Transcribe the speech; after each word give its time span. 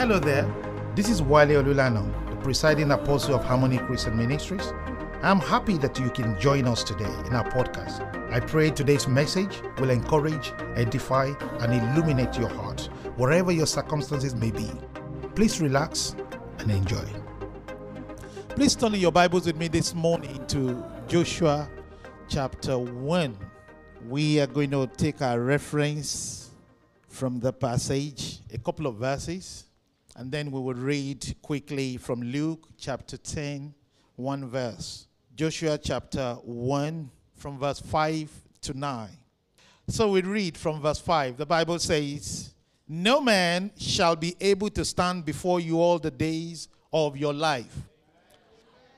Hello 0.00 0.18
there. 0.18 0.50
This 0.94 1.10
is 1.10 1.20
Wale 1.20 1.62
Olulano, 1.62 2.10
the 2.30 2.36
presiding 2.36 2.90
apostle 2.90 3.34
of 3.34 3.44
Harmony 3.44 3.76
Christian 3.76 4.16
Ministries. 4.16 4.72
I'm 5.22 5.40
happy 5.40 5.76
that 5.76 5.98
you 6.00 6.08
can 6.08 6.40
join 6.40 6.66
us 6.66 6.82
today 6.82 7.12
in 7.26 7.34
our 7.34 7.44
podcast. 7.50 8.00
I 8.32 8.40
pray 8.40 8.70
today's 8.70 9.06
message 9.06 9.60
will 9.78 9.90
encourage, 9.90 10.54
edify, 10.74 11.34
and 11.58 11.74
illuminate 11.74 12.38
your 12.38 12.48
heart, 12.48 12.88
wherever 13.16 13.52
your 13.52 13.66
circumstances 13.66 14.34
may 14.34 14.50
be. 14.50 14.70
Please 15.34 15.60
relax 15.60 16.16
and 16.60 16.70
enjoy. 16.70 17.04
Please 18.48 18.74
turn 18.74 18.94
your 18.94 19.12
Bibles 19.12 19.44
with 19.44 19.56
me 19.56 19.68
this 19.68 19.94
morning 19.94 20.42
to 20.46 20.82
Joshua 21.08 21.68
chapter 22.26 22.78
1. 22.78 23.36
We 24.08 24.40
are 24.40 24.46
going 24.46 24.70
to 24.70 24.86
take 24.86 25.20
our 25.20 25.38
reference 25.38 26.52
from 27.06 27.38
the 27.38 27.52
passage, 27.52 28.38
a 28.50 28.56
couple 28.56 28.86
of 28.86 28.94
verses, 28.96 29.66
and 30.20 30.30
then 30.30 30.50
we 30.50 30.60
will 30.60 30.74
read 30.74 31.34
quickly 31.40 31.96
from 31.96 32.20
Luke 32.20 32.68
chapter 32.76 33.16
10, 33.16 33.72
one 34.16 34.46
verse. 34.50 35.06
Joshua 35.34 35.78
chapter 35.78 36.34
1, 36.44 37.10
from 37.36 37.58
verse 37.58 37.80
5 37.80 38.30
to 38.60 38.74
9. 38.74 39.08
So 39.88 40.10
we 40.10 40.20
read 40.20 40.58
from 40.58 40.82
verse 40.82 40.98
5. 40.98 41.38
The 41.38 41.46
Bible 41.46 41.78
says, 41.78 42.52
No 42.86 43.22
man 43.22 43.70
shall 43.78 44.14
be 44.14 44.36
able 44.42 44.68
to 44.68 44.84
stand 44.84 45.24
before 45.24 45.58
you 45.58 45.80
all 45.80 45.98
the 45.98 46.10
days 46.10 46.68
of 46.92 47.16
your 47.16 47.32
life. 47.32 47.74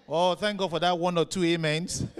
Oh, 0.08 0.34
thank 0.34 0.58
God 0.58 0.70
for 0.70 0.80
that 0.80 0.98
one 0.98 1.16
or 1.16 1.24
two 1.24 1.44
amens. 1.54 2.04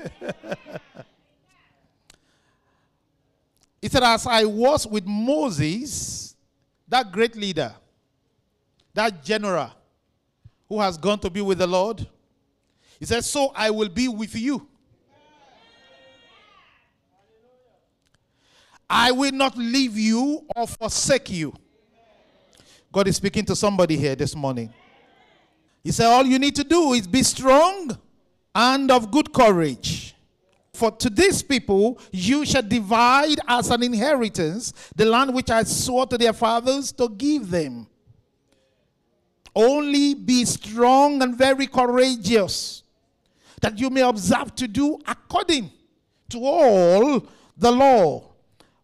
He 3.81 3.89
said, 3.89 4.05
As 4.05 4.29
I 4.29 4.45
was 4.45 4.87
with 4.87 5.07
Moses, 5.07 6.37
that 6.87 7.11
great 7.11 7.35
leader, 7.35 7.75
that 8.95 9.25
general 9.25 9.71
who 10.69 10.81
has 10.81 10.97
gone 10.97 11.19
to 11.21 11.31
be 11.31 11.41
with 11.41 11.59
the 11.59 11.67
Lord, 11.67 12.07
he 12.99 13.07
said, 13.07 13.25
So 13.25 13.53
I 13.55 13.71
will 13.71 13.89
be 13.89 14.09
with 14.09 14.35
you. 14.35 14.67
I 18.89 19.11
will 19.11 19.33
not 19.33 19.57
leave 19.57 19.97
you 19.97 20.47
or 20.55 20.67
forsake 20.67 21.31
you. 21.31 21.55
God 22.93 23.09
is 23.09 23.17
speaking 23.17 23.45
to 23.47 23.57
somebody 23.57 23.97
here 23.97 24.15
this 24.15 24.37
morning. 24.37 24.73
He 25.83 25.91
said, 25.91 26.07
All 26.07 26.25
you 26.25 26.39
need 26.39 26.55
to 26.57 26.65
do 26.65 26.93
is 26.93 27.07
be 27.07 27.23
strong 27.23 27.99
and 28.55 28.91
of 28.91 29.11
good 29.11 29.33
courage. 29.33 30.15
For 30.75 30.91
to 30.91 31.11
these 31.11 31.43
people 31.43 31.99
you 32.11 32.45
shall 32.45 32.63
divide 32.63 33.39
as 33.47 33.71
an 33.71 33.83
inheritance 33.83 34.73
the 34.95 35.05
land 35.05 35.35
which 35.35 35.51
I 35.51 35.63
swore 35.65 36.07
to 36.07 36.19
their 36.19 36.33
fathers 36.33 36.93
to 36.93 37.09
give 37.09 37.51
them. 37.51 37.87
Only 39.55 40.15
be 40.15 40.45
strong 40.45 41.23
and 41.23 41.37
very 41.37 41.67
courageous, 41.67 42.83
that 43.61 43.79
you 43.79 43.91
may 43.91 44.01
observe 44.01 44.55
to 44.57 44.67
do 44.67 44.99
according 45.07 45.71
to 46.31 46.39
all 46.39 47.27
the 47.57 47.71
law 47.71 48.33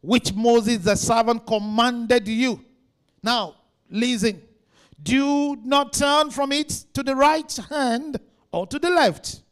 which 0.00 0.34
Moses 0.34 0.78
the 0.78 0.94
servant 0.94 1.46
commanded 1.46 2.28
you. 2.28 2.64
Now, 3.22 3.56
listen. 3.90 4.42
Do 5.00 5.56
not 5.64 5.92
turn 5.92 6.30
from 6.30 6.50
it 6.52 6.70
to 6.92 7.02
the 7.02 7.14
right 7.14 7.58
hand 7.70 8.18
or 8.50 8.66
to 8.66 8.78
the 8.78 8.90
left, 8.90 9.42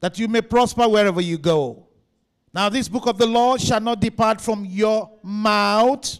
that 0.00 0.18
you 0.18 0.26
may 0.26 0.40
prosper 0.40 0.88
wherever 0.88 1.20
you 1.20 1.38
go. 1.38 1.86
Now, 2.52 2.68
this 2.68 2.88
book 2.88 3.06
of 3.06 3.16
the 3.16 3.26
law 3.26 3.56
shall 3.56 3.80
not 3.80 4.00
depart 4.00 4.40
from 4.40 4.64
your 4.64 5.10
mouth. 5.22 6.18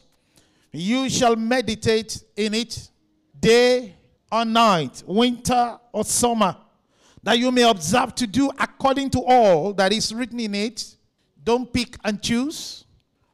You 0.73 1.11
shall 1.11 1.35
meditate 1.35 2.23
in 2.37 2.55
it 2.55 2.89
day 3.41 3.97
or 4.31 4.45
night, 4.45 5.03
winter 5.07 5.79
or 5.93 6.05
summer, 6.05 6.57
that 7.23 7.39
you 7.39 7.51
may 7.51 7.63
observe 7.63 8.15
to 8.17 8.27
do 8.27 8.51
according 8.59 9.11
to 9.11 9.21
all 9.21 9.73
that 9.75 9.93
is 9.93 10.15
written 10.15 10.41
in 10.41 10.55
it. 10.55 10.97
Don't 11.43 11.73
pick 11.73 11.97
and 12.05 12.23
choose. 12.23 12.85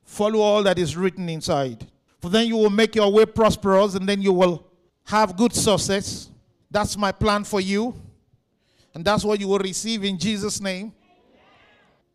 Follow 0.05 0.41
all 0.41 0.63
that 0.63 0.79
is 0.79 0.97
written 0.97 1.29
inside. 1.29 1.87
For 2.21 2.31
then 2.31 2.47
you 2.47 2.57
will 2.57 2.71
make 2.71 2.95
your 2.95 3.13
way 3.13 3.27
prosperous 3.27 3.95
and 3.95 4.09
then 4.09 4.23
you 4.23 4.33
will 4.33 4.67
have 5.05 5.37
good 5.37 5.53
success. 5.53 6.31
That's 6.71 6.97
my 6.97 7.13
plan 7.13 7.45
for 7.45 7.61
you. 7.61 7.95
And 8.95 9.05
that's 9.05 9.25
what 9.25 9.39
you 9.39 9.49
will 9.49 9.59
receive 9.59 10.05
in 10.05 10.19
Jesus' 10.19 10.61
name. 10.61 10.93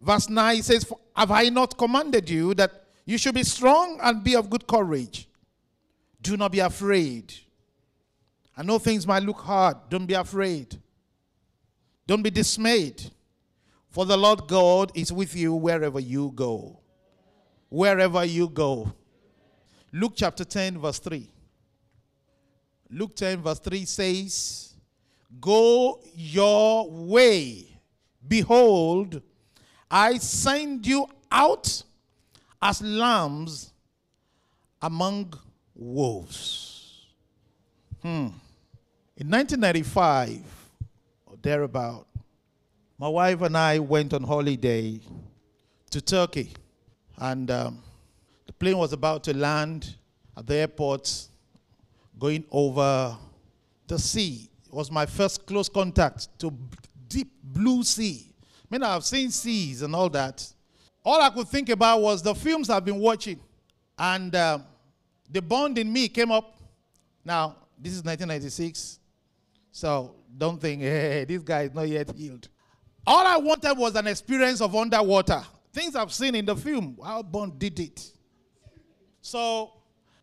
Verse 0.01 0.29
9 0.29 0.63
says, 0.63 0.91
Have 1.15 1.31
I 1.31 1.49
not 1.49 1.77
commanded 1.77 2.29
you 2.29 2.53
that 2.55 2.71
you 3.05 3.17
should 3.17 3.35
be 3.35 3.43
strong 3.43 3.99
and 4.01 4.23
be 4.23 4.35
of 4.35 4.49
good 4.49 4.65
courage? 4.65 5.29
Do 6.21 6.37
not 6.37 6.51
be 6.51 6.59
afraid. 6.59 7.33
I 8.55 8.63
know 8.63 8.79
things 8.79 9.07
might 9.07 9.23
look 9.23 9.39
hard. 9.39 9.77
Don't 9.89 10.05
be 10.05 10.13
afraid. 10.13 10.79
Don't 12.05 12.21
be 12.21 12.29
dismayed. 12.29 13.11
For 13.89 14.05
the 14.05 14.17
Lord 14.17 14.47
God 14.47 14.91
is 14.95 15.11
with 15.11 15.35
you 15.35 15.53
wherever 15.53 15.99
you 15.99 16.31
go. 16.35 16.79
Wherever 17.69 18.23
you 18.25 18.49
go. 18.49 18.91
Luke 19.93 20.13
chapter 20.15 20.45
10, 20.45 20.79
verse 20.79 20.99
3. 20.99 21.27
Luke 22.89 23.15
10, 23.15 23.41
verse 23.41 23.59
3 23.59 23.85
says, 23.85 24.73
Go 25.39 26.01
your 26.13 26.89
way. 26.89 27.79
Behold, 28.27 29.21
I 29.89 30.17
send 30.17 30.85
you 30.85 31.07
out 31.31 31.83
as 32.61 32.81
lambs 32.81 33.73
among 34.81 35.33
wolves. 35.75 36.70
Hmm. 38.01 38.29
In 39.17 39.29
1995, 39.29 40.41
or 41.27 41.35
thereabout, 41.41 42.07
my 42.97 43.07
wife 43.07 43.41
and 43.41 43.55
I 43.55 43.77
went 43.77 44.13
on 44.13 44.23
holiday 44.23 44.99
to 45.91 46.01
Turkey. 46.01 46.53
And 47.17 47.51
um, 47.51 47.83
the 48.47 48.53
plane 48.53 48.77
was 48.77 48.93
about 48.93 49.23
to 49.25 49.37
land 49.37 49.93
at 50.35 50.47
the 50.47 50.55
airport 50.55 51.27
going 52.17 52.43
over 52.51 53.15
the 53.85 53.99
sea. 53.99 54.49
It 54.65 54.73
was 54.73 54.89
my 54.89 55.05
first 55.05 55.45
close 55.45 55.69
contact 55.69 56.27
to 56.39 56.51
deep 57.07 57.31
blue 57.43 57.83
sea. 57.83 58.33
I 58.33 58.67
mean, 58.69 58.83
I've 58.83 59.05
seen 59.05 59.29
seas 59.29 59.83
and 59.83 59.93
all 59.95 60.09
that. 60.09 60.51
All 61.05 61.21
I 61.21 61.29
could 61.29 61.47
think 61.49 61.69
about 61.69 62.01
was 62.01 62.23
the 62.23 62.33
films 62.33 62.69
I've 62.69 62.85
been 62.85 62.99
watching. 62.99 63.39
And 63.99 64.33
uh, 64.33 64.59
the 65.29 65.41
Bond 65.41 65.77
in 65.77 65.91
me 65.91 66.07
came 66.07 66.31
up. 66.31 66.57
Now, 67.23 67.57
this 67.81 67.93
is 67.93 68.03
1996. 68.03 68.99
So 69.71 70.15
don't 70.37 70.59
think, 70.59 70.81
hey, 70.81 71.25
this 71.27 71.41
guy 71.41 71.63
is 71.63 71.73
not 71.73 71.87
yet 71.87 72.15
healed. 72.15 72.47
All 73.05 73.25
I 73.25 73.37
wanted 73.37 73.77
was 73.77 73.95
an 73.95 74.07
experience 74.07 74.61
of 74.61 74.75
underwater. 74.75 75.41
Things 75.73 75.95
I've 75.95 76.13
seen 76.13 76.35
in 76.35 76.45
the 76.45 76.55
film, 76.55 76.97
how 77.03 77.23
Bond 77.23 77.57
did 77.57 77.79
it. 77.79 78.11
So 79.21 79.71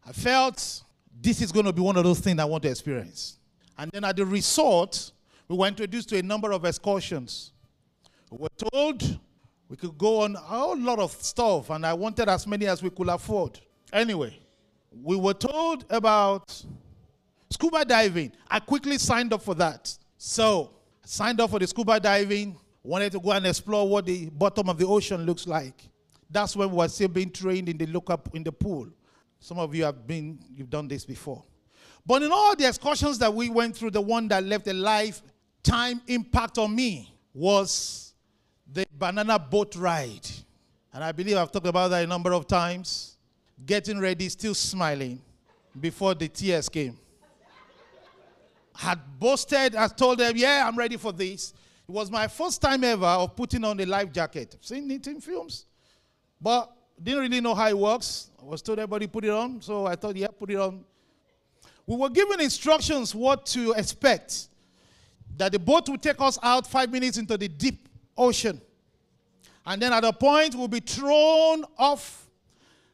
I 0.07 0.13
felt 0.13 0.83
this 1.21 1.43
is 1.43 1.51
going 1.51 1.67
to 1.67 1.73
be 1.73 1.81
one 1.81 1.97
of 1.97 2.05
those 2.05 2.21
things 2.21 2.39
I 2.39 2.45
want 2.45 2.63
to 2.65 2.71
experience. 2.71 3.39
And 3.77 3.91
then 3.91 4.05
at 4.05 4.17
the 4.17 4.27
resort, 4.27 5.13
we 5.49 5.57
were 5.57 5.67
introduced 5.67 6.09
to 6.11 6.19
a 6.19 6.23
number 6.23 6.53
of 6.53 6.65
excursions. 6.65 7.53
We 8.31 8.39
were 8.39 8.71
told 8.71 9.19
we 9.69 9.77
could 9.77 9.97
go 9.99 10.23
on 10.23 10.37
a 10.37 10.41
whole 10.41 10.79
lot 10.79 10.99
of 10.99 11.13
stuff, 11.13 11.71
and 11.71 11.85
I 11.85 11.93
wanted 11.95 12.29
as 12.29 12.47
many 12.47 12.67
as 12.67 12.83
we 12.83 12.91
could 12.91 13.09
afford. 13.09 13.61
Anyway, 13.93 14.39
we 14.91 15.17
were 15.17 15.35
told 15.35 15.85
about 15.91 16.63
scuba 17.51 17.85
diving. 17.85 18.33
I 18.49 18.61
quickly 18.61 18.99
signed 18.99 19.33
up 19.33 19.43
for 19.43 19.55
that. 19.57 19.97
So, 20.17 20.71
signed 21.05 21.41
up 21.41 21.51
for 21.51 21.59
the 21.59 21.67
scuba 21.67 22.01
diving, 22.01 22.57
wanted 22.83 23.13
to 23.13 23.21
go 23.21 23.33
and 23.33 23.47
explore 23.47 23.89
what 23.89 24.07
the 24.07 24.31
bottom 24.31 24.69
of 24.69 24.79
the 24.79 24.87
ocean 24.87 25.25
looks 25.25 25.47
like. 25.47 25.89
That's 26.31 26.55
when 26.57 26.71
we 26.71 26.77
were 26.77 26.89
still 26.89 27.09
being 27.09 27.31
trained 27.31 27.69
in 27.69 27.79
the 27.79 27.87
lookup 27.87 28.35
in 28.35 28.43
the 28.43 28.53
pool. 28.53 28.89
Some 29.41 29.59
of 29.59 29.75
you 29.75 29.85
have 29.85 30.07
been, 30.07 30.39
you've 30.55 30.71
done 30.71 30.89
this 30.89 31.05
before. 31.05 31.43
But 32.05 32.23
in 32.23 32.33
all 32.33 32.57
the 32.57 32.67
excursions 32.67 33.19
that 33.19 33.33
we 33.33 33.49
went 33.49 33.77
through, 33.77 33.93
the 33.93 34.01
one 34.01 34.29
that 34.29 34.43
left 34.45 34.67
a 34.67 34.73
lifetime 34.73 36.01
impact 36.07 36.59
on 36.59 36.75
me 36.75 37.15
was 37.35 38.15
the 38.71 38.87
banana 38.99 39.39
boat 39.39 39.77
ride. 39.77 40.27
And 40.93 41.05
I 41.05 41.13
believe 41.13 41.37
I've 41.37 41.53
talked 41.53 41.67
about 41.67 41.89
that 41.89 42.05
a 42.05 42.07
number 42.07 42.33
of 42.33 42.47
times. 42.47 43.17
Getting 43.65 44.01
ready, 44.01 44.29
still 44.29 44.55
smiling 44.55 45.21
before 45.79 46.15
the 46.15 46.29
tears 46.29 46.69
came. 46.69 46.99
Had 48.79 49.01
boasted, 49.19 49.75
I 49.75 49.89
told 49.89 50.19
them, 50.19 50.35
yeah, 50.37 50.65
I'm 50.65 50.79
ready 50.79 50.97
for 50.97 51.13
this. 51.13 51.53
It 51.89 51.91
was 51.91 52.13
my 52.13 52.29
first 52.29 52.63
time 52.63 52.85
ever 52.85 53.07
of 53.07 53.35
putting 53.35 53.65
on 53.65 53.81
a 53.81 53.85
life 53.85 54.13
jacket. 54.13 54.55
I've 54.57 54.65
seen 54.65 54.89
it 54.93 55.05
in 55.09 55.21
films, 55.21 55.67
but 56.41 56.71
didn't 57.03 57.23
really 57.23 57.41
know 57.41 57.57
how 57.57 57.67
it 57.67 57.77
works. 57.77 58.31
I 58.41 58.45
was 58.45 58.63
told 58.63 58.79
everybody 58.79 59.09
put 59.09 59.25
it 59.25 59.31
on, 59.31 59.61
so 59.61 59.85
I 59.87 59.97
thought, 59.97 60.15
yeah, 60.15 60.29
put 60.29 60.53
it 60.53 60.59
on. 60.61 60.85
We 61.89 61.97
were 61.97 62.09
given 62.09 62.41
instructions 62.41 63.17
what 63.17 63.47
to 63.47 63.73
expect. 63.73 64.47
That 65.37 65.51
the 65.51 65.59
boat 65.59 65.89
would 65.89 66.01
take 66.01 66.21
us 66.21 66.39
out 66.41 66.65
five 66.65 66.93
minutes 66.93 67.19
into 67.19 67.37
the 67.37 67.49
deep 67.49 67.89
ocean. 68.17 68.61
And 69.67 69.83
then 69.83 69.93
at 69.93 70.05
a 70.05 70.13
point, 70.13 70.55
we'll 70.55 70.69
be 70.69 70.79
thrown 70.79 71.65
off. 71.77 72.29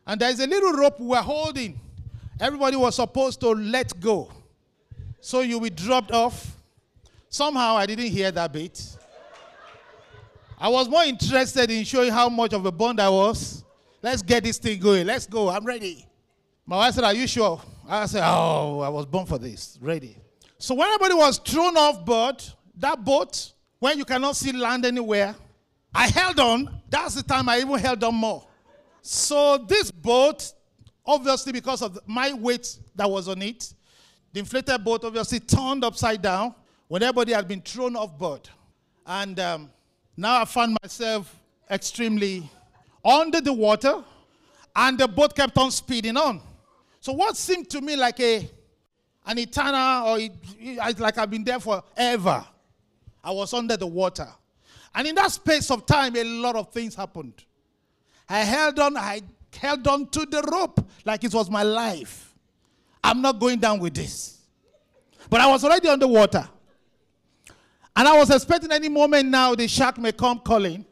And 0.06 0.18
there's 0.18 0.40
a 0.40 0.46
little 0.46 0.72
rope 0.72 0.98
we're 0.98 1.20
holding. 1.20 1.78
Everybody 2.40 2.78
was 2.78 2.96
supposed 2.96 3.40
to 3.40 3.50
let 3.50 4.00
go. 4.00 4.32
So 5.24 5.40
you 5.40 5.54
will 5.58 5.64
be 5.64 5.70
dropped 5.70 6.12
off. 6.12 6.54
Somehow 7.30 7.78
I 7.78 7.86
didn't 7.86 8.08
hear 8.08 8.30
that 8.30 8.52
bit. 8.52 8.78
I 10.58 10.68
was 10.68 10.86
more 10.86 11.02
interested 11.02 11.70
in 11.70 11.82
showing 11.84 12.12
how 12.12 12.28
much 12.28 12.52
of 12.52 12.66
a 12.66 12.70
Bond 12.70 13.00
I 13.00 13.08
was. 13.08 13.64
Let's 14.02 14.20
get 14.20 14.44
this 14.44 14.58
thing 14.58 14.78
going. 14.78 15.06
Let's 15.06 15.26
go. 15.26 15.48
I'm 15.48 15.64
ready. 15.64 16.06
My 16.66 16.76
wife 16.76 16.92
said, 16.92 17.04
Are 17.04 17.14
you 17.14 17.26
sure? 17.26 17.58
I 17.88 18.04
said, 18.04 18.22
Oh, 18.22 18.80
I 18.80 18.90
was 18.90 19.06
born 19.06 19.24
for 19.24 19.38
this. 19.38 19.78
Ready. 19.80 20.14
So 20.58 20.74
when 20.74 20.88
everybody 20.88 21.14
was 21.14 21.38
thrown 21.38 21.74
off 21.78 22.04
board, 22.04 22.44
that 22.76 23.02
boat, 23.02 23.50
when 23.78 23.96
you 23.96 24.04
cannot 24.04 24.36
see 24.36 24.52
land 24.52 24.84
anywhere, 24.84 25.34
I 25.94 26.08
held 26.08 26.38
on. 26.38 26.82
That's 26.90 27.14
the 27.14 27.22
time 27.22 27.48
I 27.48 27.60
even 27.60 27.78
held 27.78 28.04
on 28.04 28.14
more. 28.14 28.46
So 29.00 29.56
this 29.56 29.90
boat, 29.90 30.52
obviously 31.06 31.52
because 31.52 31.80
of 31.80 31.98
my 32.06 32.34
weight 32.34 32.78
that 32.94 33.10
was 33.10 33.26
on 33.26 33.40
it, 33.40 33.72
the 34.34 34.40
inflated 34.40 34.82
boat 34.82 35.04
obviously 35.04 35.38
turned 35.38 35.84
upside 35.84 36.20
down 36.20 36.56
when 36.88 37.04
everybody 37.04 37.32
had 37.32 37.46
been 37.46 37.62
thrown 37.62 37.94
off 37.94 38.18
board. 38.18 38.48
And 39.06 39.38
um, 39.38 39.70
now 40.16 40.42
I 40.42 40.44
found 40.44 40.76
myself 40.82 41.32
extremely 41.70 42.50
under 43.04 43.40
the 43.40 43.52
water, 43.52 44.02
and 44.74 44.98
the 44.98 45.06
boat 45.06 45.36
kept 45.36 45.56
on 45.56 45.70
speeding 45.70 46.16
on. 46.16 46.40
So 46.98 47.12
what 47.12 47.36
seemed 47.36 47.70
to 47.70 47.80
me 47.80 47.94
like 47.94 48.18
a 48.18 48.50
an 49.26 49.38
eternal, 49.38 50.08
or 50.08 50.18
like 50.98 51.16
I've 51.16 51.30
been 51.30 51.44
there 51.44 51.60
forever, 51.60 52.44
I 53.22 53.30
was 53.30 53.54
under 53.54 53.76
the 53.76 53.86
water. 53.86 54.28
And 54.96 55.06
in 55.06 55.14
that 55.14 55.30
space 55.30 55.70
of 55.70 55.86
time, 55.86 56.16
a 56.16 56.24
lot 56.24 56.56
of 56.56 56.72
things 56.72 56.96
happened. 56.96 57.44
I 58.28 58.40
held 58.40 58.80
on, 58.80 58.96
I 58.96 59.22
held 59.56 59.86
on 59.86 60.08
to 60.08 60.26
the 60.26 60.42
rope 60.50 60.84
like 61.04 61.22
it 61.22 61.32
was 61.32 61.48
my 61.48 61.62
life. 61.62 62.33
I'm 63.04 63.20
not 63.20 63.38
going 63.38 63.58
down 63.58 63.80
with 63.80 63.92
this. 63.94 64.38
But 65.28 65.42
I 65.42 65.46
was 65.46 65.62
already 65.62 65.88
underwater. 65.88 66.48
And 67.94 68.08
I 68.08 68.16
was 68.16 68.30
expecting 68.30 68.72
any 68.72 68.88
moment 68.88 69.28
now 69.28 69.54
the 69.54 69.68
shark 69.68 69.98
may 69.98 70.10
come 70.10 70.40
calling. 70.40 70.86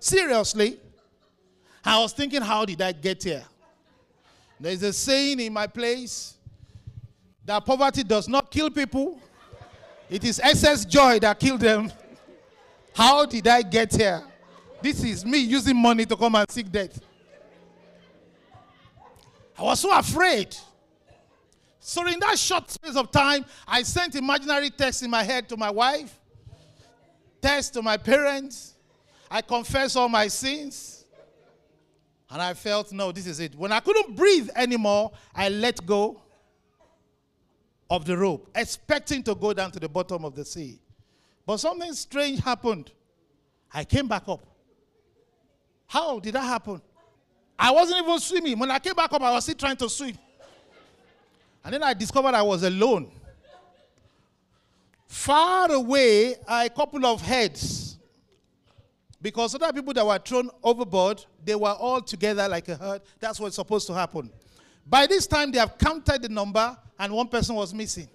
Seriously. 0.00 0.80
I 1.84 2.00
was 2.00 2.14
thinking, 2.14 2.40
how 2.40 2.64
did 2.64 2.80
I 2.80 2.92
get 2.92 3.22
here? 3.22 3.44
There's 4.58 4.82
a 4.82 4.92
saying 4.92 5.38
in 5.38 5.52
my 5.52 5.66
place 5.66 6.34
that 7.44 7.64
poverty 7.64 8.02
does 8.02 8.26
not 8.26 8.50
kill 8.50 8.70
people, 8.70 9.20
it 10.08 10.24
is 10.24 10.40
excess 10.40 10.86
joy 10.86 11.18
that 11.20 11.38
killed 11.38 11.60
them. 11.60 11.92
How 12.94 13.26
did 13.26 13.46
I 13.46 13.60
get 13.60 13.94
here? 13.94 14.24
This 14.80 15.04
is 15.04 15.26
me 15.26 15.38
using 15.38 15.76
money 15.76 16.06
to 16.06 16.16
come 16.16 16.34
and 16.34 16.50
seek 16.50 16.72
death. 16.72 16.98
I 19.58 19.62
was 19.62 19.80
so 19.80 19.96
afraid. 19.96 20.56
So 21.88 22.04
in 22.04 22.18
that 22.18 22.36
short 22.36 22.68
space 22.68 22.96
of 22.96 23.12
time, 23.12 23.44
I 23.64 23.84
sent 23.84 24.16
imaginary 24.16 24.70
texts 24.70 25.04
in 25.04 25.10
my 25.10 25.22
head 25.22 25.48
to 25.50 25.56
my 25.56 25.70
wife, 25.70 26.18
texts 27.40 27.70
to 27.74 27.80
my 27.80 27.96
parents. 27.96 28.74
I 29.30 29.40
confessed 29.40 29.96
all 29.96 30.08
my 30.08 30.26
sins. 30.26 31.04
And 32.28 32.42
I 32.42 32.54
felt, 32.54 32.90
no, 32.90 33.12
this 33.12 33.28
is 33.28 33.38
it. 33.38 33.54
When 33.54 33.70
I 33.70 33.78
couldn't 33.78 34.16
breathe 34.16 34.50
anymore, 34.56 35.12
I 35.32 35.48
let 35.48 35.86
go 35.86 36.20
of 37.88 38.04
the 38.04 38.18
rope, 38.18 38.50
expecting 38.56 39.22
to 39.22 39.36
go 39.36 39.52
down 39.52 39.70
to 39.70 39.78
the 39.78 39.88
bottom 39.88 40.24
of 40.24 40.34
the 40.34 40.44
sea. 40.44 40.80
But 41.46 41.58
something 41.58 41.92
strange 41.92 42.40
happened. 42.40 42.90
I 43.72 43.84
came 43.84 44.08
back 44.08 44.24
up. 44.26 44.44
How 45.86 46.18
did 46.18 46.34
that 46.34 46.42
happen? 46.42 46.82
I 47.56 47.70
wasn't 47.70 48.02
even 48.02 48.18
swimming. 48.18 48.58
When 48.58 48.72
I 48.72 48.80
came 48.80 48.94
back 48.94 49.12
up, 49.12 49.22
I 49.22 49.30
was 49.30 49.44
still 49.44 49.54
trying 49.54 49.76
to 49.76 49.88
swim. 49.88 50.18
And 51.66 51.74
then 51.74 51.82
I 51.82 51.94
discovered 51.94 52.32
I 52.32 52.42
was 52.42 52.62
alone. 52.62 53.10
Far 55.08 55.72
away 55.72 56.36
are 56.46 56.66
a 56.66 56.68
couple 56.68 57.04
of 57.04 57.20
heads. 57.20 57.98
Because 59.20 59.52
other 59.56 59.72
people 59.72 59.92
that 59.92 60.06
were 60.06 60.18
thrown 60.20 60.48
overboard, 60.62 61.24
they 61.44 61.56
were 61.56 61.72
all 61.72 62.00
together 62.00 62.46
like 62.46 62.68
a 62.68 62.76
herd. 62.76 63.02
That's 63.18 63.40
what's 63.40 63.56
supposed 63.56 63.88
to 63.88 63.94
happen. 63.94 64.30
By 64.86 65.08
this 65.08 65.26
time, 65.26 65.50
they 65.50 65.58
have 65.58 65.76
counted 65.76 66.22
the 66.22 66.28
number, 66.28 66.78
and 67.00 67.12
one 67.12 67.26
person 67.26 67.56
was 67.56 67.74
missing. 67.74 68.06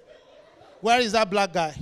Where 0.80 1.02
is 1.02 1.12
that 1.12 1.30
black 1.30 1.52
guy? 1.52 1.76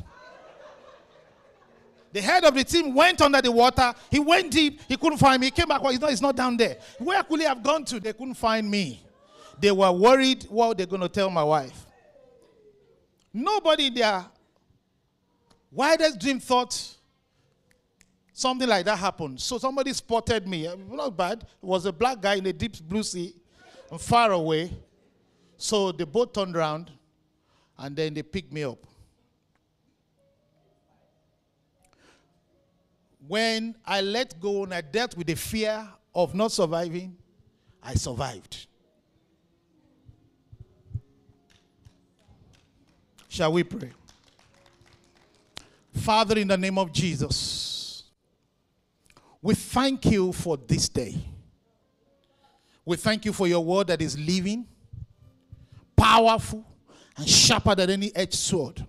The 2.11 2.21
head 2.21 2.45
of 2.45 2.55
the 2.55 2.63
team 2.63 2.95
went 2.95 3.21
under 3.21 3.43
the 3.43 3.51
water. 3.51 3.93
He 4.09 4.17
went 4.17 4.51
deep. 4.51 4.81
He 4.87 4.97
couldn't 4.97 5.19
find 5.19 5.39
me. 5.39 5.47
He 5.47 5.51
came 5.51 5.67
back. 5.67 5.83
Well, 5.83 5.91
he's 5.91 6.01
not, 6.01 6.09
he's 6.09 6.21
not 6.23 6.35
down 6.35 6.57
there. 6.57 6.77
Where 6.97 7.21
could 7.21 7.39
he 7.39 7.45
have 7.45 7.61
gone 7.61 7.85
to? 7.85 7.99
They 7.99 8.13
couldn't 8.13 8.33
find 8.33 8.67
me. 8.71 9.03
They 9.59 9.71
were 9.71 9.91
worried 9.91 10.43
what 10.49 10.77
they're 10.77 10.87
going 10.87 11.01
to 11.01 11.09
tell 11.09 11.29
my 11.29 11.43
wife. 11.43 11.85
Nobody 13.33 13.87
in 13.87 13.93
their 13.93 14.25
wildest 15.71 16.19
dream 16.19 16.39
thought 16.39 16.95
something 18.33 18.67
like 18.67 18.85
that 18.85 18.97
happened. 18.97 19.39
So 19.39 19.57
somebody 19.57 19.93
spotted 19.93 20.47
me. 20.47 20.65
Uh, 20.65 20.75
not 20.89 21.15
bad. 21.15 21.41
It 21.41 21.65
was 21.65 21.85
a 21.85 21.91
black 21.91 22.21
guy 22.21 22.35
in 22.35 22.45
a 22.45 22.53
deep 22.53 22.79
blue 22.87 23.03
sea 23.03 23.35
and 23.91 23.99
far 23.99 24.31
away. 24.31 24.71
So 25.57 25.91
the 25.91 26.05
boat 26.05 26.33
turned 26.33 26.55
around 26.55 26.89
and 27.77 27.95
then 27.95 28.13
they 28.13 28.23
picked 28.23 28.53
me 28.53 28.63
up. 28.63 28.85
When 33.27 33.75
I 33.85 34.01
let 34.01 34.39
go 34.39 34.63
and 34.63 34.73
I 34.73 34.81
dealt 34.81 35.15
with 35.15 35.27
the 35.27 35.35
fear 35.35 35.87
of 36.15 36.33
not 36.33 36.51
surviving, 36.51 37.15
I 37.83 37.93
survived. 37.93 38.67
Shall 43.29 43.53
we 43.53 43.63
pray? 43.63 43.91
Father, 45.93 46.37
in 46.39 46.47
the 46.47 46.57
name 46.57 46.77
of 46.77 46.91
Jesus, 46.91 48.03
we 49.41 49.53
thank 49.53 50.05
you 50.07 50.33
for 50.33 50.57
this 50.57 50.89
day. 50.89 51.15
We 52.83 52.97
thank 52.97 53.23
you 53.23 53.31
for 53.31 53.47
your 53.47 53.63
word 53.63 53.87
that 53.87 54.01
is 54.01 54.17
living, 54.17 54.65
powerful, 55.95 56.65
and 57.15 57.29
sharper 57.29 57.75
than 57.75 57.91
any 57.91 58.13
edged 58.15 58.33
sword. 58.33 58.85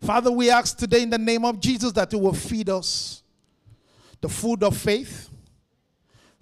Father, 0.00 0.32
we 0.32 0.50
ask 0.50 0.78
today 0.78 1.02
in 1.02 1.10
the 1.10 1.18
name 1.18 1.44
of 1.44 1.60
Jesus 1.60 1.92
that 1.92 2.12
you 2.12 2.18
will 2.18 2.32
feed 2.32 2.70
us 2.70 3.22
the 4.20 4.28
food 4.28 4.62
of 4.62 4.76
faith, 4.76 5.28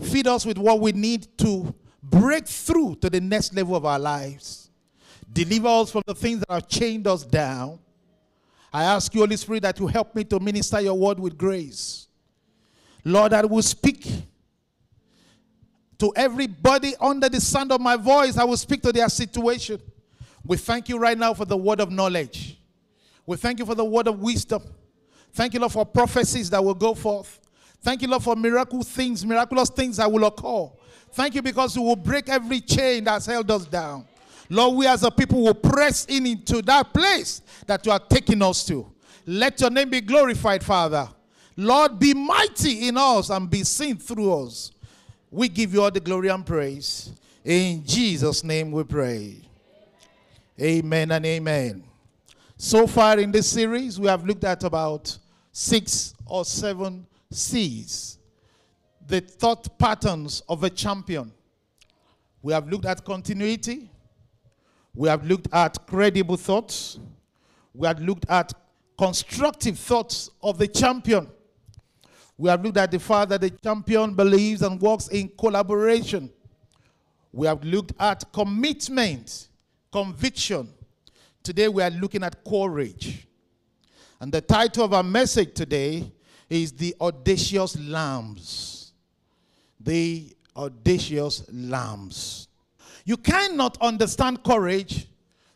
feed 0.00 0.26
us 0.29 0.46
with 0.46 0.56
what 0.56 0.81
we 0.81 0.93
need 0.93 1.26
to 1.38 1.74
break 2.03 2.46
through 2.46 2.94
to 2.96 3.10
the 3.10 3.20
next 3.20 3.55
level 3.55 3.74
of 3.74 3.84
our 3.84 3.98
lives. 3.98 4.66
Deliver 5.32 5.68
us 5.68 5.90
from 5.90 6.02
the 6.06 6.14
things 6.14 6.40
that 6.40 6.50
have 6.50 6.68
chained 6.68 7.06
us 7.06 7.24
down. 7.24 7.78
I 8.72 8.84
ask 8.84 9.14
you, 9.14 9.20
Holy 9.20 9.36
Spirit, 9.36 9.62
that 9.62 9.78
you 9.80 9.86
help 9.86 10.14
me 10.14 10.24
to 10.24 10.38
minister 10.40 10.80
your 10.80 10.94
word 10.94 11.18
with 11.18 11.36
grace. 11.36 12.08
Lord, 13.04 13.32
I 13.32 13.44
will 13.44 13.62
speak 13.62 14.06
to 15.98 16.12
everybody 16.14 16.94
under 17.00 17.28
the 17.28 17.40
sound 17.40 17.72
of 17.72 17.80
my 17.80 17.96
voice. 17.96 18.36
I 18.36 18.44
will 18.44 18.56
speak 18.56 18.82
to 18.82 18.92
their 18.92 19.08
situation. 19.08 19.80
We 20.44 20.56
thank 20.56 20.88
you 20.88 20.98
right 20.98 21.16
now 21.16 21.34
for 21.34 21.44
the 21.44 21.56
word 21.56 21.80
of 21.80 21.90
knowledge. 21.90 22.58
We 23.24 23.36
thank 23.36 23.58
you 23.58 23.66
for 23.66 23.74
the 23.74 23.84
word 23.84 24.06
of 24.08 24.20
wisdom. 24.20 24.62
Thank 25.32 25.54
you, 25.54 25.60
Lord, 25.60 25.72
for 25.72 25.84
prophecies 25.84 26.50
that 26.50 26.62
will 26.62 26.74
go 26.74 26.94
forth. 26.94 27.40
Thank 27.80 28.02
you, 28.02 28.08
Lord, 28.08 28.22
for 28.22 28.36
miracle 28.36 28.82
things, 28.82 29.24
miraculous 29.24 29.70
things 29.70 29.96
that 29.98 30.10
will 30.10 30.24
occur. 30.24 30.70
Thank 31.12 31.34
you 31.34 31.42
because 31.42 31.76
you 31.76 31.82
will 31.82 31.96
break 31.96 32.28
every 32.28 32.60
chain 32.60 33.04
that's 33.04 33.26
held 33.26 33.50
us 33.50 33.64
down. 33.66 34.06
Lord, 34.48 34.76
we 34.76 34.86
as 34.86 35.03
a 35.03 35.10
people 35.10 35.43
will 35.43 35.55
press 35.55 36.05
in 36.06 36.26
into 36.26 36.62
that 36.62 36.93
place 36.93 37.43
that 37.67 37.84
you 37.84 37.93
are 37.93 38.00
taking 38.00 38.43
us 38.43 38.65
to. 38.67 38.86
Let 39.26 39.60
your 39.60 39.70
name 39.70 39.91
be 39.91 40.00
glorified, 40.00 40.62
Father. 40.62 41.08
Lord, 41.56 41.98
be 41.98 42.15
mighty 42.15 42.88
in 42.88 42.96
us 42.96 43.31
and 43.31 43.48
be 43.48 43.65
seen 43.65 43.96
through 43.96 44.46
us. 44.46 44.72
We 45.31 45.48
give 45.48 45.74
you 45.74 45.82
all 45.82 45.91
the 45.91 46.00
glory 46.00 46.29
and 46.29 46.44
praise. 46.44 47.12
In 47.44 47.84
Jesus' 47.84 48.44
name 48.44 48.70
we 48.70 48.84
pray. 48.84 49.36
Amen 50.60 51.10
and 51.10 51.26
amen. 51.26 51.84
So 52.56 52.86
far 52.86 53.19
in 53.19 53.31
this 53.31 53.48
series, 53.50 54.00
we 54.00 54.06
have 54.06 54.24
looked 54.24 54.44
at 54.44 54.65
about 54.65 55.17
six 55.53 56.15
or 56.26 56.44
seven 56.44 57.06
C's, 57.31 58.19
the 59.06 59.20
thought 59.20 59.79
patterns 59.79 60.43
of 60.48 60.65
a 60.65 60.70
champion. 60.70 61.32
We 62.43 62.53
have 62.53 62.69
looked 62.69 62.86
at 62.86 63.05
continuity, 63.05 63.91
we 64.96 65.10
have 65.10 65.26
looked 65.26 65.48
at 65.53 65.86
credible 65.86 66.38
thoughts. 66.38 66.98
We 67.74 67.86
have 67.86 68.00
looked 68.00 68.24
at 68.31 68.55
constructive 68.96 69.79
thoughts 69.79 70.31
of 70.43 70.56
the 70.56 70.67
champion. 70.67 71.29
We 72.38 72.48
have 72.48 72.65
looked 72.65 72.79
at 72.79 72.91
the 72.91 72.98
fact 72.98 73.29
that 73.29 73.43
the 73.43 73.50
champion 73.50 74.15
believes 74.15 74.62
and 74.62 74.81
works 74.81 75.08
in 75.08 75.31
collaboration. 75.38 76.31
We 77.31 77.46
have 77.46 77.62
looked 77.62 77.93
at 78.00 78.24
commitment, 78.32 79.48
conviction. 79.93 80.72
Today 81.43 81.69
we 81.69 81.82
are 81.82 81.91
looking 81.91 82.24
at 82.24 82.43
courage. 82.43 83.29
And 84.19 84.32
the 84.32 84.41
title 84.41 84.84
of 84.84 84.94
our 84.94 85.03
message 85.03 85.53
today 85.53 86.10
is 86.48 86.72
The 86.72 86.96
Audacious 87.03 87.79
Lambs. 87.79 88.93
The 89.79 90.34
Audacious 90.56 91.44
Lambs. 91.53 92.45
You 93.06 93.17
cannot 93.17 93.79
understand 93.81 94.43
courage 94.43 95.06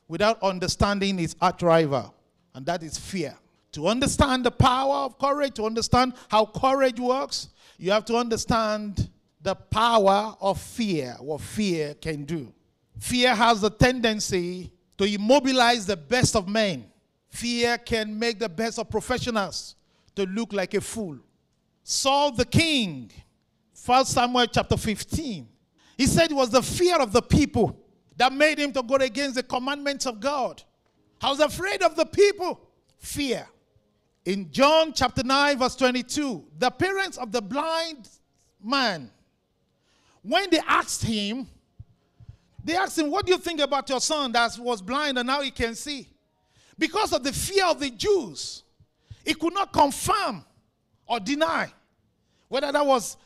without 0.07 0.41
understanding 0.41 1.19
its 1.19 1.35
arch 1.41 1.63
and 1.63 2.65
that 2.65 2.83
is 2.85 2.97
fear. 2.97 3.37
To 3.73 3.89
understand 3.89 4.47
the 4.47 4.53
power 4.53 5.05
of 5.07 5.19
courage, 5.19 5.55
to 5.55 5.67
understand 5.67 6.15
how 6.29 6.47
courage 6.47 7.01
works, 7.01 7.49
you 7.77 7.91
have 7.91 8.05
to 8.05 8.17
understand 8.17 9.11
the 9.43 9.57
power 9.57 10.37
of 10.41 10.61
fear, 10.61 11.17
what 11.19 11.41
fear 11.41 11.95
can 11.95 12.25
do. 12.25 12.53
Fear 13.01 13.35
has 13.35 13.61
the 13.61 13.71
tendency 13.71 14.71
to 14.97 15.05
immobilize 15.05 15.87
the 15.87 15.97
best 15.97 16.37
of 16.37 16.47
men. 16.47 16.87
Fear 17.31 17.79
can 17.79 18.17
make 18.17 18.39
the 18.39 18.49
best 18.49 18.79
of 18.79 18.89
professionals 18.89 19.75
to 20.15 20.25
look 20.25 20.53
like 20.53 20.75
a 20.75 20.81
fool. 20.81 21.19
Saul 21.83 22.31
the 22.31 22.45
king, 22.45 23.11
1 23.85 24.05
Samuel 24.05 24.47
chapter 24.47 24.77
15, 24.77 25.49
he 26.01 26.07
said 26.07 26.31
it 26.31 26.35
was 26.35 26.49
the 26.49 26.63
fear 26.63 26.97
of 26.97 27.13
the 27.13 27.21
people 27.21 27.79
that 28.17 28.33
made 28.33 28.59
him 28.59 28.73
to 28.73 28.83
go 28.83 28.95
against 28.95 29.35
the 29.35 29.43
commandments 29.43 30.07
of 30.07 30.19
God. 30.19 30.63
I 31.21 31.29
was 31.29 31.41
afraid 31.41 31.83
of 31.83 31.95
the 31.95 32.07
people. 32.07 32.59
Fear. 32.97 33.47
In 34.25 34.51
John 34.51 34.95
chapter 34.95 35.23
9, 35.23 35.59
verse 35.59 35.77
22, 35.77 36.43
the 36.57 36.71
parents 36.71 37.19
of 37.19 37.33
the 37.33 37.43
blind 37.43 38.09
man, 38.65 39.11
when 40.23 40.49
they 40.49 40.61
asked 40.67 41.05
him, 41.05 41.47
they 42.65 42.77
asked 42.77 42.99
him, 42.99 43.11
What 43.11 43.27
do 43.27 43.33
you 43.33 43.39
think 43.39 43.61
about 43.61 43.87
your 43.91 44.01
son 44.01 44.33
that 44.33 44.57
was 44.59 44.81
blind 44.81 45.19
and 45.19 45.27
now 45.27 45.43
he 45.43 45.51
can 45.51 45.75
see? 45.75 46.09
Because 46.79 47.13
of 47.13 47.23
the 47.23 47.33
fear 47.35 47.67
of 47.67 47.79
the 47.79 47.91
Jews, 47.91 48.63
he 49.23 49.35
could 49.35 49.53
not 49.53 49.71
confirm 49.71 50.47
or 51.07 51.21
deny 51.21 51.71
whether 52.49 52.73
that 52.73 52.87
was 52.87 53.19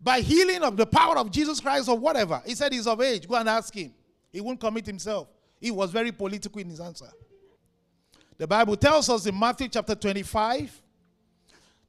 by 0.00 0.20
healing 0.20 0.62
of 0.62 0.76
the 0.76 0.86
power 0.86 1.18
of 1.18 1.30
Jesus 1.30 1.60
Christ 1.60 1.88
or 1.88 1.98
whatever. 1.98 2.42
He 2.44 2.54
said 2.54 2.72
he's 2.72 2.86
of 2.86 3.00
age. 3.00 3.26
Go 3.28 3.34
and 3.34 3.48
ask 3.48 3.74
him. 3.74 3.92
He 4.30 4.40
won't 4.40 4.60
commit 4.60 4.86
himself. 4.86 5.28
He 5.60 5.70
was 5.70 5.90
very 5.90 6.12
political 6.12 6.60
in 6.60 6.68
his 6.68 6.80
answer. 6.80 7.08
The 8.38 8.46
Bible 8.46 8.76
tells 8.76 9.08
us 9.08 9.26
in 9.26 9.38
Matthew 9.38 9.68
chapter 9.68 9.94
25, 9.94 10.82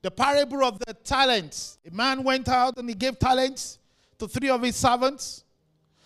the 0.01 0.11
parable 0.11 0.63
of 0.63 0.79
the 0.79 0.93
talents. 0.93 1.77
A 1.85 1.93
man 1.93 2.23
went 2.23 2.47
out 2.47 2.77
and 2.77 2.87
he 2.87 2.95
gave 2.95 3.19
talents 3.19 3.79
to 4.17 4.27
three 4.27 4.49
of 4.49 4.61
his 4.61 4.75
servants. 4.75 5.43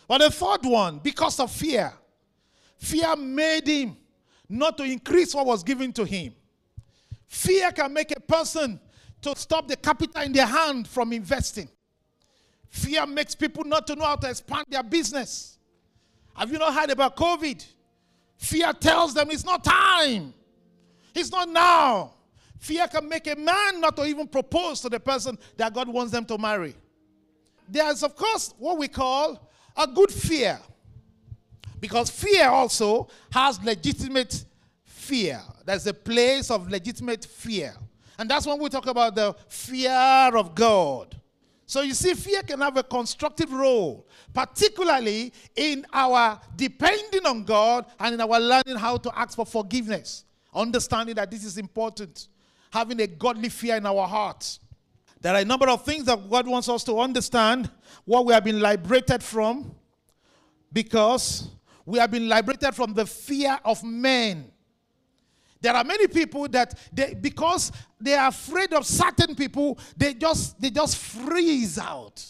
But 0.08 0.20
the 0.20 0.32
third 0.32 0.66
one, 0.66 1.00
because 1.00 1.40
of 1.40 1.52
fear, 1.52 1.94
fear 2.78 3.16
made 3.16 3.68
him 3.68 3.96
not 4.50 4.78
to 4.78 4.84
increase 4.84 5.34
what 5.36 5.46
was 5.46 5.64
given 5.64 5.94
to 5.94 6.04
him. 6.04 6.34
Fear 7.28 7.72
can 7.72 7.94
make 7.94 8.12
a 8.16 8.20
person 8.20 8.80
to 9.22 9.36
stop 9.36 9.68
the 9.68 9.76
capital 9.76 10.22
in 10.24 10.34
their 10.34 10.48
hand 10.48 10.88
from 10.88 11.14
investing. 11.14 11.70
Fear 12.72 13.06
makes 13.06 13.36
people 13.36 13.66
not 13.66 13.86
to 13.88 13.96
know 13.96 14.06
how 14.06 14.16
to 14.16 14.30
expand 14.30 14.66
their 14.70 14.82
business. 14.82 15.60
Have 16.34 16.52
you 16.52 16.58
not 16.58 16.74
heard 16.74 16.90
about 16.90 17.18
COVID? 17.18 17.64
Fear 18.38 18.74
tells 18.74 19.14
them 19.14 19.30
it's 19.30 19.44
not 19.44 19.64
time. 19.64 20.34
It's 21.14 21.30
not 21.30 21.50
now. 21.50 22.14
Fear 22.60 22.88
can 22.88 23.10
make 23.10 23.28
a 23.28 23.36
man 23.36 23.82
not 23.82 23.98
to 23.98 24.06
even 24.06 24.26
propose 24.26 24.80
to 24.82 24.90
the 24.90 25.00
person 25.00 25.38
that 25.58 25.74
God 25.74 25.90
wants 25.90 26.14
them 26.14 26.24
to 26.26 26.38
marry. 26.38 26.74
There's, 27.68 28.04
of 28.04 28.16
course, 28.16 28.54
what 28.58 28.78
we 28.78 28.88
call 28.88 29.52
a 29.76 29.86
good 29.86 30.10
fear. 30.10 30.58
Because 31.82 32.10
fear 32.10 32.48
also 32.48 33.10
has 33.32 33.62
legitimate 33.64 34.46
fear. 34.86 35.42
There's 35.66 35.88
a 35.88 35.94
place 35.94 36.50
of 36.50 36.70
legitimate 36.70 37.26
fear. 37.26 37.74
And 38.18 38.30
that's 38.30 38.46
when 38.48 38.60
we 38.60 38.70
talk 38.70 38.88
about 38.88 39.16
the 39.16 39.36
fear 39.50 39.92
of 39.92 40.56
God. 40.56 41.18
So 41.72 41.84
you 41.84 41.94
see, 41.94 42.16
fear 42.16 42.44
can 42.44 42.60
have 42.60 42.76
a 42.76 42.84
constructive 42.84 43.54
role, 43.54 44.06
particularly 44.34 45.32
in 45.56 45.86
our 45.94 46.38
depending 46.58 47.26
on 47.26 47.46
God 47.46 47.86
and 47.98 48.14
in 48.14 48.20
our 48.20 48.42
learning 48.42 48.76
how 48.76 48.98
to 48.98 49.18
ask 49.18 49.38
for 49.38 49.46
forgiveness. 49.46 50.26
Understanding 50.54 51.16
that 51.16 51.32
this 51.32 51.46
is 51.46 51.58
important. 51.58 52.28
Having 52.74 53.00
a 53.00 53.08
godly 53.08 53.48
fear 53.48 53.78
in 53.78 53.86
our 53.86 54.06
hearts. 54.06 54.60
There 55.22 55.34
are 55.34 55.40
a 55.40 55.46
number 55.46 55.70
of 55.70 55.86
things 55.86 56.04
that 56.08 56.30
God 56.30 56.46
wants 56.46 56.68
us 56.68 56.84
to 56.84 57.00
understand 57.00 57.72
what 58.04 58.26
we 58.26 58.34
have 58.34 58.44
been 58.44 58.60
liberated 58.60 59.24
from 59.24 59.74
because 60.74 61.52
we 61.86 62.00
have 62.00 62.12
been 62.12 62.28
liberated 62.28 62.76
from 62.76 62.94
the 62.94 63.06
fear 63.06 63.58
of 63.64 63.82
men. 63.82 64.52
There 65.62 65.74
are 65.74 65.84
many 65.84 66.08
people 66.08 66.48
that 66.50 66.78
they, 66.92 67.14
because 67.14 67.72
they 68.00 68.16
are 68.16 68.30
afraid 68.30 68.74
of 68.74 68.86
certain 68.86 69.36
people, 69.36 69.78
they 69.96 70.16
just 70.16 70.60
they 70.60 70.72
just 70.72 70.98
freeze 70.98 71.78
out. 71.78 72.26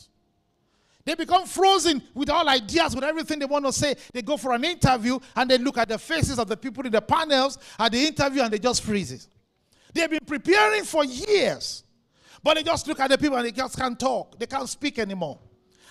They 1.03 1.15
become 1.15 1.45
frozen 1.47 2.03
with 2.13 2.29
all 2.29 2.47
ideas, 2.47 2.93
with 2.93 3.03
everything 3.03 3.39
they 3.39 3.45
want 3.45 3.65
to 3.65 3.73
say. 3.73 3.95
They 4.13 4.21
go 4.21 4.37
for 4.37 4.53
an 4.53 4.63
interview 4.63 5.17
and 5.35 5.49
they 5.49 5.57
look 5.57 5.77
at 5.77 5.89
the 5.89 5.97
faces 5.97 6.37
of 6.37 6.47
the 6.47 6.57
people 6.57 6.85
in 6.85 6.91
the 6.91 7.01
panels 7.01 7.57
at 7.79 7.91
the 7.91 8.05
interview 8.05 8.43
and 8.43 8.53
they 8.53 8.59
just 8.59 8.83
freeze. 8.83 9.27
They've 9.93 10.09
been 10.09 10.25
preparing 10.25 10.83
for 10.83 11.03
years, 11.03 11.83
but 12.43 12.55
they 12.55 12.63
just 12.63 12.87
look 12.87 12.99
at 12.99 13.09
the 13.09 13.17
people 13.17 13.37
and 13.37 13.47
they 13.47 13.51
just 13.51 13.77
can't 13.77 13.99
talk. 13.99 14.37
They 14.37 14.45
can't 14.45 14.69
speak 14.69 14.99
anymore. 14.99 15.39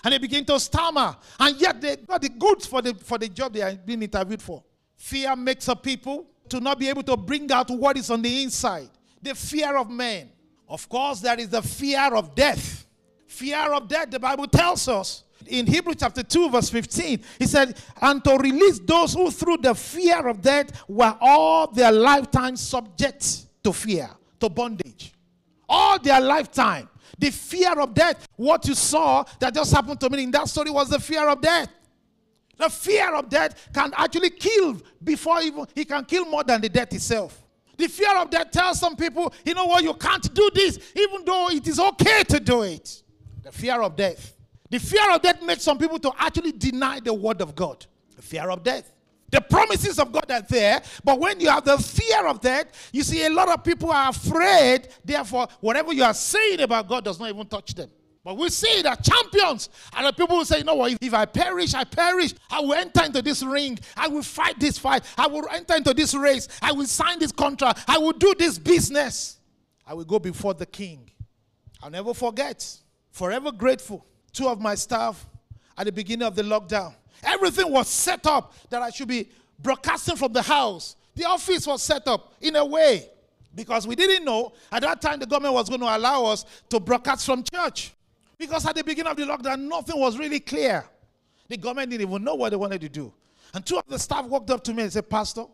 And 0.03 0.13
they 0.13 0.17
begin 0.17 0.45
to 0.45 0.59
stammer. 0.59 1.15
And 1.39 1.59
yet 1.59 1.81
they 1.81 1.97
got 1.97 2.21
the 2.21 2.29
goods 2.29 2.65
for 2.65 2.81
the, 2.81 2.93
for 2.95 3.17
the 3.17 3.27
job 3.27 3.53
they 3.53 3.61
are 3.61 3.75
being 3.75 4.01
interviewed 4.01 4.41
for. 4.41 4.63
Fear 4.95 5.35
makes 5.35 5.67
a 5.67 5.75
people 5.75 6.30
to 6.51 6.59
not 6.59 6.77
be 6.79 6.89
able 6.89 7.03
to 7.03 7.17
bring 7.17 7.51
out 7.51 7.69
what 7.69 7.97
is 7.97 8.09
on 8.11 8.21
the 8.21 8.43
inside. 8.43 8.89
The 9.21 9.33
fear 9.35 9.75
of 9.77 9.89
men. 9.89 10.29
Of 10.67 10.87
course, 10.87 11.19
there 11.19 11.39
is 11.39 11.49
the 11.49 11.61
fear 11.61 12.13
of 12.13 12.35
death. 12.35 12.85
Fear 13.27 13.73
of 13.73 13.87
death, 13.87 14.11
the 14.11 14.19
Bible 14.19 14.47
tells 14.47 14.87
us 14.87 15.23
in 15.47 15.65
Hebrews 15.65 15.97
chapter 15.99 16.23
2, 16.23 16.49
verse 16.49 16.69
15, 16.69 17.21
he 17.39 17.45
said, 17.47 17.77
And 18.01 18.23
to 18.23 18.37
release 18.37 18.79
those 18.79 19.13
who 19.13 19.31
through 19.31 19.57
the 19.57 19.73
fear 19.73 20.27
of 20.27 20.41
death 20.41 20.83
were 20.87 21.15
all 21.19 21.67
their 21.67 21.91
lifetime 21.91 22.55
subject 22.55 23.45
to 23.63 23.73
fear, 23.73 24.09
to 24.39 24.49
bondage. 24.49 25.13
All 25.67 25.99
their 25.99 26.19
lifetime. 26.19 26.89
The 27.17 27.31
fear 27.31 27.79
of 27.79 27.93
death. 27.93 28.27
What 28.35 28.67
you 28.67 28.75
saw 28.75 29.23
that 29.39 29.53
just 29.53 29.71
happened 29.73 29.99
to 30.01 30.09
me 30.09 30.23
in 30.23 30.31
that 30.31 30.47
story 30.47 30.71
was 30.71 30.89
the 30.89 30.99
fear 30.99 31.27
of 31.27 31.41
death. 31.41 31.69
The 32.61 32.69
fear 32.69 33.15
of 33.15 33.27
death 33.27 33.69
can 33.73 33.91
actually 33.97 34.29
kill 34.29 34.79
before 35.03 35.41
even, 35.41 35.65
he 35.73 35.83
can 35.83 36.05
kill 36.05 36.25
more 36.25 36.43
than 36.43 36.61
the 36.61 36.69
death 36.69 36.93
itself. 36.93 37.41
The 37.75 37.87
fear 37.87 38.15
of 38.17 38.29
death 38.29 38.51
tells 38.51 38.79
some 38.79 38.95
people, 38.95 39.33
you 39.43 39.55
know 39.55 39.65
what, 39.65 39.83
you 39.83 39.95
can't 39.95 40.31
do 40.31 40.47
this, 40.53 40.77
even 40.95 41.25
though 41.25 41.49
it 41.49 41.67
is 41.67 41.79
okay 41.79 42.21
to 42.21 42.39
do 42.39 42.61
it. 42.61 43.01
The 43.41 43.51
fear 43.51 43.81
of 43.81 43.95
death. 43.95 44.35
The 44.69 44.77
fear 44.77 45.11
of 45.11 45.23
death 45.23 45.41
makes 45.41 45.63
some 45.63 45.79
people 45.79 45.97
to 45.97 46.11
actually 46.19 46.51
deny 46.51 46.99
the 46.99 47.15
word 47.15 47.41
of 47.41 47.55
God. 47.55 47.83
The 48.15 48.21
fear 48.21 48.47
of 48.51 48.61
death. 48.61 48.93
The 49.31 49.41
promises 49.41 49.97
of 49.97 50.11
God 50.11 50.29
are 50.29 50.43
there, 50.47 50.83
but 51.03 51.19
when 51.19 51.39
you 51.39 51.49
have 51.49 51.65
the 51.65 51.79
fear 51.79 52.27
of 52.27 52.41
death, 52.41 52.91
you 52.93 53.01
see 53.01 53.25
a 53.25 53.29
lot 53.31 53.49
of 53.49 53.63
people 53.63 53.89
are 53.91 54.09
afraid. 54.09 54.87
Therefore, 55.03 55.47
whatever 55.61 55.93
you 55.93 56.03
are 56.03 56.13
saying 56.13 56.61
about 56.61 56.87
God 56.87 57.05
does 57.05 57.19
not 57.19 57.27
even 57.29 57.47
touch 57.47 57.73
them. 57.73 57.89
But 58.23 58.37
we 58.37 58.49
see 58.49 58.83
that 58.83 59.03
champions 59.03 59.69
are 59.93 60.03
the 60.03 60.13
people 60.13 60.37
who 60.37 60.45
say, 60.45 60.59
you 60.59 60.63
know 60.63 60.75
what, 60.75 60.91
if, 60.91 60.99
if 61.01 61.13
I 61.13 61.25
perish, 61.25 61.73
I 61.73 61.83
perish. 61.83 62.33
I 62.51 62.59
will 62.59 62.73
enter 62.73 63.03
into 63.03 63.21
this 63.21 63.41
ring. 63.41 63.79
I 63.97 64.07
will 64.07 64.21
fight 64.21 64.59
this 64.59 64.77
fight. 64.77 65.03
I 65.17 65.25
will 65.25 65.47
enter 65.49 65.75
into 65.75 65.93
this 65.93 66.13
race. 66.13 66.47
I 66.61 66.71
will 66.71 66.85
sign 66.85 67.17
this 67.17 67.31
contract. 67.31 67.83
I 67.87 67.97
will 67.97 68.11
do 68.11 68.35
this 68.37 68.59
business. 68.59 69.37
I 69.87 69.95
will 69.95 70.05
go 70.05 70.19
before 70.19 70.53
the 70.53 70.67
king. 70.67 71.09
I'll 71.81 71.89
never 71.89 72.13
forget. 72.13 72.77
Forever 73.11 73.51
grateful. 73.51 74.05
Two 74.31 74.47
of 74.47 74.61
my 74.61 74.75
staff 74.75 75.25
at 75.75 75.85
the 75.85 75.91
beginning 75.91 76.27
of 76.27 76.35
the 76.35 76.43
lockdown. 76.43 76.93
Everything 77.23 77.71
was 77.71 77.87
set 77.87 78.27
up 78.27 78.53
that 78.69 78.83
I 78.83 78.91
should 78.91 79.07
be 79.07 79.29
broadcasting 79.59 80.15
from 80.15 80.31
the 80.31 80.43
house. 80.43 80.95
The 81.15 81.25
office 81.25 81.65
was 81.65 81.81
set 81.81 82.07
up 82.07 82.35
in 82.39 82.55
a 82.55 82.65
way 82.65 83.09
because 83.53 83.87
we 83.87 83.95
didn't 83.95 84.23
know 84.23 84.53
at 84.71 84.83
that 84.83 85.01
time 85.01 85.19
the 85.19 85.25
government 85.25 85.55
was 85.55 85.69
going 85.69 85.81
to 85.81 85.97
allow 85.97 86.25
us 86.25 86.45
to 86.69 86.79
broadcast 86.79 87.25
from 87.25 87.43
church. 87.43 87.93
Because 88.41 88.65
at 88.65 88.75
the 88.75 88.83
beginning 88.83 89.11
of 89.11 89.15
the 89.17 89.23
lockdown, 89.23 89.59
nothing 89.67 89.99
was 89.99 90.17
really 90.17 90.39
clear. 90.39 90.83
The 91.47 91.57
government 91.57 91.91
didn't 91.91 92.09
even 92.09 92.23
know 92.23 92.33
what 92.33 92.49
they 92.49 92.55
wanted 92.55 92.81
to 92.81 92.89
do. 92.89 93.13
And 93.53 93.63
two 93.63 93.77
of 93.77 93.83
the 93.87 93.99
staff 93.99 94.25
walked 94.25 94.49
up 94.49 94.63
to 94.63 94.73
me 94.73 94.81
and 94.81 94.91
said, 94.91 95.07
Pastor, 95.07 95.45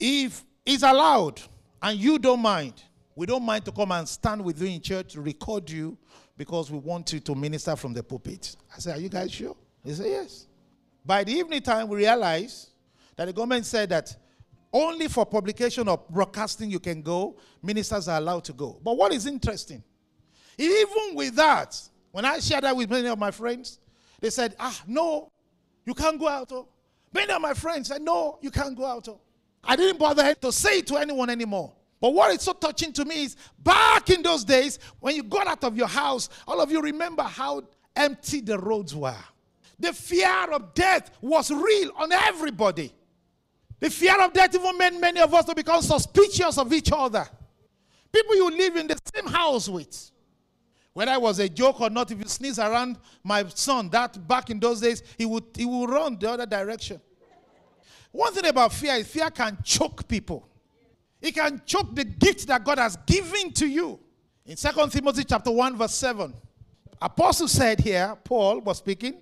if 0.00 0.42
it's 0.66 0.82
allowed 0.82 1.40
and 1.80 1.96
you 1.96 2.18
don't 2.18 2.40
mind, 2.40 2.82
we 3.14 3.26
don't 3.26 3.44
mind 3.44 3.64
to 3.66 3.70
come 3.70 3.92
and 3.92 4.08
stand 4.08 4.44
with 4.44 4.60
you 4.60 4.66
in 4.66 4.80
church 4.80 5.12
to 5.12 5.20
record 5.20 5.70
you 5.70 5.96
because 6.36 6.68
we 6.68 6.78
want 6.78 7.12
you 7.12 7.20
to 7.20 7.34
minister 7.36 7.76
from 7.76 7.92
the 7.92 8.02
pulpit. 8.02 8.56
I 8.74 8.80
said, 8.80 8.96
Are 8.96 9.00
you 9.00 9.08
guys 9.08 9.30
sure? 9.30 9.54
They 9.84 9.92
said, 9.92 10.06
Yes. 10.06 10.48
By 11.06 11.22
the 11.22 11.32
evening 11.32 11.62
time, 11.62 11.86
we 11.86 11.98
realized 11.98 12.70
that 13.14 13.26
the 13.26 13.32
government 13.32 13.66
said 13.66 13.88
that 13.90 14.16
only 14.72 15.06
for 15.06 15.24
publication 15.24 15.86
or 15.86 16.00
broadcasting 16.10 16.72
you 16.72 16.80
can 16.80 17.02
go, 17.02 17.36
ministers 17.62 18.08
are 18.08 18.18
allowed 18.18 18.42
to 18.46 18.52
go. 18.52 18.80
But 18.82 18.96
what 18.96 19.12
is 19.12 19.26
interesting, 19.26 19.84
even 20.58 21.14
with 21.14 21.36
that, 21.36 21.80
when 22.12 22.24
I 22.24 22.38
shared 22.38 22.64
that 22.64 22.76
with 22.76 22.90
many 22.90 23.08
of 23.08 23.18
my 23.18 23.30
friends, 23.30 23.80
they 24.20 24.30
said, 24.30 24.54
ah, 24.60 24.80
no, 24.86 25.32
you 25.84 25.94
can't 25.94 26.18
go 26.18 26.28
out. 26.28 26.52
Oh. 26.52 26.68
Many 27.12 27.32
of 27.32 27.42
my 27.42 27.54
friends 27.54 27.88
said, 27.88 28.02
no, 28.02 28.38
you 28.40 28.50
can't 28.50 28.76
go 28.76 28.86
out. 28.86 29.08
Oh. 29.08 29.20
I 29.64 29.76
didn't 29.76 29.98
bother 29.98 30.34
to 30.34 30.52
say 30.52 30.78
it 30.78 30.86
to 30.88 30.96
anyone 30.96 31.30
anymore. 31.30 31.72
But 32.00 32.14
what 32.14 32.34
is 32.34 32.42
so 32.42 32.52
touching 32.52 32.92
to 32.94 33.04
me 33.04 33.24
is 33.24 33.36
back 33.58 34.10
in 34.10 34.22
those 34.22 34.44
days, 34.44 34.78
when 35.00 35.14
you 35.16 35.22
got 35.22 35.46
out 35.46 35.64
of 35.64 35.76
your 35.76 35.86
house, 35.86 36.28
all 36.46 36.60
of 36.60 36.70
you 36.70 36.80
remember 36.80 37.22
how 37.22 37.62
empty 37.94 38.40
the 38.40 38.58
roads 38.58 38.94
were. 38.94 39.14
The 39.78 39.92
fear 39.92 40.50
of 40.52 40.74
death 40.74 41.10
was 41.20 41.50
real 41.50 41.92
on 41.96 42.12
everybody. 42.12 42.92
The 43.80 43.90
fear 43.90 44.20
of 44.20 44.32
death 44.32 44.54
even 44.54 44.78
made 44.78 44.94
many 44.94 45.20
of 45.20 45.32
us 45.34 45.44
to 45.46 45.54
become 45.54 45.82
suspicious 45.82 46.58
of 46.58 46.72
each 46.72 46.90
other. 46.92 47.26
People 48.12 48.36
you 48.36 48.50
live 48.50 48.76
in 48.76 48.86
the 48.86 48.98
same 49.12 49.26
house 49.26 49.68
with. 49.68 50.11
Whether 50.94 51.12
it 51.12 51.22
was 51.22 51.38
a 51.38 51.48
joke 51.48 51.80
or 51.80 51.88
not, 51.88 52.10
if 52.10 52.18
you 52.18 52.26
sneeze 52.26 52.58
around 52.58 52.98
my 53.22 53.44
son, 53.48 53.88
that 53.90 54.26
back 54.28 54.50
in 54.50 54.60
those 54.60 54.80
days, 54.80 55.02
he 55.16 55.24
would, 55.24 55.44
he 55.56 55.64
would 55.64 55.88
run 55.88 56.18
the 56.18 56.30
other 56.30 56.46
direction. 56.46 57.00
One 58.10 58.32
thing 58.34 58.46
about 58.46 58.72
fear 58.74 58.94
is 58.94 59.06
fear 59.08 59.30
can 59.30 59.56
choke 59.64 60.06
people. 60.06 60.46
It 61.20 61.34
can 61.34 61.62
choke 61.64 61.94
the 61.94 62.04
gift 62.04 62.46
that 62.48 62.62
God 62.62 62.78
has 62.78 62.96
given 63.06 63.52
to 63.52 63.66
you. 63.66 63.98
In 64.44 64.56
2 64.56 64.68
Timothy 64.90 65.24
chapter 65.24 65.50
1, 65.50 65.78
verse 65.78 65.94
7, 65.94 66.34
Apostle 67.00 67.48
said 67.48 67.80
here, 67.80 68.16
Paul 68.24 68.60
was 68.60 68.78
speaking, 68.78 69.14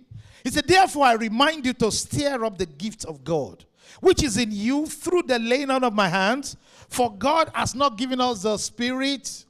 he 0.43 0.51
said, 0.51 0.67
Therefore 0.67 1.05
I 1.05 1.13
remind 1.13 1.67
you 1.67 1.73
to 1.75 1.93
stir 1.93 2.45
up 2.45 2.59
the 2.59 2.67
gift 2.67 3.05
of 3.05 3.23
God, 3.23 3.65
which 4.01 4.23
is 4.23 4.39
in 4.39 4.51
you 4.51 4.87
through 4.87 5.23
the 5.23 5.39
laying 5.39 5.71
on 5.71 5.85
of 5.85 5.93
my 5.93 6.09
hands. 6.09 6.57
For 6.89 7.15
God 7.15 7.51
has 7.55 7.75
not 7.75 7.97
given 7.97 8.21
us 8.21 8.43
the 8.43 8.57
spirit 8.57 9.45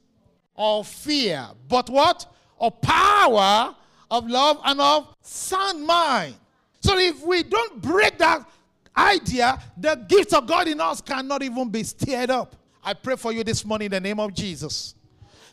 of 0.55 0.87
fear, 0.87 1.47
but 1.67 1.89
what? 1.89 2.25
Of 2.59 2.81
power, 2.81 3.75
of 4.09 4.27
love, 4.29 4.59
and 4.65 4.79
of 4.79 5.15
sound 5.21 5.85
mind. 5.85 6.35
So 6.81 6.97
if 6.97 7.23
we 7.25 7.43
don't 7.43 7.81
break 7.81 8.17
that 8.19 8.47
idea, 8.95 9.59
the 9.77 9.95
gift 9.95 10.33
of 10.33 10.47
God 10.47 10.67
in 10.67 10.79
us 10.79 11.01
cannot 11.01 11.43
even 11.43 11.69
be 11.69 11.83
stirred 11.83 12.29
up. 12.29 12.55
I 12.83 12.93
pray 12.93 13.15
for 13.15 13.31
you 13.31 13.43
this 13.43 13.63
morning 13.63 13.87
in 13.87 13.91
the 13.91 13.99
name 13.99 14.19
of 14.19 14.33
Jesus 14.33 14.95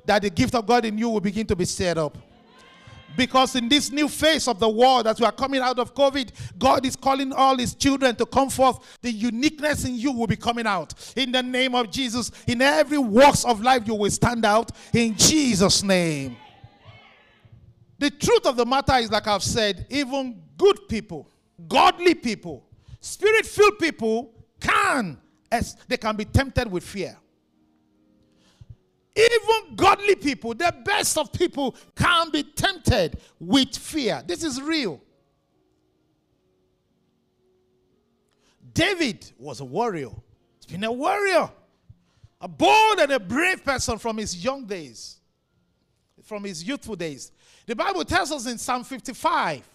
that 0.05 0.23
the 0.23 0.31
gift 0.31 0.55
of 0.55 0.67
God 0.67 0.85
in 0.85 0.97
you 0.97 1.11
will 1.11 1.21
begin 1.21 1.47
to 1.47 1.57
be 1.57 1.65
stirred 1.65 1.99
up. 1.99 2.17
Because 3.17 3.57
in 3.57 3.69
this 3.69 3.91
new 3.91 4.09
phase 4.09 4.47
of 4.47 4.61
the 4.61 4.69
world, 4.69 5.07
as 5.07 5.19
we 5.19 5.27
are 5.27 5.33
coming 5.33 5.61
out 5.61 5.79
of 5.79 5.95
COVID, 5.95 6.31
God 6.59 6.87
is 6.87 6.95
calling 6.95 7.33
all 7.33 7.57
His 7.57 7.75
children 7.75 8.15
to 8.17 8.27
come 8.27 8.49
forth. 8.49 8.99
The 9.03 9.11
uniqueness 9.11 9.85
in 9.85 9.97
you 9.97 10.13
will 10.13 10.27
be 10.27 10.37
coming 10.37 10.67
out. 10.67 10.95
In 11.17 11.33
the 11.33 11.43
name 11.43 11.75
of 11.75 11.91
Jesus, 11.91 12.31
in 12.47 12.63
every 12.63 12.99
walks 12.99 13.45
of 13.45 13.61
life, 13.61 13.83
you 13.87 13.95
will 13.95 14.11
stand 14.11 14.45
out 14.45 14.71
in 14.93 15.17
Jesus' 15.17 15.83
name. 15.83 16.37
The 17.99 18.11
truth 18.11 18.47
of 18.47 18.57
the 18.57 18.65
matter 18.65 18.95
is, 18.95 19.11
like 19.11 19.27
I've 19.27 19.43
said, 19.43 19.87
even 19.91 20.41
good 20.57 20.89
people, 20.89 21.29
godly 21.67 22.15
people, 22.15 22.65
spirit 23.01 23.45
filled 23.47 23.79
people 23.81 24.33
can, 24.61 25.19
as 25.51 25.77
they 25.89 25.97
can 25.97 26.15
be 26.15 26.25
tempted 26.25 26.71
with 26.71 26.85
fear. 26.85 27.17
Even 29.19 29.75
godly 29.75 30.15
people, 30.15 30.55
the 30.55 30.73
best 30.85 31.19
of 31.19 31.33
people, 31.33 31.75
can 31.97 32.31
be 32.31 32.45
tempted 32.45 33.19
with 33.41 33.77
fear. 33.77 34.23
This 34.25 34.45
is 34.45 34.63
real. 34.63 35.01
David 38.73 39.33
was 39.37 39.59
a 39.59 39.65
warrior. 39.65 40.11
He's 40.57 40.67
been 40.67 40.85
a 40.85 40.93
warrior, 40.93 41.51
a 42.41 42.47
bold 42.47 43.01
and 43.01 43.11
a 43.11 43.19
brave 43.19 43.65
person 43.65 43.99
from 43.99 44.19
his 44.19 44.45
young 44.45 44.67
days, 44.67 45.17
from 46.23 46.45
his 46.45 46.63
youthful 46.63 46.95
days. 46.95 47.33
The 47.67 47.75
Bible 47.75 48.05
tells 48.05 48.31
us 48.31 48.47
in 48.47 48.57
Psalm 48.57 48.85
55. 48.85 49.69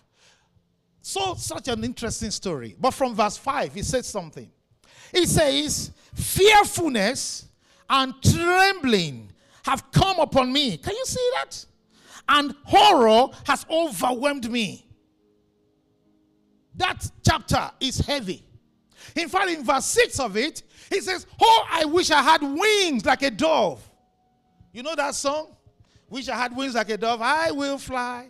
So, 1.01 1.33
such 1.33 1.67
an 1.67 1.83
interesting 1.83 2.31
story. 2.31 2.77
But 2.79 2.91
from 2.91 3.13
verse 3.13 3.35
5, 3.35 3.73
he 3.73 3.83
says 3.83 4.07
something. 4.07 4.49
He 5.11 5.25
says, 5.25 5.91
Fearfulness 6.13 7.47
and 7.89 8.13
trembling 8.23 9.32
have 9.63 9.91
come 9.91 10.19
upon 10.19 10.51
me. 10.51 10.77
Can 10.77 10.95
you 10.95 11.05
see 11.05 11.29
that? 11.35 11.65
And 12.29 12.55
horror 12.63 13.33
has 13.45 13.65
overwhelmed 13.69 14.49
me. 14.49 14.85
That 16.75 17.09
chapter 17.25 17.71
is 17.79 17.99
heavy. 17.99 18.43
In 19.15 19.29
fact, 19.29 19.49
in 19.49 19.63
verse 19.63 19.85
6 19.85 20.19
of 20.19 20.37
it, 20.37 20.63
he 20.91 21.01
says, 21.01 21.27
Oh, 21.41 21.65
I 21.69 21.85
wish 21.85 22.09
I 22.11 22.21
had 22.21 22.41
wings 22.41 23.05
like 23.05 23.21
a 23.21 23.31
dove. 23.31 23.87
You 24.71 24.83
know 24.83 24.95
that 24.95 25.15
song? 25.15 25.55
Wish 26.09 26.29
I 26.29 26.35
had 26.35 26.55
wings 26.55 26.75
like 26.75 26.89
a 26.89 26.97
dove. 26.97 27.21
I 27.21 27.51
will 27.51 27.77
fly. 27.77 28.29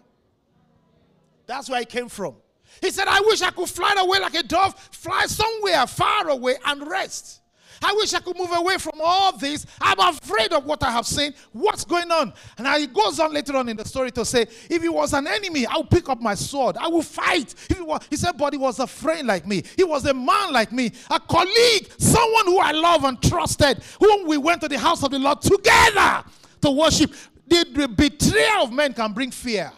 That's 1.46 1.69
where 1.69 1.82
it 1.82 1.89
came 1.89 2.10
from. 2.10 2.36
He 2.82 2.89
said, 2.91 3.08
I 3.08 3.22
wish 3.22 3.41
I 3.41 3.52
could 3.52 3.69
fly 3.69 3.96
away 3.98 4.19
like 4.19 4.36
a 4.36 4.43
dove, 4.43 4.78
fly 4.91 5.26
somewhere 5.28 5.86
far 5.88 6.30
away 6.30 6.56
and 6.65 6.88
rest. 6.88 7.41
I 7.84 7.93
wish 7.93 8.13
I 8.13 8.19
could 8.19 8.38
move 8.38 8.52
away 8.54 8.78
from 8.78 9.00
all 9.04 9.36
this. 9.38 9.65
I'm 9.82 10.00
afraid 10.00 10.54
of 10.54 10.65
what 10.65 10.82
I 10.84 10.91
have 10.91 11.06
seen. 11.06 11.34
What's 11.52 11.84
going 11.84 12.10
on? 12.12 12.34
And 12.58 12.67
he 12.82 12.88
goes 12.88 13.19
on 13.19 13.34
later 13.34 13.56
on 13.58 13.67
in 13.67 13.78
the 13.78 13.86
story 13.86 14.12
to 14.12 14.24
say, 14.24 14.43
if 14.69 14.82
he 14.82 14.89
was 14.89 15.13
an 15.13 15.28
enemy, 15.28 15.65
I'll 15.65 15.84
pick 15.84 16.08
up 16.10 16.22
my 16.22 16.36
sword. 16.36 16.78
I 16.78 16.88
will 16.88 17.02
fight. 17.02 17.54
He, 17.76 17.82
was, 17.82 18.02
he 18.10 18.15
said, 18.15 18.38
but 18.38 18.54
he 18.54 18.60
was 18.60 18.80
a 18.80 18.88
friend 18.88 19.28
like 19.28 19.46
me. 19.46 19.63
He 19.76 19.84
was 19.84 20.06
a 20.06 20.13
man 20.13 20.54
like 20.54 20.72
me, 20.72 20.91
a 21.10 21.19
colleague, 21.19 21.89
someone 21.98 22.46
who 22.46 22.60
I 22.60 22.72
love 22.72 23.04
and 23.04 23.22
trusted, 23.22 23.84
whom 24.00 24.28
we 24.28 24.38
went 24.38 24.62
to 24.62 24.67
the 24.67 24.80
house 24.80 25.04
of 25.04 25.12
the 25.12 25.19
Lord 25.19 25.41
together 25.41 26.24
to 26.62 26.72
worship. 26.72 27.12
The 27.48 27.88
betrayal 27.96 28.63
of 28.63 28.72
men 28.72 28.93
can 28.93 29.12
bring 29.13 29.32
fear. 29.32 29.72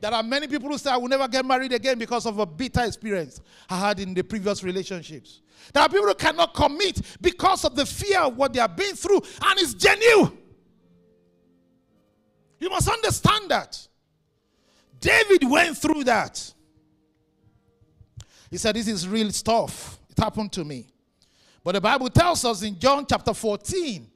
There 0.00 0.12
are 0.12 0.22
many 0.22 0.46
people 0.46 0.68
who 0.68 0.78
say, 0.78 0.90
I 0.90 0.96
will 0.96 1.08
never 1.08 1.26
get 1.28 1.44
married 1.44 1.72
again 1.72 1.98
because 1.98 2.26
of 2.26 2.38
a 2.38 2.46
bitter 2.46 2.84
experience 2.84 3.40
I 3.68 3.78
had 3.78 4.00
in 4.00 4.14
the 4.14 4.22
previous 4.22 4.62
relationships. 4.62 5.40
There 5.72 5.82
are 5.82 5.88
people 5.88 6.06
who 6.06 6.14
cannot 6.14 6.54
commit 6.54 7.00
because 7.20 7.64
of 7.64 7.76
the 7.76 7.86
fear 7.86 8.20
of 8.20 8.36
what 8.36 8.52
they 8.52 8.60
have 8.60 8.76
been 8.76 8.94
through, 8.94 9.22
and 9.42 9.60
it's 9.60 9.74
genuine. 9.74 10.32
You 12.58 12.70
must 12.70 12.88
understand 12.88 13.50
that. 13.50 13.86
David 14.98 15.48
went 15.48 15.76
through 15.76 16.04
that. 16.04 16.52
He 18.50 18.56
said, 18.56 18.76
This 18.76 18.88
is 18.88 19.06
real 19.06 19.30
stuff. 19.30 19.98
It 20.10 20.18
happened 20.18 20.52
to 20.52 20.64
me. 20.64 20.86
But 21.62 21.72
the 21.72 21.80
Bible 21.80 22.08
tells 22.08 22.44
us 22.44 22.62
in 22.62 22.78
John 22.78 23.04
chapter 23.08 23.34
14, 23.34 24.08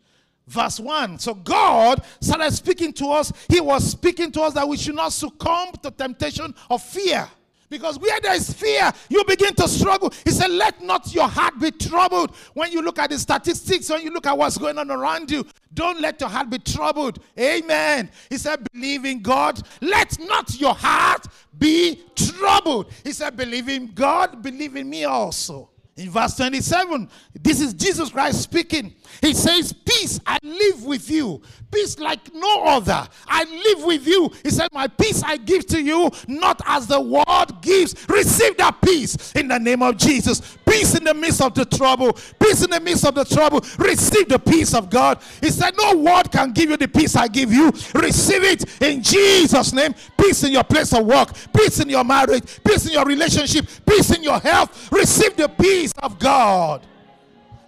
verse 0.46 0.81
1. 0.81 1.18
So 1.18 1.35
God 1.35 2.03
started 2.20 2.53
speaking 2.53 2.92
to 2.94 3.07
us. 3.09 3.33
He 3.48 3.61
was 3.61 3.90
speaking 3.90 4.31
to 4.33 4.42
us 4.42 4.55
that 4.55 4.68
we 4.68 4.76
should 4.76 4.94
not 4.94 5.12
succumb 5.12 5.72
to 5.83 5.90
temptation 5.90 6.55
of 6.70 6.83
fear. 6.83 7.29
Because 7.70 7.98
where 8.00 8.20
there 8.20 8.35
is 8.35 8.52
fear, 8.52 8.92
you 9.09 9.24
begin 9.24 9.54
to 9.54 9.68
struggle. 9.68 10.12
He 10.24 10.33
said, 10.33 10.50
Let 10.50 10.83
not 10.83 11.14
your 11.14 11.28
heart 11.28 11.59
be 11.61 11.70
troubled. 11.70 12.35
When 12.52 12.72
you 12.72 12.83
look 12.83 12.98
at 12.98 13.11
the 13.11 13.18
statistics, 13.18 13.88
when 13.88 14.02
you 14.02 14.11
look 14.11 14.26
at 14.26 14.37
what's 14.37 14.59
going 14.59 14.76
on 14.76 14.90
around 14.90 15.30
you, 15.30 15.46
don't 15.72 16.00
let 16.00 16.20
your 16.20 16.28
heart 16.28 16.50
be 16.50 16.59
troubled. 16.59 17.20
Amen. 17.38 18.11
He 18.28 18.38
said, 18.38 18.66
Believe 18.72 19.04
in 19.04 19.22
God. 19.22 19.62
Let 19.80 20.18
not 20.18 20.61
your 20.61 20.74
heart 20.74 21.26
be 21.56 22.02
troubled. 22.16 22.92
He 23.04 23.12
said, 23.12 23.37
Believe 23.37 23.68
in 23.68 23.92
God, 23.94 24.42
believe 24.42 24.74
in 24.74 24.90
me 24.90 25.04
also. 25.04 25.70
In 25.96 26.09
verse 26.09 26.35
27, 26.37 27.09
this 27.42 27.61
is 27.61 27.74
Jesus 27.74 28.11
Christ 28.11 28.40
speaking. 28.40 28.94
He 29.20 29.35
says, 29.35 29.72
Peace 29.72 30.20
I 30.24 30.38
live 30.42 30.85
with 30.85 31.11
you. 31.11 31.42
Peace 31.70 31.98
like 31.98 32.33
no 32.33 32.64
other. 32.64 33.07
I 33.26 33.44
live 33.44 33.85
with 33.85 34.07
you. 34.07 34.31
He 34.42 34.50
said, 34.50 34.68
My 34.72 34.87
peace 34.87 35.22
I 35.22 35.37
give 35.37 35.66
to 35.66 35.83
you, 35.83 36.11
not 36.26 36.61
as 36.66 36.87
the 36.87 37.00
world 37.00 37.61
gives. 37.61 38.09
Receive 38.09 38.57
that 38.57 38.81
peace 38.81 39.33
in 39.33 39.48
the 39.48 39.59
name 39.59 39.83
of 39.83 39.96
Jesus. 39.96 40.57
Peace 40.66 40.96
in 40.96 41.05
the 41.05 41.14
midst 41.14 41.42
of 41.42 41.55
the 41.55 41.64
trouble. 41.64 42.12
Peace 42.40 42.64
in 42.64 42.70
the 42.70 42.81
midst 42.81 43.05
of 43.05 43.14
the 43.14 43.24
trouble. 43.24 43.61
Receive 43.79 44.29
the 44.29 44.38
peace 44.38 44.72
of 44.74 44.88
God. 44.88 45.20
He 45.40 45.50
said, 45.50 45.74
No 45.76 45.96
word 45.96 46.31
can 46.31 46.53
give 46.53 46.70
you 46.70 46.76
the 46.76 46.88
peace 46.88 47.14
I 47.14 47.29
give 47.29 47.53
you. 47.53 47.66
Receive 47.94 48.44
it 48.44 48.83
in 48.83 49.03
Jesus' 49.03 49.72
name. 49.72 49.94
Peace 50.18 50.44
in 50.44 50.53
your 50.53 50.64
place 50.64 50.92
of 50.92 51.05
work. 51.05 51.31
Peace 51.53 51.81
in 51.81 51.88
your 51.88 52.05
marriage. 52.05 52.61
Peace 52.64 52.87
in 52.87 52.92
your 52.92 53.05
relationship. 53.05 53.66
Peace 53.87 54.16
in 54.16 54.22
your 54.22 54.38
health. 54.38 54.90
Receive 54.92 55.37
the 55.37 55.48
peace 55.48 55.79
of 56.02 56.18
God. 56.18 56.86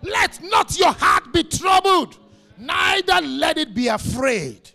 Let 0.02 0.42
not 0.42 0.78
your 0.78 0.92
heart 0.92 1.32
be 1.32 1.44
troubled, 1.44 2.18
neither 2.58 3.20
let 3.20 3.58
it 3.58 3.74
be 3.74 3.88
afraid. 3.88 4.70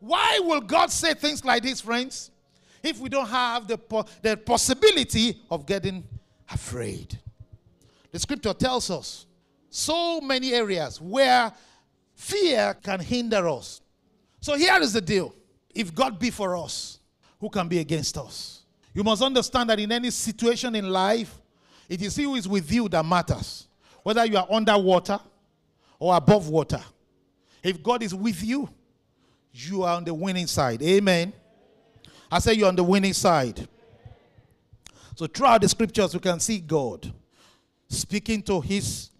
Why 0.00 0.40
will 0.42 0.60
God 0.60 0.90
say 0.90 1.14
things 1.14 1.44
like 1.44 1.62
this, 1.62 1.80
friends? 1.80 2.30
If 2.82 3.00
we 3.00 3.08
don't 3.08 3.28
have 3.28 3.66
the, 3.66 3.78
po- 3.78 4.04
the 4.22 4.36
possibility 4.36 5.40
of 5.50 5.66
getting 5.66 6.04
afraid. 6.50 7.18
The 8.12 8.18
scripture 8.18 8.52
tells 8.54 8.90
us 8.90 9.26
so 9.70 10.20
many 10.20 10.52
areas 10.54 11.00
where 11.00 11.52
fear 12.14 12.76
can 12.82 13.00
hinder 13.00 13.48
us. 13.48 13.80
So 14.40 14.54
here 14.56 14.80
is 14.80 14.92
the 14.92 15.00
deal 15.00 15.34
if 15.74 15.94
God 15.94 16.18
be 16.18 16.30
for 16.30 16.56
us, 16.56 17.00
who 17.38 17.50
can 17.50 17.68
be 17.68 17.78
against 17.78 18.16
us? 18.16 18.64
You 18.94 19.04
must 19.04 19.22
understand 19.22 19.68
that 19.68 19.78
in 19.78 19.92
any 19.92 20.10
situation 20.10 20.74
in 20.74 20.88
life, 20.88 21.38
it 21.88 22.02
is 22.02 22.16
He 22.16 22.24
who 22.24 22.34
is 22.34 22.48
with 22.48 22.70
you 22.70 22.88
that 22.88 23.04
matters. 23.04 23.66
Whether 24.02 24.24
you 24.24 24.36
are 24.36 24.46
underwater 24.50 25.18
or 25.98 26.16
above 26.16 26.48
water. 26.48 26.80
If 27.62 27.82
God 27.82 28.02
is 28.02 28.14
with 28.14 28.42
you, 28.44 28.68
you 29.52 29.82
are 29.82 29.96
on 29.96 30.04
the 30.04 30.14
winning 30.14 30.46
side. 30.46 30.82
Amen. 30.82 31.32
I 32.30 32.38
say 32.38 32.54
you're 32.54 32.68
on 32.68 32.76
the 32.76 32.84
winning 32.84 33.12
side. 33.12 33.66
So 35.16 35.26
throughout 35.26 35.62
the 35.62 35.68
scriptures, 35.68 36.12
you 36.12 36.20
can 36.20 36.38
see 36.40 36.58
God 36.58 37.12
speaking 37.88 38.42
to 38.42 38.60
his 38.60 39.10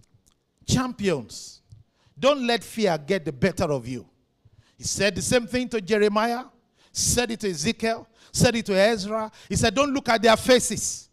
champions. 0.66 1.62
Don't 2.18 2.46
let 2.46 2.62
fear 2.62 2.98
get 2.98 3.24
the 3.24 3.32
better 3.32 3.64
of 3.64 3.86
you. 3.86 4.06
He 4.76 4.84
said 4.84 5.14
the 5.14 5.22
same 5.22 5.46
thing 5.46 5.68
to 5.70 5.80
Jeremiah, 5.80 6.44
said 6.92 7.30
it 7.30 7.40
to 7.40 7.50
Ezekiel, 7.50 8.06
said 8.30 8.54
it 8.56 8.66
to 8.66 8.74
Ezra. 8.74 9.30
He 9.48 9.56
said, 9.56 9.74
Don't 9.74 9.92
look 9.92 10.08
at 10.08 10.20
their 10.22 10.36
faces. 10.36 11.08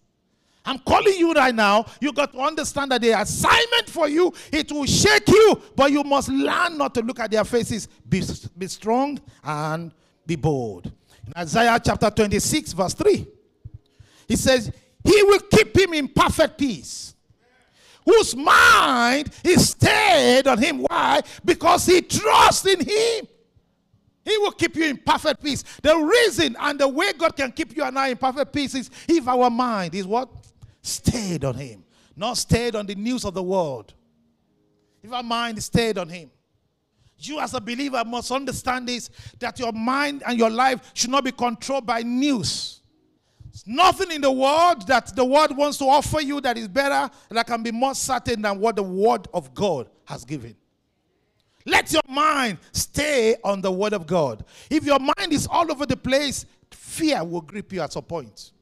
I'm 0.65 0.79
calling 0.79 1.15
you 1.17 1.33
right 1.33 1.53
now. 1.53 1.85
You 1.99 2.13
got 2.13 2.31
to 2.33 2.39
understand 2.39 2.91
that 2.91 3.01
the 3.01 3.19
assignment 3.19 3.89
for 3.89 4.07
you, 4.07 4.33
it 4.51 4.71
will 4.71 4.85
shake 4.85 5.27
you, 5.27 5.61
but 5.75 5.91
you 5.91 6.03
must 6.03 6.29
learn 6.29 6.77
not 6.77 6.93
to 6.95 7.01
look 7.01 7.19
at 7.19 7.31
their 7.31 7.43
faces. 7.43 7.87
Be, 8.07 8.23
be 8.57 8.67
strong 8.67 9.19
and 9.43 9.91
be 10.25 10.35
bold. 10.35 10.91
In 11.27 11.33
Isaiah 11.37 11.79
chapter 11.83 12.09
26, 12.09 12.73
verse 12.73 12.93
3, 12.93 13.27
he 14.27 14.35
says, 14.35 14.71
He 15.03 15.23
will 15.23 15.39
keep 15.39 15.77
him 15.77 15.93
in 15.93 16.07
perfect 16.07 16.57
peace, 16.57 17.13
whose 18.05 18.35
mind 18.35 19.31
is 19.43 19.71
stayed 19.71 20.47
on 20.47 20.57
him. 20.59 20.85
Why? 20.89 21.21
Because 21.43 21.85
he 21.85 22.01
trusts 22.01 22.65
in 22.65 22.79
him. 22.79 23.27
He 24.25 24.37
will 24.37 24.51
keep 24.51 24.77
you 24.77 24.85
in 24.85 24.97
perfect 24.97 25.43
peace. 25.43 25.63
The 25.81 25.97
reason 25.97 26.55
and 26.57 26.79
the 26.79 26.87
way 26.87 27.11
God 27.11 27.35
can 27.35 27.51
keep 27.51 27.75
you 27.75 27.83
and 27.83 27.99
I 27.99 28.09
in 28.09 28.17
perfect 28.17 28.53
peace 28.53 28.73
is 28.73 28.89
if 29.09 29.27
our 29.27 29.49
mind 29.49 29.95
is 29.95 30.07
what? 30.07 30.29
Stayed 30.83 31.43
on 31.45 31.55
Him, 31.55 31.83
not 32.15 32.37
stayed 32.37 32.75
on 32.75 32.85
the 32.85 32.93
news 32.93 33.25
of 33.25 33.33
the 33.33 33.41
world. 33.41 33.93
If 35.01 35.11
our 35.11 35.23
mind 35.23 35.61
stayed 35.63 35.97
on 35.97 36.09
Him. 36.09 36.29
You, 37.17 37.39
as 37.39 37.53
a 37.53 37.61
believer, 37.61 38.03
must 38.05 38.31
understand 38.31 38.87
this 38.87 39.09
that 39.39 39.57
your 39.57 39.71
mind 39.71 40.23
and 40.27 40.37
your 40.37 40.49
life 40.49 40.91
should 40.93 41.09
not 41.09 41.23
be 41.23 41.31
controlled 41.31 41.85
by 41.85 42.01
news. 42.01 42.81
There's 43.45 43.65
nothing 43.65 44.11
in 44.11 44.19
the 44.19 44.31
world 44.31 44.87
that 44.87 45.15
the 45.15 45.23
world 45.23 45.55
wants 45.55 45.77
to 45.77 45.85
offer 45.85 46.19
you 46.19 46.41
that 46.41 46.57
is 46.57 46.67
better, 46.67 47.09
that 47.29 47.47
can 47.47 47.63
be 47.63 47.71
more 47.71 47.95
certain 47.95 48.41
than 48.41 48.59
what 48.59 48.75
the 48.75 48.83
Word 48.83 49.27
of 49.33 49.53
God 49.53 49.89
has 50.05 50.25
given. 50.25 50.55
Let 51.65 51.93
your 51.93 52.01
mind 52.09 52.57
stay 52.73 53.37
on 53.43 53.61
the 53.61 53.71
Word 53.71 53.93
of 53.93 54.05
God. 54.05 54.43
If 54.69 54.83
your 54.83 54.99
mind 54.99 55.31
is 55.31 55.47
all 55.47 55.71
over 55.71 55.85
the 55.85 55.95
place, 55.95 56.45
fear 56.71 57.23
will 57.23 57.41
grip 57.41 57.71
you 57.71 57.81
at 57.81 57.93
some 57.93 58.03
point. 58.03 58.52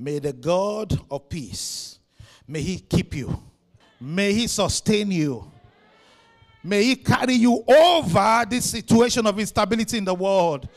May 0.00 0.20
the 0.20 0.32
God 0.32 0.96
of 1.10 1.28
peace, 1.28 1.98
may 2.46 2.62
He 2.62 2.78
keep 2.78 3.16
you, 3.16 3.42
may 4.00 4.32
He 4.32 4.46
sustain 4.46 5.10
you, 5.10 5.50
may 6.62 6.84
He 6.84 6.94
carry 6.94 7.34
you 7.34 7.64
over 7.66 8.46
this 8.48 8.70
situation 8.70 9.26
of 9.26 9.36
instability 9.40 9.98
in 9.98 10.04
the 10.04 10.14
world 10.14 10.68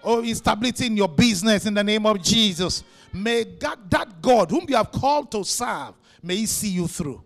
or 0.00 0.22
instability 0.22 0.86
in 0.86 0.96
your 0.96 1.08
business 1.08 1.66
in 1.66 1.74
the 1.74 1.82
name 1.82 2.06
of 2.06 2.22
Jesus. 2.22 2.84
May 3.12 3.42
God, 3.42 3.90
that 3.90 4.22
God 4.22 4.48
whom 4.52 4.66
you 4.68 4.76
have 4.76 4.92
called 4.92 5.32
to 5.32 5.44
serve, 5.44 5.94
may 6.22 6.36
He 6.36 6.46
see 6.46 6.68
you 6.68 6.86
through. 6.86 7.24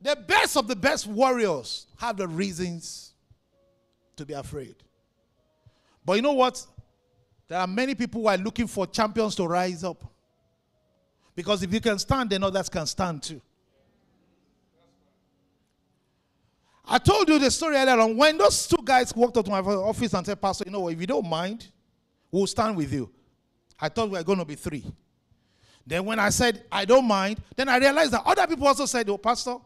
The 0.00 0.16
best 0.16 0.56
of 0.56 0.68
the 0.68 0.76
best 0.76 1.06
warriors 1.06 1.86
have 1.98 2.16
the 2.16 2.28
reasons 2.28 3.12
to 4.16 4.24
be 4.24 4.32
afraid. 4.32 4.76
But 6.02 6.14
you 6.14 6.22
know 6.22 6.32
what? 6.32 6.64
There 7.48 7.58
are 7.58 7.66
many 7.66 7.94
people 7.94 8.20
who 8.20 8.28
are 8.28 8.36
looking 8.36 8.66
for 8.66 8.86
champions 8.86 9.34
to 9.36 9.46
rise 9.46 9.82
up. 9.82 10.04
Because 11.34 11.62
if 11.62 11.72
you 11.72 11.80
can 11.80 11.98
stand, 11.98 12.30
then 12.30 12.42
others 12.42 12.68
can 12.68 12.86
stand 12.86 13.22
too. 13.22 13.40
I 16.90 16.98
told 16.98 17.28
you 17.28 17.38
the 17.38 17.50
story 17.50 17.76
earlier 17.76 18.00
on. 18.00 18.16
When 18.16 18.38
those 18.38 18.66
two 18.66 18.82
guys 18.82 19.14
walked 19.14 19.36
up 19.36 19.44
to 19.44 19.50
my 19.50 19.60
office 19.60 20.14
and 20.14 20.24
said, 20.24 20.40
Pastor, 20.40 20.64
you 20.66 20.72
know 20.72 20.80
what, 20.80 20.92
if 20.94 21.00
you 21.00 21.06
don't 21.06 21.28
mind, 21.28 21.66
we'll 22.30 22.46
stand 22.46 22.76
with 22.76 22.92
you. 22.92 23.10
I 23.80 23.88
thought 23.88 24.10
we 24.10 24.18
were 24.18 24.24
going 24.24 24.38
to 24.38 24.44
be 24.44 24.54
three. 24.54 24.84
Then 25.86 26.04
when 26.04 26.18
I 26.18 26.30
said, 26.30 26.64
I 26.70 26.84
don't 26.84 27.06
mind, 27.06 27.40
then 27.56 27.68
I 27.68 27.78
realized 27.78 28.12
that 28.12 28.22
other 28.26 28.46
people 28.46 28.66
also 28.66 28.84
said, 28.84 29.08
Oh, 29.08 29.16
Pastor, 29.16 29.56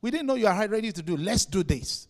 we 0.00 0.10
didn't 0.10 0.26
know 0.26 0.34
you 0.34 0.46
are 0.46 0.68
ready 0.68 0.92
to 0.92 1.02
do. 1.02 1.16
Let's 1.16 1.44
do 1.46 1.62
this. 1.62 2.08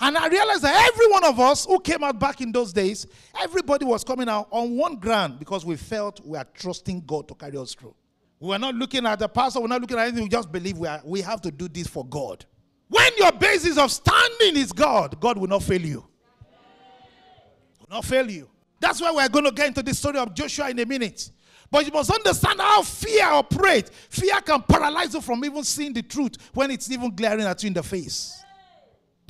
And 0.00 0.16
I 0.16 0.26
realized 0.28 0.62
that 0.62 0.90
every 0.92 1.06
one 1.12 1.24
of 1.24 1.38
us 1.38 1.64
who 1.66 1.78
came 1.78 2.02
out 2.02 2.18
back 2.18 2.40
in 2.40 2.50
those 2.50 2.72
days, 2.72 3.06
everybody 3.40 3.84
was 3.84 4.02
coming 4.02 4.28
out 4.28 4.48
on 4.50 4.76
one 4.76 4.96
ground 4.96 5.38
because 5.38 5.64
we 5.64 5.76
felt 5.76 6.20
we 6.24 6.36
are 6.36 6.46
trusting 6.54 7.02
God 7.06 7.28
to 7.28 7.34
carry 7.34 7.56
us 7.56 7.74
through. 7.74 7.94
We 8.40 8.48
were 8.48 8.58
not 8.58 8.74
looking 8.74 9.06
at 9.06 9.20
the 9.20 9.28
pastor, 9.28 9.60
we're 9.60 9.68
not 9.68 9.80
looking 9.80 9.98
at 9.98 10.08
anything, 10.08 10.24
we 10.24 10.28
just 10.28 10.50
believe 10.50 10.76
we, 10.76 10.88
are, 10.88 11.00
we 11.04 11.20
have 11.20 11.40
to 11.42 11.50
do 11.52 11.68
this 11.68 11.86
for 11.86 12.04
God. 12.04 12.44
When 12.88 13.10
your 13.16 13.30
basis 13.32 13.78
of 13.78 13.92
standing 13.92 14.56
is 14.56 14.72
God, 14.72 15.20
God 15.20 15.38
will 15.38 15.46
not 15.46 15.62
fail 15.62 15.80
you. 15.80 16.04
Will 17.78 17.86
not 17.88 18.04
fail 18.04 18.28
you. 18.28 18.48
That's 18.80 19.00
why 19.00 19.12
we're 19.12 19.28
going 19.28 19.44
to 19.44 19.52
get 19.52 19.68
into 19.68 19.82
the 19.84 19.94
story 19.94 20.18
of 20.18 20.34
Joshua 20.34 20.70
in 20.70 20.78
a 20.80 20.84
minute. 20.84 21.30
But 21.70 21.86
you 21.86 21.92
must 21.92 22.10
understand 22.10 22.60
how 22.60 22.82
fear 22.82 23.26
operates. 23.26 23.90
Fear 24.10 24.40
can 24.40 24.62
paralyze 24.62 25.14
you 25.14 25.20
from 25.20 25.44
even 25.44 25.62
seeing 25.62 25.92
the 25.92 26.02
truth 26.02 26.34
when 26.52 26.70
it's 26.72 26.90
even 26.90 27.14
glaring 27.14 27.44
at 27.44 27.62
you 27.62 27.68
in 27.68 27.74
the 27.74 27.82
face 27.82 28.42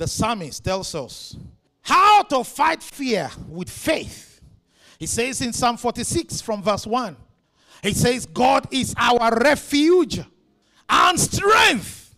the 0.03 0.07
psalmist 0.09 0.65
tells 0.65 0.93
us 0.95 1.37
how 1.81 2.23
to 2.23 2.43
fight 2.43 2.83
fear 2.83 3.31
with 3.47 3.69
faith. 3.69 4.41
He 4.99 5.05
says 5.05 5.41
in 5.41 5.53
Psalm 5.53 5.77
46 5.77 6.41
from 6.41 6.61
verse 6.61 6.85
1, 6.85 7.15
he 7.81 7.93
says, 7.93 8.25
God 8.25 8.67
is 8.69 8.93
our 8.97 9.33
refuge 9.39 10.19
and 10.89 11.17
strength. 11.17 12.15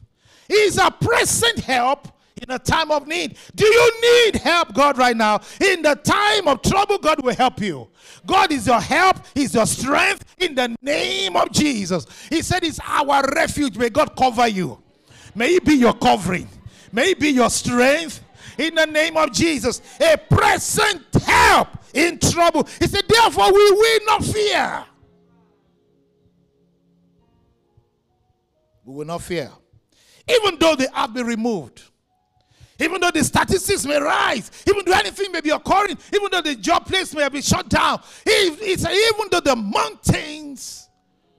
He 0.47 0.55
is 0.55 0.79
a 0.79 0.89
present 0.89 1.59
help 1.59 2.07
in 2.41 2.49
a 2.49 2.57
time 2.57 2.89
of 2.89 3.05
need. 3.05 3.37
Do 3.53 3.67
you 3.67 4.01
need 4.01 4.37
help, 4.37 4.73
God, 4.73 4.97
right 4.97 5.15
now? 5.15 5.41
In 5.61 5.83
the 5.83 5.93
time 5.93 6.47
of 6.47 6.63
trouble, 6.63 6.97
God 6.97 7.23
will 7.23 7.35
help 7.35 7.61
you. 7.61 7.87
God 8.25 8.51
is 8.51 8.65
your 8.65 8.81
help, 8.81 9.17
He's 9.35 9.53
your 9.53 9.67
strength 9.67 10.25
in 10.39 10.55
the 10.55 10.75
name 10.81 11.35
of 11.35 11.51
Jesus. 11.51 12.07
He 12.31 12.41
said, 12.41 12.63
He's 12.63 12.79
our 12.83 13.21
refuge. 13.35 13.77
May 13.77 13.89
God 13.89 14.15
cover 14.17 14.47
you, 14.47 14.81
may 15.35 15.53
He 15.53 15.59
be 15.59 15.75
your 15.75 15.93
covering 15.93 16.49
may 16.95 17.13
be 17.13 17.29
your 17.29 17.49
strength 17.49 18.23
in 18.57 18.73
the 18.73 18.85
name 18.85 19.17
of 19.17 19.31
Jesus. 19.33 19.81
A 19.99 20.17
present 20.17 21.03
help 21.21 21.67
in 21.93 22.17
trouble. 22.17 22.67
He 22.79 22.87
said, 22.87 23.03
Therefore, 23.07 23.53
we 23.53 23.71
will 23.71 23.99
not 24.05 24.23
fear. 24.23 24.85
We 28.85 28.93
will 28.93 29.05
not 29.05 29.21
fear. 29.21 29.51
Even 30.27 30.57
though 30.57 30.75
the 30.75 30.89
have 30.93 31.13
been 31.13 31.27
removed, 31.27 31.83
even 32.79 32.99
though 32.99 33.11
the 33.11 33.23
statistics 33.23 33.85
may 33.85 33.99
rise, 33.99 34.51
even 34.67 34.83
though 34.85 34.93
anything 34.93 35.31
may 35.31 35.41
be 35.41 35.49
occurring, 35.49 35.97
even 36.13 36.27
though 36.31 36.41
the 36.41 36.55
job 36.55 36.85
place 36.85 37.13
may 37.13 37.27
be 37.29 37.41
shut 37.41 37.69
down, 37.69 38.01
even 38.27 39.27
though 39.31 39.39
the 39.39 39.55
mountains 39.55 40.89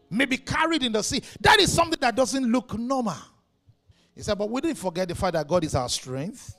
may 0.08 0.24
be 0.24 0.36
carried 0.36 0.82
in 0.82 0.92
the 0.92 1.02
sea, 1.02 1.22
that 1.40 1.58
is 1.60 1.72
something 1.72 1.98
that 2.00 2.14
doesn't 2.14 2.50
look 2.50 2.78
normal. 2.78 3.16
He 4.16 4.22
said, 4.22 4.38
but 4.38 4.50
we 4.50 4.62
didn't 4.62 4.78
forget 4.78 5.06
the 5.06 5.14
fact 5.14 5.34
that 5.34 5.46
God 5.46 5.62
is 5.62 5.74
our 5.74 5.90
strength. 5.90 6.56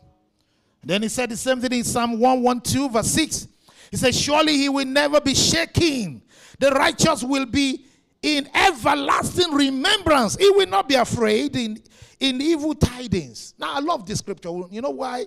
Then 0.83 1.01
he 1.01 1.09
said 1.09 1.31
the 1.31 1.35
same 1.35 1.59
thing 1.59 1.73
in 1.73 1.83
Psalm 1.83 2.19
112, 2.19 2.93
verse 2.93 3.07
6. 3.07 3.47
He 3.89 3.97
said, 3.97 4.13
Surely 4.13 4.57
he 4.57 4.69
will 4.69 4.85
never 4.85 5.19
be 5.19 5.33
shaken. 5.33 6.21
The 6.59 6.69
righteous 6.69 7.23
will 7.23 7.47
be 7.47 7.85
in 8.21 8.47
everlasting 8.53 9.51
remembrance. 9.51 10.37
He 10.37 10.49
will 10.51 10.67
not 10.67 10.87
be 10.87 10.95
afraid 10.95 11.55
in, 11.55 11.81
in 12.19 12.41
evil 12.41 12.75
tidings. 12.75 13.55
Now, 13.57 13.73
I 13.73 13.79
love 13.79 14.05
this 14.05 14.19
scripture. 14.19 14.49
You 14.69 14.81
know 14.81 14.91
why? 14.91 15.25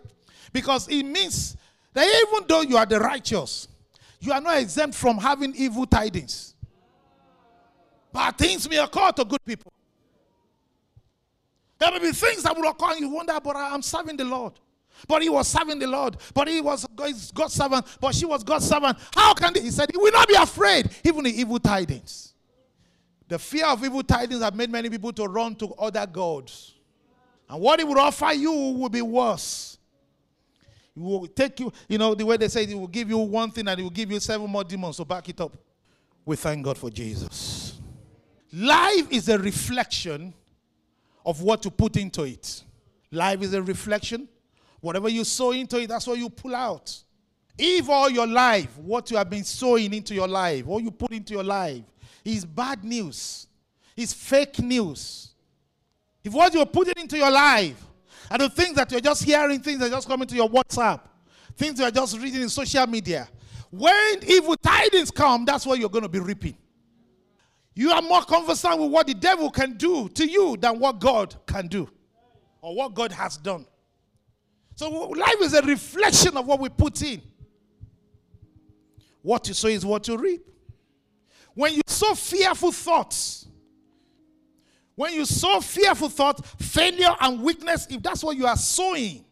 Because 0.53 0.88
it 0.88 1.03
means 1.03 1.57
that 1.93 2.07
even 2.07 2.47
though 2.47 2.61
you 2.61 2.77
are 2.77 2.87
the 2.87 3.01
righteous, 3.01 3.66
you 4.21 4.33
are 4.33 4.40
not 4.40 4.59
exempt 4.59 4.95
from 4.95 5.19
having 5.19 5.55
evil 5.57 5.85
tidings. 5.85 6.55
But 8.12 8.38
things 8.38 8.69
may 8.69 8.79
occur 8.79 9.11
to 9.12 9.25
good 9.25 9.45
people. 9.45 9.73
There 11.81 11.90
may 11.90 11.99
be 11.99 12.12
things 12.12 12.43
that 12.43 12.55
will 12.55 12.69
occur 12.69 12.93
and 12.93 13.01
you 13.01 13.09
wonder, 13.09 13.38
but 13.43 13.57
I'm 13.57 13.81
serving 13.81 14.19
the 14.19 14.25
Lord. 14.25 14.53
But 15.09 15.23
he 15.23 15.31
was 15.31 15.49
serving 15.49 15.79
the 15.79 15.87
Lord. 15.87 16.19
But 16.35 16.47
he 16.49 16.61
was 16.61 16.87
God's 17.35 17.55
servant. 17.55 17.87
But 17.99 18.14
she 18.14 18.27
was 18.27 18.45
God's 18.45 18.69
servant. 18.69 18.99
How 19.14 19.33
can 19.33 19.55
they? 19.55 19.62
He 19.62 19.71
said, 19.71 19.90
He 19.90 19.97
will 19.97 20.12
not 20.12 20.29
be 20.29 20.35
afraid, 20.35 20.90
even 21.03 21.25
the 21.25 21.31
evil 21.31 21.59
tidings. 21.59 22.35
The 23.29 23.38
fear 23.38 23.66
of 23.66 23.83
evil 23.83 24.03
tidings 24.03 24.43
have 24.43 24.55
made 24.55 24.71
many 24.71 24.90
people 24.90 25.12
to 25.14 25.25
run 25.25 25.55
to 25.57 25.73
other 25.75 26.07
gods. 26.07 26.75
And 27.49 27.61
what 27.61 27.81
he 27.81 27.85
would 27.85 27.97
offer 27.97 28.33
you 28.33 28.53
will 28.53 28.88
be 28.88 29.03
worse. 29.03 29.79
He 30.95 31.01
will 31.01 31.27
take 31.29 31.61
you, 31.61 31.73
you 31.88 31.97
know, 31.97 32.14
the 32.14 32.27
way 32.27 32.37
they 32.37 32.49
say, 32.49 32.66
he 32.66 32.75
will 32.75 32.88
give 32.88 33.09
you 33.09 33.19
one 33.19 33.51
thing 33.53 33.66
and 33.69 33.79
he 33.79 33.83
will 33.83 33.90
give 33.90 34.11
you 34.11 34.21
seven 34.21 34.51
more 34.51 34.64
demons 34.64 34.97
So 34.97 35.05
back 35.05 35.29
it 35.29 35.40
up. 35.40 35.57
We 36.27 36.37
thank 36.37 36.64
God 36.64 36.77
for 36.77 36.90
Jesus. 36.90 37.81
Life 38.53 39.11
is 39.11 39.29
a 39.29 39.38
reflection 39.38 40.35
of 41.24 41.42
what 41.42 41.62
to 41.62 41.70
put 41.70 41.96
into 41.96 42.22
it. 42.24 42.62
Life 43.11 43.42
is 43.42 43.54
a 43.54 43.62
reflection. 43.62 44.28
Whatever 44.80 45.09
you 45.09 45.24
sow 45.24 45.52
into 45.52 45.78
it, 45.78 45.88
that's 45.88 46.06
what 46.06 46.18
you 46.18 46.30
pull 46.30 46.54
out. 46.54 46.94
If 47.59 47.88
all 47.88 48.09
your 48.09 48.26
life, 48.26 48.78
what 48.78 49.11
you 49.11 49.18
have 49.18 49.28
been 49.28 49.44
sowing 49.44 49.92
into 49.92 50.14
your 50.14 50.28
life, 50.28 50.64
what 50.64 50.83
you 50.83 50.90
put 50.90 51.11
into 51.11 51.35
your 51.35 51.44
life, 51.44 51.83
is 52.24 52.44
bad 52.44 52.83
news, 52.85 53.46
is 53.96 54.12
fake 54.12 54.59
news. 54.61 55.30
If 56.24 56.33
what 56.33 56.54
you're 56.54 56.66
putting 56.66 56.94
into 56.98 57.18
your 57.18 57.30
life 57.30 57.83
and 58.30 58.40
the 58.40 58.48
things 58.48 58.76
that 58.76 58.90
you're 58.90 59.00
just 59.00 59.24
hearing, 59.24 59.61
things 59.61 59.78
that 59.80 59.87
are 59.87 59.96
just 59.96 60.09
coming 60.09 60.26
to 60.28 60.35
your 60.35 60.48
WhatsApp, 60.48 61.00
things 61.56 61.78
you're 61.78 61.90
just 61.90 62.18
reading 62.18 62.42
in 62.42 62.48
social 62.48 62.87
media, 62.87 63.28
when 63.70 64.20
evil 64.26 64.56
tidings 64.56 65.11
come, 65.11 65.44
that's 65.44 65.66
what 65.66 65.78
you're 65.78 65.90
going 65.90 66.02
to 66.02 66.09
be 66.09 66.18
reaping. 66.18 66.56
You 67.81 67.90
are 67.93 68.03
more 68.03 68.21
conversant 68.21 68.79
with 68.79 68.90
what 68.90 69.07
the 69.07 69.14
devil 69.14 69.51
can 69.51 69.73
do 69.79 70.07
to 70.11 70.27
you 70.27 70.55
than 70.59 70.79
what 70.79 70.99
God 70.99 71.35
can 71.47 71.66
do 71.66 71.88
or 72.61 72.75
what 72.75 72.93
God 72.93 73.11
has 73.11 73.38
done. 73.38 73.64
So 74.75 74.90
life 74.90 75.37
is 75.40 75.55
a 75.55 75.62
reflection 75.62 76.37
of 76.37 76.47
what 76.47 76.61
we 76.61 76.69
put 76.69 77.01
in. 77.03 77.23
what 79.23 79.49
you 79.49 79.55
sow 79.55 79.69
is 79.69 79.87
what 79.87 80.07
you 80.07 80.19
reap. 80.19 80.47
When 81.55 81.73
you 81.73 81.81
sow 81.87 82.14
fearful 82.14 82.71
thoughts, 82.71 83.47
when 84.95 85.14
you 85.14 85.25
sow 85.25 85.61
fearful 85.61 86.11
thoughts, 86.11 86.43
failure 86.59 87.16
and 87.19 87.43
weakness, 87.43 87.87
if 87.88 88.03
that's 88.03 88.23
what 88.23 88.37
you 88.37 88.45
are 88.45 88.59
sowing, 88.59 89.25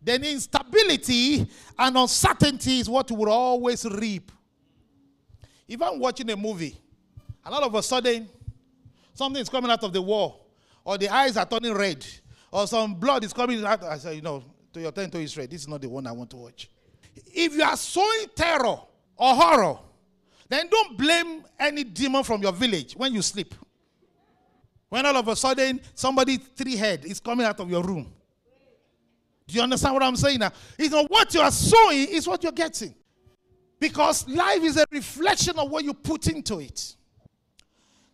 then 0.00 0.22
instability 0.22 1.50
and 1.76 1.96
uncertainty 1.96 2.78
is 2.78 2.88
what 2.88 3.10
you 3.10 3.16
will 3.16 3.30
always 3.30 3.84
reap. 3.84 4.30
If 5.66 5.82
I'm 5.82 5.98
watching 5.98 6.30
a 6.30 6.36
movie 6.36 6.78
and 7.44 7.54
all 7.54 7.64
of 7.64 7.74
a 7.74 7.82
sudden 7.82 8.28
something 9.12 9.40
is 9.40 9.48
coming 9.48 9.70
out 9.70 9.82
of 9.82 9.92
the 9.92 10.02
wall, 10.02 10.46
or 10.84 10.98
the 10.98 11.08
eyes 11.08 11.36
are 11.36 11.46
turning 11.46 11.74
red, 11.74 12.04
or 12.50 12.66
some 12.66 12.94
blood 12.94 13.24
is 13.24 13.32
coming 13.32 13.64
out, 13.64 13.82
I 13.82 13.98
say, 13.98 14.14
you 14.16 14.22
know, 14.22 14.44
to 14.72 14.80
your 14.80 14.92
turn 14.92 15.10
to 15.10 15.18
Israel, 15.18 15.46
this 15.48 15.62
is 15.62 15.68
not 15.68 15.80
the 15.80 15.88
one 15.88 16.06
I 16.06 16.12
want 16.12 16.30
to 16.30 16.36
watch. 16.36 16.68
If 17.26 17.54
you 17.54 17.62
are 17.62 17.76
sowing 17.76 18.26
terror 18.34 18.78
or 19.16 19.34
horror, 19.34 19.78
then 20.48 20.68
don't 20.68 20.98
blame 20.98 21.44
any 21.58 21.84
demon 21.84 22.22
from 22.24 22.42
your 22.42 22.52
village 22.52 22.94
when 22.94 23.14
you 23.14 23.22
sleep. 23.22 23.54
When 24.88 25.06
all 25.06 25.16
of 25.16 25.26
a 25.28 25.36
sudden 25.36 25.80
somebody 25.94 26.36
three 26.36 26.76
head 26.76 27.04
is 27.04 27.20
coming 27.20 27.46
out 27.46 27.58
of 27.60 27.70
your 27.70 27.82
room. 27.82 28.12
Do 29.46 29.54
you 29.54 29.62
understand 29.62 29.94
what 29.94 30.02
I'm 30.02 30.16
saying 30.16 30.38
now? 30.38 30.52
It's 30.78 30.92
not 30.92 31.10
what 31.10 31.32
you 31.34 31.40
are 31.40 31.50
sowing, 31.50 32.08
is 32.08 32.26
what 32.26 32.42
you're 32.42 32.52
getting. 32.52 32.94
Because 33.78 34.28
life 34.28 34.62
is 34.62 34.76
a 34.76 34.84
reflection 34.90 35.58
of 35.58 35.70
what 35.70 35.84
you 35.84 35.92
put 35.92 36.28
into 36.28 36.60
it. 36.60 36.96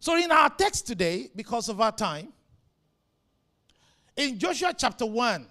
So, 0.00 0.16
in 0.16 0.32
our 0.32 0.48
text 0.48 0.86
today, 0.86 1.30
because 1.36 1.68
of 1.68 1.78
our 1.80 1.92
time, 1.92 2.32
in 4.16 4.38
Joshua 4.38 4.74
chapter 4.76 5.04
1, 5.04 5.46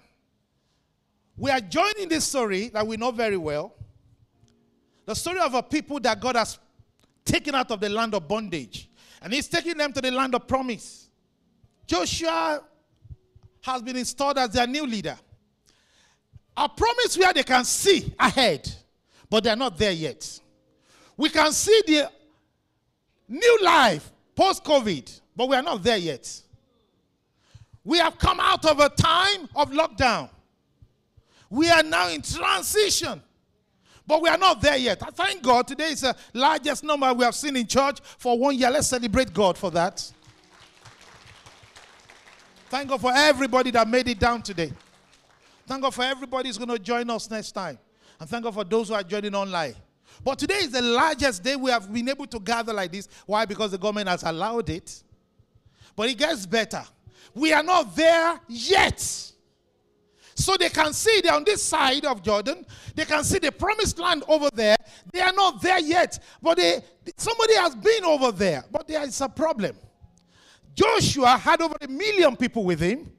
we 1.36 1.50
are 1.50 1.60
joining 1.60 2.08
this 2.08 2.26
story 2.26 2.68
that 2.68 2.84
we 2.84 2.96
know 2.96 3.12
very 3.12 3.36
well 3.36 3.74
the 5.06 5.14
story 5.14 5.40
of 5.40 5.54
a 5.54 5.62
people 5.62 5.98
that 6.00 6.20
God 6.20 6.36
has 6.36 6.58
taken 7.24 7.54
out 7.54 7.70
of 7.70 7.80
the 7.80 7.88
land 7.88 8.14
of 8.14 8.28
bondage, 8.28 8.88
and 9.22 9.32
He's 9.32 9.48
taking 9.48 9.76
them 9.76 9.92
to 9.92 10.00
the 10.00 10.10
land 10.10 10.34
of 10.34 10.46
promise. 10.46 11.08
Joshua 11.86 12.62
has 13.62 13.82
been 13.82 13.96
installed 13.96 14.38
as 14.38 14.50
their 14.50 14.66
new 14.66 14.86
leader. 14.86 15.16
A 16.56 16.68
promise 16.68 17.16
where 17.16 17.32
they 17.32 17.42
can 17.42 17.64
see 17.64 18.14
ahead, 18.18 18.68
but 19.28 19.44
they're 19.44 19.56
not 19.56 19.78
there 19.78 19.92
yet. 19.92 20.40
We 21.16 21.28
can 21.28 21.52
see 21.52 21.82
the 21.86 22.10
new 23.28 23.58
life 23.62 24.10
post 24.40 24.64
COVID, 24.64 25.20
but 25.36 25.50
we 25.50 25.56
are 25.56 25.62
not 25.62 25.82
there 25.82 25.98
yet. 25.98 26.42
We 27.84 27.98
have 27.98 28.18
come 28.18 28.40
out 28.40 28.64
of 28.64 28.80
a 28.80 28.88
time 28.88 29.46
of 29.54 29.70
lockdown. 29.70 30.30
We 31.50 31.68
are 31.68 31.82
now 31.82 32.08
in 32.08 32.22
transition. 32.22 33.20
But 34.06 34.22
we 34.22 34.30
are 34.30 34.38
not 34.38 34.62
there 34.62 34.78
yet. 34.78 35.02
I 35.02 35.10
thank 35.10 35.42
God. 35.42 35.68
Today 35.68 35.90
is 35.90 36.00
the 36.00 36.16
largest 36.32 36.82
number 36.82 37.12
we 37.12 37.24
have 37.24 37.34
seen 37.34 37.54
in 37.54 37.66
church 37.66 37.98
for 38.16 38.38
one 38.38 38.56
year. 38.56 38.70
Let's 38.70 38.88
celebrate 38.88 39.32
God 39.34 39.58
for 39.58 39.70
that. 39.72 40.10
Thank 42.70 42.88
God 42.88 43.00
for 43.00 43.12
everybody 43.14 43.70
that 43.72 43.86
made 43.86 44.08
it 44.08 44.18
down 44.18 44.40
today. 44.40 44.72
Thank 45.66 45.82
God 45.82 45.94
for 45.94 46.02
everybody 46.02 46.48
who's 46.48 46.56
going 46.56 46.70
to 46.70 46.78
join 46.78 47.10
us 47.10 47.30
next 47.30 47.52
time. 47.52 47.78
And 48.18 48.28
thank 48.28 48.44
God 48.44 48.54
for 48.54 48.64
those 48.64 48.88
who 48.88 48.94
are 48.94 49.02
joining 49.02 49.34
online. 49.34 49.74
But 50.22 50.38
today 50.38 50.56
is 50.56 50.70
the 50.70 50.82
largest 50.82 51.42
day 51.42 51.56
we 51.56 51.70
have 51.70 51.92
been 51.92 52.08
able 52.08 52.26
to 52.26 52.40
gather 52.40 52.72
like 52.72 52.92
this. 52.92 53.08
Why? 53.26 53.44
Because 53.44 53.70
the 53.70 53.78
government 53.78 54.08
has 54.08 54.22
allowed 54.22 54.68
it. 54.68 55.02
But 55.96 56.10
it 56.10 56.18
gets 56.18 56.46
better. 56.46 56.82
We 57.34 57.52
are 57.52 57.62
not 57.62 57.94
there 57.96 58.40
yet. 58.48 59.00
So 60.34 60.56
they 60.56 60.68
can 60.68 60.92
see 60.92 61.20
they're 61.22 61.34
on 61.34 61.44
this 61.44 61.62
side 61.62 62.04
of 62.06 62.22
Jordan. 62.22 62.64
They 62.94 63.04
can 63.04 63.24
see 63.24 63.38
the 63.38 63.52
promised 63.52 63.98
land 63.98 64.24
over 64.26 64.48
there. 64.52 64.76
They 65.12 65.20
are 65.20 65.32
not 65.32 65.60
there 65.60 65.80
yet. 65.80 66.18
But 66.40 66.56
they, 66.56 66.82
somebody 67.16 67.54
has 67.56 67.74
been 67.74 68.04
over 68.04 68.32
there. 68.32 68.64
But 68.70 68.88
there 68.88 69.02
is 69.02 69.20
a 69.20 69.28
problem. 69.28 69.76
Joshua 70.74 71.36
had 71.36 71.60
over 71.60 71.76
a 71.80 71.88
million 71.88 72.36
people 72.36 72.64
with 72.64 72.80
him. 72.80 73.12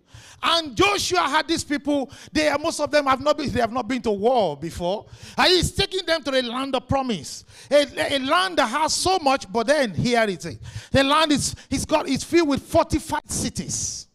And 0.43 0.75
Joshua 0.75 1.21
had 1.21 1.47
these 1.47 1.63
people, 1.63 2.11
they 2.31 2.51
most 2.59 2.79
of 2.79 2.91
them 2.91 3.05
have 3.05 3.21
not 3.21 3.37
been, 3.37 3.51
they 3.51 3.59
have 3.59 3.71
not 3.71 3.87
been 3.87 4.01
to 4.03 4.11
war 4.11 4.57
before. 4.57 5.05
And 5.37 5.47
he's 5.47 5.71
taking 5.71 6.05
them 6.05 6.23
to 6.23 6.31
the 6.31 6.41
land 6.43 6.75
of 6.75 6.87
promise. 6.87 7.45
A, 7.69 8.15
a 8.15 8.19
land 8.19 8.57
that 8.57 8.67
has 8.67 8.93
so 8.93 9.19
much, 9.19 9.51
but 9.51 9.67
then 9.67 9.93
here 9.93 10.23
it 10.23 10.45
is. 10.45 10.59
The 10.91 11.03
land 11.03 11.31
is 11.31 11.55
he's 11.69 11.85
got 11.85 12.07
is 12.07 12.23
filled 12.23 12.49
with 12.49 12.63
fortified 12.63 13.29
cities. 13.29 14.07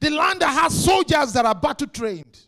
The 0.00 0.10
land 0.10 0.40
that 0.40 0.52
has 0.52 0.84
soldiers 0.84 1.32
that 1.32 1.44
are 1.44 1.54
battle 1.54 1.86
trained. 1.86 2.38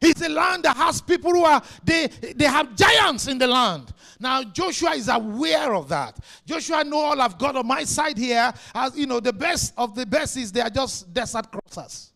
It's 0.00 0.22
a 0.22 0.28
land 0.28 0.62
that 0.64 0.76
has 0.76 1.02
people 1.02 1.30
who 1.30 1.44
are 1.44 1.62
they 1.84 2.06
they 2.06 2.46
have 2.46 2.74
giants 2.74 3.26
in 3.26 3.36
the 3.36 3.46
land. 3.46 3.92
Now 4.18 4.42
Joshua 4.42 4.92
is 4.92 5.08
aware 5.08 5.74
of 5.74 5.88
that. 5.88 6.18
Joshua 6.46 6.84
know 6.84 6.98
all 6.98 7.20
I've 7.20 7.38
got 7.38 7.56
on 7.56 7.66
my 7.66 7.84
side 7.84 8.16
here. 8.16 8.52
As 8.74 8.96
you 8.96 9.06
know, 9.06 9.20
the 9.20 9.32
best 9.32 9.74
of 9.76 9.94
the 9.94 10.06
best 10.06 10.36
is 10.38 10.52
they 10.52 10.60
are 10.62 10.70
just 10.70 11.12
desert 11.12 11.46
crossers. 11.50 12.10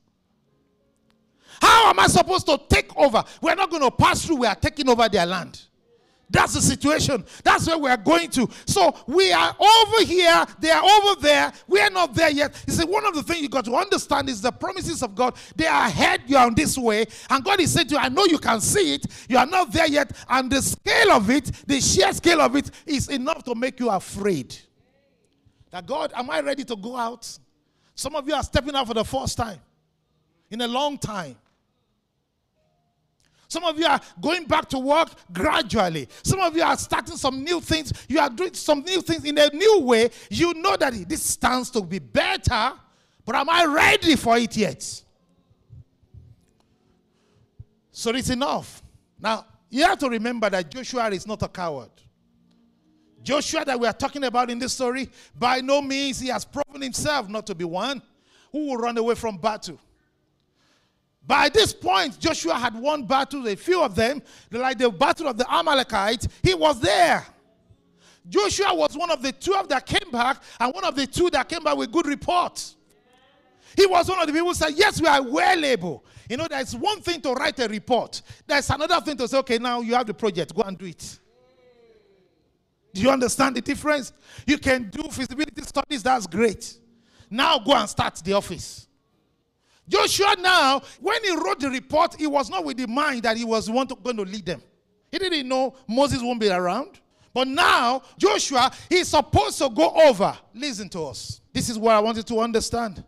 How 1.60 1.90
am 1.90 1.98
I 1.98 2.06
supposed 2.06 2.46
to 2.46 2.60
take 2.68 2.94
over? 2.96 3.22
We're 3.40 3.54
not 3.54 3.70
going 3.70 3.82
to 3.82 3.90
pass 3.90 4.24
through. 4.24 4.36
We 4.36 4.46
are 4.46 4.54
taking 4.54 4.88
over 4.88 5.08
their 5.08 5.26
land. 5.26 5.60
That's 6.30 6.54
the 6.54 6.62
situation. 6.62 7.24
That's 7.42 7.66
where 7.66 7.78
we 7.78 7.90
are 7.90 7.96
going 7.96 8.30
to. 8.30 8.48
So 8.66 8.94
we 9.06 9.32
are 9.32 9.54
over 9.58 10.04
here, 10.04 10.44
they 10.58 10.70
are 10.70 10.82
over 10.82 11.20
there. 11.20 11.52
We 11.66 11.80
are 11.80 11.90
not 11.90 12.14
there 12.14 12.30
yet. 12.30 12.62
You 12.66 12.72
see, 12.72 12.84
one 12.84 13.04
of 13.04 13.14
the 13.14 13.22
things 13.22 13.42
you 13.42 13.48
got 13.48 13.64
to 13.66 13.74
understand 13.74 14.28
is 14.28 14.40
the 14.40 14.50
promises 14.50 15.02
of 15.02 15.14
God. 15.14 15.36
They 15.54 15.66
are 15.66 15.86
ahead, 15.86 16.22
you 16.26 16.36
are 16.36 16.46
on 16.46 16.54
this 16.54 16.78
way. 16.78 17.06
And 17.28 17.44
God 17.44 17.60
is 17.60 17.72
saying 17.72 17.88
to 17.88 17.94
you, 17.94 18.00
I 18.00 18.08
know 18.08 18.24
you 18.24 18.38
can 18.38 18.60
see 18.60 18.94
it. 18.94 19.06
You 19.28 19.38
are 19.38 19.46
not 19.46 19.72
there 19.72 19.88
yet. 19.88 20.12
And 20.28 20.50
the 20.50 20.62
scale 20.62 21.12
of 21.12 21.30
it, 21.30 21.50
the 21.66 21.80
sheer 21.80 22.12
scale 22.12 22.40
of 22.40 22.56
it, 22.56 22.70
is 22.86 23.08
enough 23.08 23.44
to 23.44 23.54
make 23.54 23.78
you 23.80 23.90
afraid. 23.90 24.56
That 25.70 25.86
God, 25.86 26.12
am 26.14 26.30
I 26.30 26.40
ready 26.40 26.64
to 26.64 26.76
go 26.76 26.96
out? 26.96 27.38
Some 27.94 28.16
of 28.16 28.26
you 28.26 28.34
are 28.34 28.42
stepping 28.42 28.74
out 28.74 28.86
for 28.86 28.94
the 28.94 29.04
first 29.04 29.36
time 29.36 29.60
in 30.50 30.60
a 30.60 30.68
long 30.68 30.98
time. 30.98 31.36
Some 33.54 33.62
of 33.62 33.78
you 33.78 33.86
are 33.86 34.00
going 34.20 34.46
back 34.46 34.68
to 34.70 34.80
work 34.80 35.10
gradually. 35.32 36.08
Some 36.24 36.40
of 36.40 36.56
you 36.56 36.64
are 36.64 36.76
starting 36.76 37.16
some 37.16 37.44
new 37.44 37.60
things. 37.60 37.92
You 38.08 38.18
are 38.18 38.28
doing 38.28 38.52
some 38.52 38.80
new 38.80 39.00
things 39.00 39.24
in 39.24 39.38
a 39.38 39.48
new 39.50 39.78
way. 39.78 40.10
You 40.28 40.54
know 40.54 40.76
that 40.76 40.92
this 41.08 41.22
stands 41.22 41.70
to 41.70 41.80
be 41.80 42.00
better, 42.00 42.72
but 43.24 43.36
am 43.36 43.48
I 43.48 43.64
ready 43.64 44.16
for 44.16 44.36
it 44.38 44.56
yet? 44.56 45.02
So 47.92 48.10
it's 48.10 48.30
enough. 48.30 48.82
Now, 49.20 49.46
you 49.70 49.84
have 49.84 50.00
to 50.00 50.08
remember 50.08 50.50
that 50.50 50.68
Joshua 50.68 51.10
is 51.10 51.24
not 51.24 51.40
a 51.44 51.48
coward. 51.48 51.90
Joshua, 53.22 53.64
that 53.64 53.78
we 53.78 53.86
are 53.86 53.92
talking 53.92 54.24
about 54.24 54.50
in 54.50 54.58
this 54.58 54.72
story, 54.72 55.08
by 55.38 55.60
no 55.60 55.80
means 55.80 56.18
he 56.18 56.26
has 56.26 56.44
proven 56.44 56.82
himself 56.82 57.28
not 57.28 57.46
to 57.46 57.54
be 57.54 57.64
one 57.64 58.02
who 58.50 58.66
will 58.66 58.78
run 58.78 58.98
away 58.98 59.14
from 59.14 59.38
battle. 59.38 59.78
By 61.26 61.48
this 61.48 61.72
point, 61.72 62.18
Joshua 62.18 62.54
had 62.54 62.74
won 62.74 63.04
battles, 63.04 63.46
a 63.48 63.56
few 63.56 63.82
of 63.82 63.94
them, 63.94 64.22
like 64.50 64.78
the 64.78 64.90
battle 64.90 65.28
of 65.28 65.38
the 65.38 65.50
Amalekites. 65.52 66.28
He 66.42 66.54
was 66.54 66.80
there. 66.80 67.24
Joshua 68.28 68.74
was 68.74 68.96
one 68.96 69.10
of 69.10 69.22
the 69.22 69.32
12 69.32 69.68
that 69.68 69.86
came 69.86 70.10
back, 70.10 70.42
and 70.60 70.74
one 70.74 70.84
of 70.84 70.94
the 70.94 71.06
two 71.06 71.30
that 71.30 71.48
came 71.48 71.62
back 71.62 71.76
with 71.76 71.90
good 71.92 72.06
reports. 72.06 72.76
He 73.76 73.86
was 73.86 74.08
one 74.08 74.20
of 74.20 74.26
the 74.26 74.32
people 74.32 74.48
who 74.48 74.54
said, 74.54 74.72
Yes, 74.74 75.00
we 75.00 75.08
are 75.08 75.22
well 75.22 75.64
able. 75.64 76.04
You 76.28 76.36
know, 76.36 76.46
there's 76.48 76.76
one 76.76 77.00
thing 77.00 77.20
to 77.22 77.32
write 77.32 77.58
a 77.58 77.68
report, 77.68 78.20
there's 78.46 78.68
another 78.70 79.00
thing 79.00 79.16
to 79.16 79.28
say, 79.28 79.38
Okay, 79.38 79.58
now 79.58 79.80
you 79.80 79.94
have 79.94 80.06
the 80.06 80.14
project, 80.14 80.54
go 80.54 80.62
and 80.62 80.76
do 80.76 80.86
it. 80.86 81.18
Do 82.92 83.00
you 83.00 83.10
understand 83.10 83.56
the 83.56 83.60
difference? 83.60 84.12
You 84.46 84.56
can 84.58 84.88
do 84.88 85.02
feasibility 85.10 85.62
studies, 85.62 86.02
that's 86.02 86.26
great. 86.26 86.78
Now 87.28 87.58
go 87.58 87.74
and 87.74 87.88
start 87.88 88.14
the 88.24 88.34
office. 88.34 88.86
Joshua 89.88 90.36
now, 90.38 90.82
when 91.00 91.22
he 91.22 91.34
wrote 91.36 91.60
the 91.60 91.70
report, 91.70 92.14
he 92.18 92.26
was 92.26 92.48
not 92.48 92.64
with 92.64 92.76
the 92.76 92.86
mind 92.86 93.22
that 93.22 93.36
he 93.36 93.44
was 93.44 93.68
going 93.68 93.88
to 93.88 94.22
lead 94.22 94.46
them. 94.46 94.62
He 95.10 95.18
didn't 95.18 95.48
know 95.48 95.74
Moses 95.86 96.22
won't 96.22 96.40
be 96.40 96.50
around. 96.50 97.00
But 97.32 97.48
now, 97.48 98.02
Joshua, 98.16 98.70
he's 98.88 99.08
supposed 99.08 99.58
to 99.58 99.68
go 99.68 99.90
over. 100.06 100.36
Listen 100.54 100.88
to 100.90 101.04
us. 101.06 101.40
This 101.52 101.68
is 101.68 101.78
what 101.78 101.94
I 101.94 102.00
wanted 102.00 102.26
to 102.28 102.40
understand. 102.40 103.04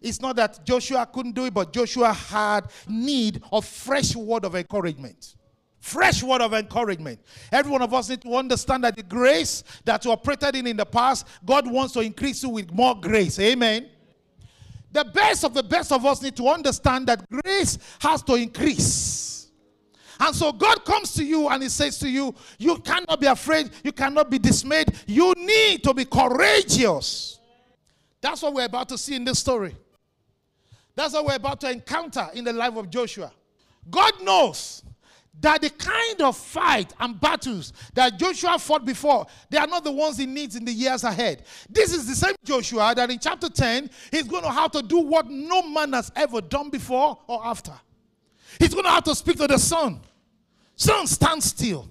It's 0.00 0.20
not 0.20 0.36
that 0.36 0.64
Joshua 0.64 1.06
couldn't 1.06 1.32
do 1.32 1.44
it, 1.46 1.54
but 1.54 1.72
Joshua 1.72 2.12
had 2.12 2.70
need 2.88 3.42
of 3.52 3.64
fresh 3.64 4.16
word 4.16 4.44
of 4.44 4.56
encouragement. 4.56 5.36
Fresh 5.78 6.22
word 6.22 6.42
of 6.42 6.52
encouragement. 6.52 7.20
Every 7.52 7.70
one 7.70 7.82
of 7.82 7.94
us 7.94 8.08
need 8.08 8.22
to 8.22 8.34
understand 8.34 8.84
that 8.84 8.96
the 8.96 9.02
grace 9.02 9.62
that 9.84 10.04
you 10.04 10.10
operated 10.10 10.56
in 10.56 10.66
in 10.66 10.76
the 10.76 10.86
past, 10.86 11.26
God 11.44 11.70
wants 11.70 11.94
to 11.94 12.00
increase 12.00 12.42
you 12.42 12.50
with 12.50 12.72
more 12.72 12.98
grace. 12.98 13.38
Amen. 13.38 13.88
The 14.92 15.04
best 15.04 15.44
of 15.44 15.54
the 15.54 15.62
best 15.62 15.92
of 15.92 16.04
us 16.04 16.22
need 16.22 16.36
to 16.36 16.48
understand 16.48 17.06
that 17.06 17.28
grace 17.30 17.78
has 18.00 18.22
to 18.24 18.34
increase. 18.34 19.48
And 20.18 20.36
so 20.36 20.52
God 20.52 20.84
comes 20.84 21.14
to 21.14 21.24
you 21.24 21.48
and 21.48 21.62
He 21.62 21.68
says 21.68 21.98
to 22.00 22.08
you, 22.08 22.34
You 22.58 22.76
cannot 22.78 23.20
be 23.20 23.26
afraid, 23.26 23.70
you 23.82 23.92
cannot 23.92 24.30
be 24.30 24.38
dismayed, 24.38 24.92
you 25.06 25.32
need 25.36 25.82
to 25.84 25.94
be 25.94 26.04
courageous. 26.04 27.38
That's 28.20 28.42
what 28.42 28.52
we're 28.52 28.66
about 28.66 28.88
to 28.90 28.98
see 28.98 29.16
in 29.16 29.24
this 29.24 29.38
story. 29.38 29.74
That's 30.94 31.14
what 31.14 31.24
we're 31.24 31.36
about 31.36 31.60
to 31.62 31.70
encounter 31.70 32.28
in 32.34 32.44
the 32.44 32.52
life 32.52 32.76
of 32.76 32.90
Joshua. 32.90 33.32
God 33.90 34.22
knows 34.22 34.82
that 35.40 35.62
the 35.62 35.70
kind 35.70 36.20
of 36.22 36.36
fight 36.36 36.92
and 37.00 37.20
battles 37.20 37.72
that 37.94 38.18
Joshua 38.18 38.58
fought 38.58 38.84
before, 38.84 39.26
they 39.48 39.58
are 39.58 39.66
not 39.66 39.84
the 39.84 39.92
ones 39.92 40.18
he 40.18 40.26
needs 40.26 40.56
in 40.56 40.64
the 40.64 40.72
years 40.72 41.04
ahead. 41.04 41.44
This 41.68 41.94
is 41.94 42.06
the 42.06 42.14
same 42.14 42.34
Joshua 42.44 42.92
that 42.94 43.10
in 43.10 43.18
chapter 43.18 43.48
10, 43.48 43.90
he's 44.10 44.24
going 44.24 44.42
to 44.42 44.50
have 44.50 44.70
to 44.72 44.82
do 44.82 44.98
what 44.98 45.30
no 45.30 45.62
man 45.62 45.92
has 45.92 46.12
ever 46.16 46.40
done 46.40 46.68
before 46.68 47.18
or 47.26 47.44
after. 47.44 47.72
He's 48.58 48.74
going 48.74 48.84
to 48.84 48.90
have 48.90 49.04
to 49.04 49.14
speak 49.14 49.38
to 49.38 49.46
the 49.46 49.58
sun. 49.58 50.00
Sun, 50.76 51.06
stand 51.06 51.42
still. 51.42 51.88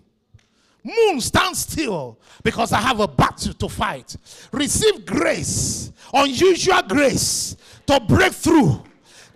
Moon, 0.83 1.19
stand 1.19 1.55
still 1.55 2.19
because 2.43 2.71
I 2.71 2.79
have 2.79 2.99
a 2.99 3.07
battle 3.07 3.53
to 3.53 3.69
fight. 3.69 4.15
Receive 4.51 5.05
grace, 5.05 5.91
unusual 6.13 6.81
grace 6.83 7.57
to 7.87 7.99
break 7.99 8.33
through 8.33 8.83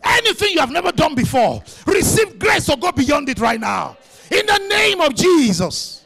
anything 0.03 0.53
you 0.53 0.59
have 0.59 0.71
never 0.71 0.91
done 0.91 1.15
before. 1.15 1.63
Receive 1.87 2.37
grace 2.39 2.69
or 2.69 2.77
go 2.77 2.91
beyond 2.91 3.29
it 3.29 3.39
right 3.39 3.59
now. 3.59 3.97
In 4.31 4.45
the 4.45 4.57
name 4.69 5.01
of 5.01 5.15
Jesus. 5.15 6.03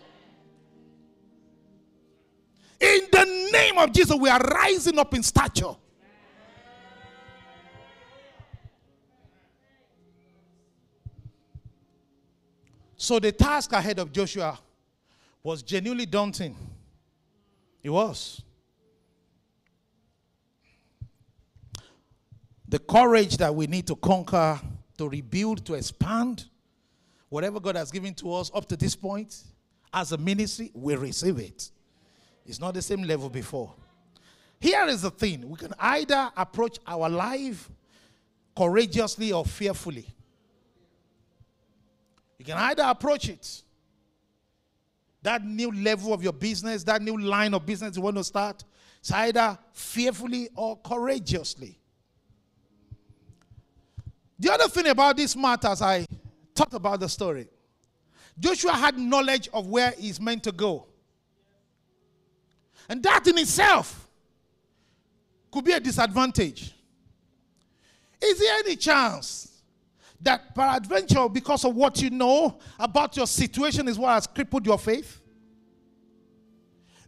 In 2.80 3.02
the 3.12 3.50
name 3.52 3.78
of 3.78 3.92
Jesus, 3.92 4.16
we 4.20 4.30
are 4.30 4.40
rising 4.40 5.00
up 5.00 5.14
in 5.14 5.24
stature. 5.24 5.76
So 12.98 13.20
the 13.20 13.32
task 13.32 13.72
ahead 13.74 14.00
of 14.00 14.12
Joshua 14.12 14.60
was 15.42 15.64
genuinely 15.64 16.06
daunting. 16.06 16.56
It 17.82 17.90
was. 17.90 18.42
The 22.68 22.80
courage 22.80 23.38
that 23.38 23.54
we 23.54 23.68
need 23.68 23.88
to 23.88 23.96
conquer, 23.96 24.60
to 24.98 25.08
rebuild, 25.08 25.66
to 25.66 25.76
expand, 25.76 26.46
whatever 27.30 27.60
God 27.60 27.76
has 27.76 27.92
given 27.92 28.14
to 28.16 28.34
us 28.34 28.52
up 28.54 28.66
to 28.68 28.76
this 28.76 28.96
point, 28.96 29.44
as 29.94 30.12
a 30.12 30.18
ministry, 30.18 30.72
we 30.74 30.96
receive 30.96 31.40
it. 31.40 31.72
It's 32.46 32.60
not 32.60 32.74
the 32.74 32.82
same 32.82 33.04
level 33.04 33.30
before. 33.30 33.74
Here 34.60 34.86
is 34.86 35.04
the 35.04 35.12
thing 35.12 35.48
we 35.48 35.58
can 35.58 35.74
either 35.80 36.32
approach 36.36 36.80
our 36.88 37.10
life 37.10 37.70
courageously 38.56 39.32
or 39.32 39.46
fearfully. 39.46 40.08
You 42.40 42.46
can 42.46 42.58
either 42.58 42.84
approach 42.84 43.30
it, 43.30 43.64
that 45.22 45.44
new 45.44 45.72
level 45.72 46.14
of 46.14 46.24
your 46.24 46.34
business, 46.34 46.84
that 46.84 47.02
new 47.02 47.18
line 47.18 47.54
of 47.54 47.66
business 47.66 47.96
you 47.96 48.02
want 48.02 48.18
to 48.18 48.24
start, 48.24 48.64
it's 49.00 49.12
either 49.12 49.58
fearfully 49.74 50.50
or 50.56 50.78
courageously. 50.78 51.80
The 54.40 54.52
other 54.54 54.68
thing 54.68 54.88
about 54.88 55.18
this 55.18 55.36
matter, 55.36 55.68
as 55.68 55.82
I 55.82 56.06
talked 56.54 56.74
about 56.74 57.00
the 57.00 57.10
story, 57.10 57.48
Joshua 58.40 58.74
had 58.74 58.98
knowledge 58.98 59.50
of 59.52 59.68
where 59.68 59.92
he's 59.98 60.20
meant 60.22 60.44
to 60.44 60.52
go. 60.52 60.86
And 62.88 63.02
that 63.04 63.26
in 63.28 63.38
itself 63.38 64.08
could 65.52 65.66
be 65.66 65.72
a 65.72 65.80
disadvantage. 65.80 66.74
Is 68.22 68.40
there 68.40 68.60
any 68.60 68.76
chance 68.76 69.62
that 70.22 70.56
peradventure, 70.56 71.28
because 71.30 71.66
of 71.66 71.76
what 71.76 72.02
you 72.02 72.10
know 72.10 72.60
about 72.80 73.16
your 73.18 73.28
situation, 73.28 73.88
is 73.88 73.98
what 73.98 74.14
has 74.14 74.28
crippled 74.28 74.66
your 74.66 74.80
faith? 74.80 75.22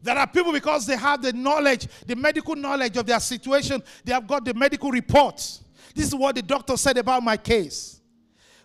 There 0.02 0.18
are 0.18 0.28
people 0.28 0.54
because 0.54 0.86
they 0.86 0.96
have 0.96 1.22
the 1.22 1.34
knowledge, 1.34 1.88
the 2.06 2.16
medical 2.16 2.56
knowledge 2.56 2.98
of 2.98 3.06
their 3.06 3.20
situation, 3.20 3.84
they 4.04 4.14
have 4.14 4.28
got 4.28 4.46
the 4.46 4.54
medical 4.54 4.92
reports. 4.92 5.62
This 5.96 6.08
is 6.08 6.16
what 6.16 6.36
the 6.36 6.42
doctor 6.42 6.78
said 6.78 6.98
about 6.98 7.24
my 7.24 7.38
case. 7.38 8.02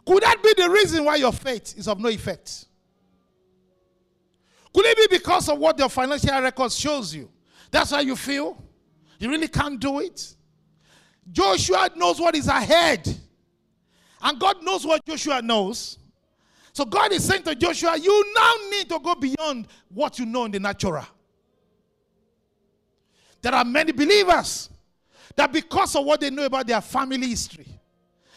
Could 0.06 0.22
that 0.22 0.42
be 0.42 0.54
the 0.56 0.68
reason 0.68 1.04
why 1.04 1.16
your 1.16 1.32
faith 1.32 1.74
is 1.76 1.88
of 1.88 1.98
no 1.98 2.08
effect? 2.08 2.66
Could 4.72 4.86
it 4.86 5.10
be 5.10 5.18
because 5.18 5.48
of 5.48 5.58
what 5.58 5.78
your 5.78 5.88
financial 5.88 6.40
record 6.40 6.72
shows 6.72 7.14
you? 7.14 7.30
That's 7.70 7.92
why 7.92 8.00
you 8.00 8.16
feel 8.16 8.62
you 9.18 9.30
really 9.30 9.48
can't 9.48 9.80
do 9.80 10.00
it? 10.00 10.34
Joshua 11.30 11.88
knows 11.96 12.20
what 12.20 12.34
is 12.34 12.48
ahead. 12.48 13.08
And 14.22 14.38
God 14.38 14.62
knows 14.62 14.86
what 14.86 15.04
Joshua 15.06 15.40
knows. 15.40 15.98
So 16.72 16.84
God 16.84 17.12
is 17.12 17.24
saying 17.24 17.44
to 17.44 17.54
Joshua, 17.54 17.96
you 17.96 18.34
now 18.34 18.52
need 18.70 18.88
to 18.88 18.98
go 18.98 19.14
beyond 19.14 19.68
what 19.88 20.18
you 20.18 20.26
know 20.26 20.44
in 20.44 20.50
the 20.50 20.60
natural. 20.60 21.06
There 23.40 23.54
are 23.54 23.64
many 23.64 23.92
believers 23.92 24.70
that 25.36 25.52
because 25.52 25.94
of 25.96 26.04
what 26.04 26.20
they 26.20 26.30
know 26.30 26.44
about 26.44 26.66
their 26.66 26.80
family 26.80 27.28
history, 27.28 27.66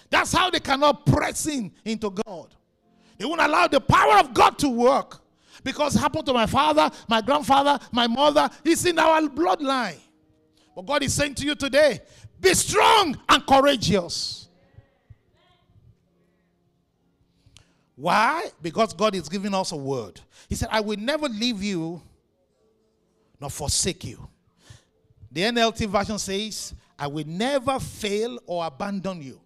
that's 0.09 0.31
how 0.31 0.49
they 0.49 0.59
cannot 0.59 1.05
press 1.05 1.47
in 1.47 1.71
into 1.83 2.09
God. 2.09 2.55
They 3.17 3.25
won't 3.25 3.41
allow 3.41 3.67
the 3.67 3.81
power 3.81 4.19
of 4.19 4.33
God 4.33 4.57
to 4.59 4.69
work 4.69 5.19
because 5.63 5.95
it 5.95 5.99
happened 5.99 6.25
to 6.27 6.33
my 6.33 6.45
father, 6.45 6.89
my 7.07 7.21
grandfather, 7.21 7.79
my 7.91 8.07
mother. 8.07 8.49
It's 8.63 8.85
in 8.85 8.97
our 8.99 9.21
bloodline. 9.21 9.97
But 10.75 10.85
God 10.85 11.03
is 11.03 11.13
saying 11.13 11.35
to 11.35 11.45
you 11.45 11.55
today 11.55 11.99
be 12.39 12.53
strong 12.53 13.17
and 13.27 13.45
courageous. 13.45 14.47
Why? 17.95 18.45
Because 18.61 18.93
God 18.93 19.15
is 19.15 19.27
giving 19.27 19.55
us 19.55 19.71
a 19.71 19.75
word. 19.75 20.21
He 20.47 20.53
said, 20.53 20.69
I 20.71 20.81
will 20.81 20.97
never 20.99 21.27
leave 21.27 21.63
you 21.63 21.99
nor 23.41 23.49
forsake 23.49 24.03
you. 24.03 24.27
The 25.31 25.41
NLT 25.41 25.87
version 25.87 26.19
says, 26.19 26.75
I 26.99 27.07
will 27.07 27.27
never 27.27 27.79
fail 27.79 28.39
or 28.45 28.65
abandon 28.65 29.21
you. 29.21 29.39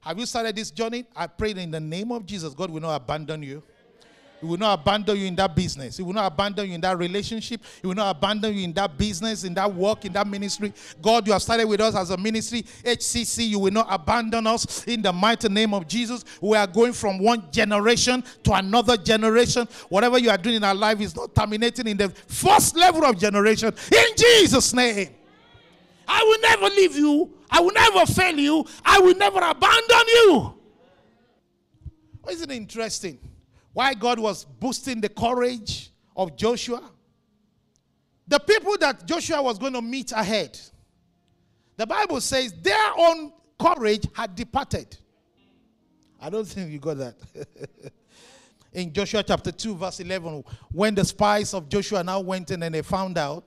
Have 0.00 0.18
you 0.18 0.26
started 0.26 0.56
this 0.56 0.70
journey? 0.70 1.04
I 1.14 1.26
pray 1.28 1.52
in 1.52 1.70
the 1.70 1.80
name 1.80 2.10
of 2.12 2.26
Jesus, 2.26 2.54
God 2.54 2.70
will 2.70 2.80
not 2.80 2.96
abandon 2.96 3.42
you. 3.42 3.62
He 4.40 4.46
will 4.46 4.58
not 4.58 4.80
abandon 4.80 5.16
you 5.16 5.26
in 5.26 5.36
that 5.36 5.54
business. 5.54 5.98
He 5.98 6.02
will 6.02 6.14
not 6.14 6.26
abandon 6.32 6.66
you 6.66 6.74
in 6.74 6.80
that 6.80 6.98
relationship. 6.98 7.62
He 7.80 7.86
will 7.86 7.94
not 7.94 8.16
abandon 8.16 8.52
you 8.52 8.64
in 8.64 8.72
that 8.72 8.98
business, 8.98 9.44
in 9.44 9.54
that 9.54 9.72
work, 9.72 10.04
in 10.04 10.12
that 10.14 10.26
ministry. 10.26 10.72
God, 11.00 11.28
you 11.28 11.32
have 11.32 11.42
started 11.42 11.68
with 11.68 11.80
us 11.80 11.94
as 11.94 12.10
a 12.10 12.16
ministry. 12.16 12.64
HCC, 12.82 13.46
you 13.46 13.60
will 13.60 13.70
not 13.70 13.86
abandon 13.88 14.48
us 14.48 14.84
in 14.88 15.00
the 15.00 15.12
mighty 15.12 15.48
name 15.48 15.72
of 15.72 15.86
Jesus. 15.86 16.24
We 16.40 16.56
are 16.56 16.66
going 16.66 16.92
from 16.92 17.20
one 17.20 17.52
generation 17.52 18.24
to 18.42 18.54
another 18.54 18.96
generation. 18.96 19.68
Whatever 19.88 20.18
you 20.18 20.30
are 20.30 20.38
doing 20.38 20.56
in 20.56 20.64
our 20.64 20.74
life 20.74 21.00
is 21.00 21.14
not 21.14 21.32
terminating 21.36 21.86
in 21.86 21.96
the 21.96 22.08
first 22.08 22.74
level 22.74 23.04
of 23.04 23.16
generation. 23.20 23.72
In 23.92 24.16
Jesus' 24.16 24.74
name. 24.74 25.10
I 26.06 26.22
will 26.22 26.40
never 26.40 26.74
leave 26.74 26.96
you. 26.96 27.34
I 27.50 27.60
will 27.60 27.72
never 27.72 28.06
fail 28.06 28.38
you. 28.38 28.64
I 28.84 28.98
will 28.98 29.14
never 29.14 29.38
abandon 29.38 30.06
you. 30.06 30.54
Isn't 32.30 32.50
it 32.50 32.56
interesting? 32.56 33.18
Why 33.72 33.94
God 33.94 34.18
was 34.18 34.44
boosting 34.44 35.00
the 35.00 35.08
courage 35.08 35.90
of 36.16 36.36
Joshua? 36.36 36.82
The 38.28 38.38
people 38.38 38.76
that 38.78 39.06
Joshua 39.06 39.42
was 39.42 39.58
going 39.58 39.72
to 39.72 39.82
meet 39.82 40.12
ahead, 40.12 40.58
the 41.76 41.86
Bible 41.86 42.20
says 42.20 42.52
their 42.62 42.92
own 42.96 43.32
courage 43.58 44.06
had 44.14 44.34
departed. 44.34 44.96
I 46.20 46.30
don't 46.30 46.46
think 46.46 46.70
you 46.70 46.78
got 46.78 46.98
that. 46.98 47.14
in 48.72 48.92
Joshua 48.92 49.22
chapter 49.22 49.50
2, 49.50 49.74
verse 49.74 50.00
11, 50.00 50.44
when 50.70 50.94
the 50.94 51.04
spies 51.04 51.52
of 51.52 51.68
Joshua 51.68 52.04
now 52.04 52.20
went 52.20 52.50
in 52.50 52.62
and 52.62 52.74
they 52.74 52.82
found 52.82 53.18
out 53.18 53.44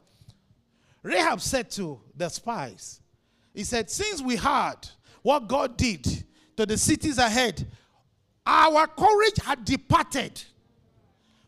Rahab 1.06 1.40
said 1.40 1.70
to 1.72 2.02
the 2.18 2.28
spies, 2.30 3.00
He 3.54 3.64
said, 3.64 3.92
Since 3.92 4.24
we 4.24 4.36
heard 4.36 4.78
what 5.22 5.48
God 5.48 5.78
did 5.78 6.04
to 6.58 6.66
the 6.66 6.80
cities 6.80 7.20
ahead, 7.20 7.64
our 8.44 8.88
courage 8.88 9.38
had 9.44 9.64
departed. 9.64 10.42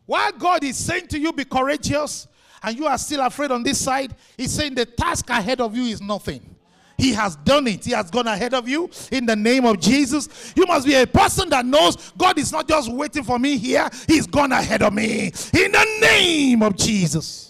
While 0.06 0.32
God 0.34 0.64
is 0.64 0.78
saying 0.78 1.08
to 1.08 1.20
you, 1.20 1.34
Be 1.34 1.44
courageous, 1.44 2.28
and 2.62 2.78
you 2.78 2.86
are 2.86 3.00
still 3.00 3.22
afraid 3.22 3.50
on 3.50 3.64
this 3.64 3.84
side, 3.84 4.16
He's 4.38 4.52
saying 4.52 4.76
the 4.76 4.86
task 4.86 5.28
ahead 5.32 5.60
of 5.60 5.76
you 5.76 5.86
is 5.86 6.02
nothing. 6.02 6.56
He 6.96 7.14
has 7.14 7.36
done 7.38 7.66
it. 7.66 7.84
He 7.84 7.92
has 7.94 8.12
gone 8.12 8.28
ahead 8.28 8.54
of 8.54 8.68
you 8.70 8.92
in 9.12 9.26
the 9.26 9.36
name 9.36 9.66
of 9.66 9.80
Jesus. 9.80 10.54
You 10.56 10.68
must 10.68 10.86
be 10.86 10.94
a 10.94 11.08
person 11.08 11.50
that 11.50 11.66
knows 11.66 12.12
God 12.16 12.38
is 12.38 12.52
not 12.52 12.68
just 12.68 12.92
waiting 12.92 13.24
for 13.24 13.40
me 13.40 13.58
here, 13.58 13.90
He's 14.06 14.28
gone 14.28 14.52
ahead 14.52 14.84
of 14.84 14.94
me 14.94 15.32
in 15.52 15.72
the 15.72 15.98
name 16.00 16.62
of 16.62 16.76
Jesus. 16.76 17.47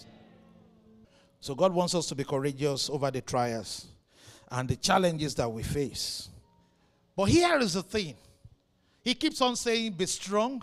So 1.48 1.54
God 1.54 1.72
wants 1.72 1.94
us 1.94 2.06
to 2.08 2.14
be 2.14 2.24
courageous 2.24 2.90
over 2.90 3.10
the 3.10 3.22
trials 3.22 3.86
and 4.50 4.68
the 4.68 4.76
challenges 4.76 5.34
that 5.36 5.50
we 5.50 5.62
face. 5.62 6.28
But 7.16 7.30
here 7.30 7.58
is 7.60 7.72
the 7.72 7.82
thing 7.82 8.16
He 9.00 9.14
keeps 9.14 9.40
on 9.40 9.56
saying, 9.56 9.92
Be 9.92 10.04
strong 10.04 10.62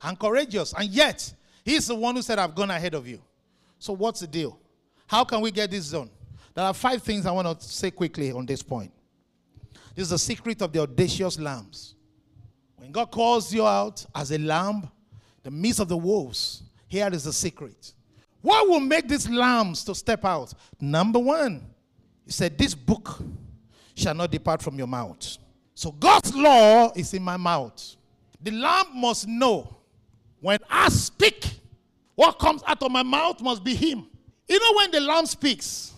and 0.00 0.16
courageous. 0.16 0.72
And 0.72 0.88
yet, 0.88 1.34
He's 1.64 1.88
the 1.88 1.96
one 1.96 2.14
who 2.14 2.22
said, 2.22 2.38
I've 2.38 2.54
gone 2.54 2.70
ahead 2.70 2.94
of 2.94 3.08
you. 3.08 3.20
So, 3.80 3.92
what's 3.92 4.20
the 4.20 4.28
deal? 4.28 4.56
How 5.08 5.24
can 5.24 5.40
we 5.40 5.50
get 5.50 5.72
this 5.72 5.90
done? 5.90 6.10
There 6.54 6.64
are 6.64 6.74
five 6.74 7.02
things 7.02 7.26
I 7.26 7.32
want 7.32 7.60
to 7.60 7.66
say 7.66 7.90
quickly 7.90 8.30
on 8.30 8.46
this 8.46 8.62
point. 8.62 8.92
This 9.96 10.04
is 10.04 10.10
the 10.10 10.18
secret 10.18 10.62
of 10.62 10.72
the 10.72 10.82
audacious 10.82 11.40
lambs. 11.40 11.96
When 12.76 12.92
God 12.92 13.10
calls 13.10 13.52
you 13.52 13.66
out 13.66 14.06
as 14.14 14.30
a 14.30 14.38
lamb, 14.38 14.88
the 15.42 15.50
midst 15.50 15.80
of 15.80 15.88
the 15.88 15.96
wolves, 15.96 16.62
here 16.86 17.08
is 17.12 17.24
the 17.24 17.32
secret. 17.32 17.94
What 18.42 18.68
will 18.68 18.80
make 18.80 19.08
these 19.08 19.28
lambs 19.28 19.84
to 19.84 19.94
step 19.94 20.24
out? 20.24 20.52
Number 20.80 21.18
one, 21.18 21.62
he 22.26 22.32
said, 22.32 22.58
This 22.58 22.74
book 22.74 23.22
shall 23.94 24.14
not 24.14 24.30
depart 24.30 24.60
from 24.60 24.76
your 24.76 24.88
mouth. 24.88 25.38
So 25.74 25.92
God's 25.92 26.34
law 26.34 26.92
is 26.94 27.14
in 27.14 27.22
my 27.22 27.36
mouth. 27.36 27.96
The 28.40 28.50
lamb 28.50 28.86
must 28.94 29.26
know 29.28 29.76
when 30.40 30.58
I 30.68 30.88
speak, 30.88 31.46
what 32.16 32.38
comes 32.38 32.62
out 32.66 32.82
of 32.82 32.90
my 32.90 33.04
mouth 33.04 33.40
must 33.40 33.62
be 33.62 33.74
him. 33.74 34.06
You 34.48 34.58
know, 34.58 34.76
when 34.76 34.90
the 34.90 35.00
lamb 35.00 35.24
speaks, 35.26 35.92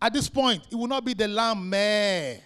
at 0.00 0.12
this 0.14 0.28
point, 0.28 0.62
it 0.70 0.74
will 0.74 0.86
not 0.86 1.04
be 1.04 1.12
the 1.12 1.28
lamb 1.28 1.68
meh. 1.68 2.36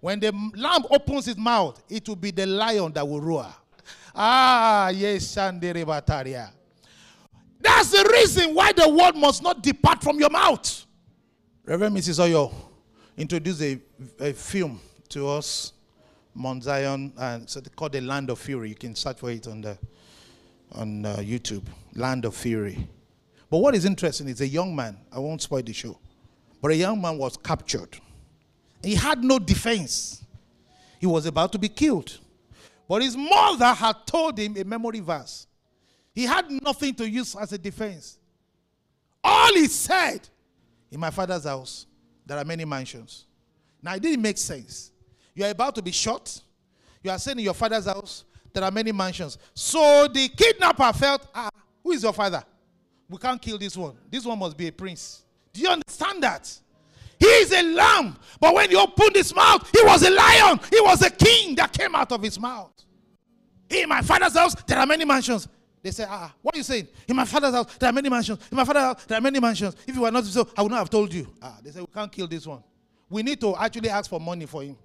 When 0.00 0.20
the 0.20 0.32
lamb 0.54 0.84
opens 0.90 1.24
his 1.24 1.36
mouth, 1.38 1.82
it 1.88 2.06
will 2.06 2.16
be 2.16 2.30
the 2.30 2.44
lion 2.44 2.92
that 2.92 3.08
will 3.08 3.20
roar. 3.20 3.46
Ah, 4.14 4.90
yes, 4.90 5.34
Shandere 5.34 5.84
Bataria. 5.84 6.50
That's 7.60 7.90
the 7.90 8.08
reason 8.12 8.54
why 8.54 8.72
the 8.72 8.88
word 8.88 9.16
must 9.16 9.42
not 9.42 9.62
depart 9.62 10.02
from 10.02 10.18
your 10.18 10.30
mouth. 10.30 10.84
Reverend 11.64 11.96
Mrs. 11.96 12.20
Oyo 12.20 12.52
introduced 13.16 13.62
a, 13.62 13.80
a 14.20 14.32
film 14.32 14.80
to 15.08 15.28
us, 15.28 15.72
Mount 16.34 16.62
Zion, 16.62 17.12
and 17.16 17.48
so 17.48 17.60
called 17.74 17.92
the 17.92 18.00
Land 18.00 18.30
of 18.30 18.38
Fury. 18.38 18.68
You 18.68 18.74
can 18.74 18.94
search 18.94 19.18
for 19.18 19.30
it 19.30 19.46
on 19.46 19.62
the 19.62 19.78
on 20.72 21.04
uh, 21.04 21.16
YouTube, 21.16 21.64
Land 21.94 22.24
of 22.24 22.34
Fury. 22.34 22.86
But 23.48 23.58
what 23.58 23.74
is 23.74 23.84
interesting 23.84 24.28
is 24.28 24.40
a 24.40 24.48
young 24.48 24.74
man. 24.74 24.98
I 25.12 25.18
won't 25.18 25.40
spoil 25.40 25.62
the 25.62 25.72
show, 25.72 25.98
but 26.60 26.72
a 26.72 26.76
young 26.76 27.00
man 27.00 27.16
was 27.18 27.36
captured. 27.36 27.98
He 28.82 28.94
had 28.94 29.22
no 29.24 29.38
defense. 29.38 30.24
He 31.00 31.06
was 31.06 31.26
about 31.26 31.52
to 31.52 31.58
be 31.58 31.68
killed. 31.68 32.18
But 32.88 33.02
his 33.02 33.16
mother 33.16 33.72
had 33.72 34.06
told 34.06 34.38
him 34.38 34.56
a 34.56 34.64
memory 34.64 35.00
verse. 35.00 35.46
He 36.16 36.24
had 36.24 36.50
nothing 36.50 36.94
to 36.94 37.08
use 37.08 37.36
as 37.36 37.52
a 37.52 37.58
defense. 37.58 38.18
All 39.22 39.52
he 39.52 39.66
said, 39.66 40.26
in 40.90 40.98
my 40.98 41.10
father's 41.10 41.44
house, 41.44 41.86
there 42.24 42.38
are 42.38 42.44
many 42.44 42.64
mansions. 42.64 43.26
Now, 43.82 43.94
it 43.94 44.02
didn't 44.02 44.22
make 44.22 44.38
sense. 44.38 44.92
You 45.34 45.44
are 45.44 45.50
about 45.50 45.74
to 45.74 45.82
be 45.82 45.92
shot. 45.92 46.40
You 47.02 47.10
are 47.10 47.18
saying 47.18 47.38
in 47.38 47.44
your 47.44 47.52
father's 47.52 47.84
house, 47.84 48.24
there 48.54 48.64
are 48.64 48.70
many 48.70 48.92
mansions. 48.92 49.36
So 49.52 50.08
the 50.10 50.28
kidnapper 50.28 50.90
felt, 50.94 51.28
ah, 51.34 51.50
who 51.84 51.92
is 51.92 52.02
your 52.02 52.14
father? 52.14 52.42
We 53.10 53.18
can't 53.18 53.40
kill 53.40 53.58
this 53.58 53.76
one. 53.76 53.98
This 54.10 54.24
one 54.24 54.38
must 54.38 54.56
be 54.56 54.68
a 54.68 54.72
prince. 54.72 55.22
Do 55.52 55.60
you 55.60 55.68
understand 55.68 56.22
that? 56.22 56.50
He 57.20 57.26
is 57.26 57.52
a 57.52 57.62
lamb. 57.62 58.16
But 58.40 58.54
when 58.54 58.70
he 58.70 58.76
opened 58.76 59.16
his 59.16 59.34
mouth, 59.34 59.70
he 59.70 59.84
was 59.84 60.02
a 60.02 60.10
lion. 60.10 60.60
He 60.70 60.80
was 60.80 61.02
a 61.02 61.10
king 61.10 61.56
that 61.56 61.74
came 61.74 61.94
out 61.94 62.10
of 62.10 62.22
his 62.22 62.40
mouth. 62.40 62.72
In 63.68 63.90
my 63.90 64.00
father's 64.00 64.32
house, 64.32 64.54
there 64.66 64.78
are 64.78 64.86
many 64.86 65.04
mansions. 65.04 65.46
They 65.86 65.92
say, 65.92 66.04
ah, 66.08 66.34
what 66.42 66.52
are 66.52 66.58
you 66.58 66.64
saying? 66.64 66.88
In 67.06 67.14
my 67.14 67.24
father's 67.24 67.54
house, 67.54 67.76
there 67.76 67.88
are 67.88 67.92
many 67.92 68.08
mansions. 68.08 68.40
In 68.50 68.56
my 68.56 68.64
father's 68.64 68.82
house, 68.82 69.04
there 69.04 69.18
are 69.18 69.20
many 69.20 69.38
mansions. 69.38 69.76
If 69.86 69.94
you 69.94 70.00
were 70.00 70.10
not 70.10 70.24
so, 70.24 70.48
I 70.56 70.62
would 70.62 70.72
not 70.72 70.78
have 70.78 70.90
told 70.90 71.14
you. 71.14 71.28
Ah, 71.40 71.58
they 71.62 71.70
say, 71.70 71.78
we 71.78 71.86
can't 71.94 72.10
kill 72.10 72.26
this 72.26 72.44
one. 72.44 72.64
We 73.08 73.22
need 73.22 73.40
to 73.42 73.54
actually 73.54 73.88
ask 73.88 74.10
for 74.10 74.18
money 74.18 74.46
for 74.46 74.64
him. 74.64 74.76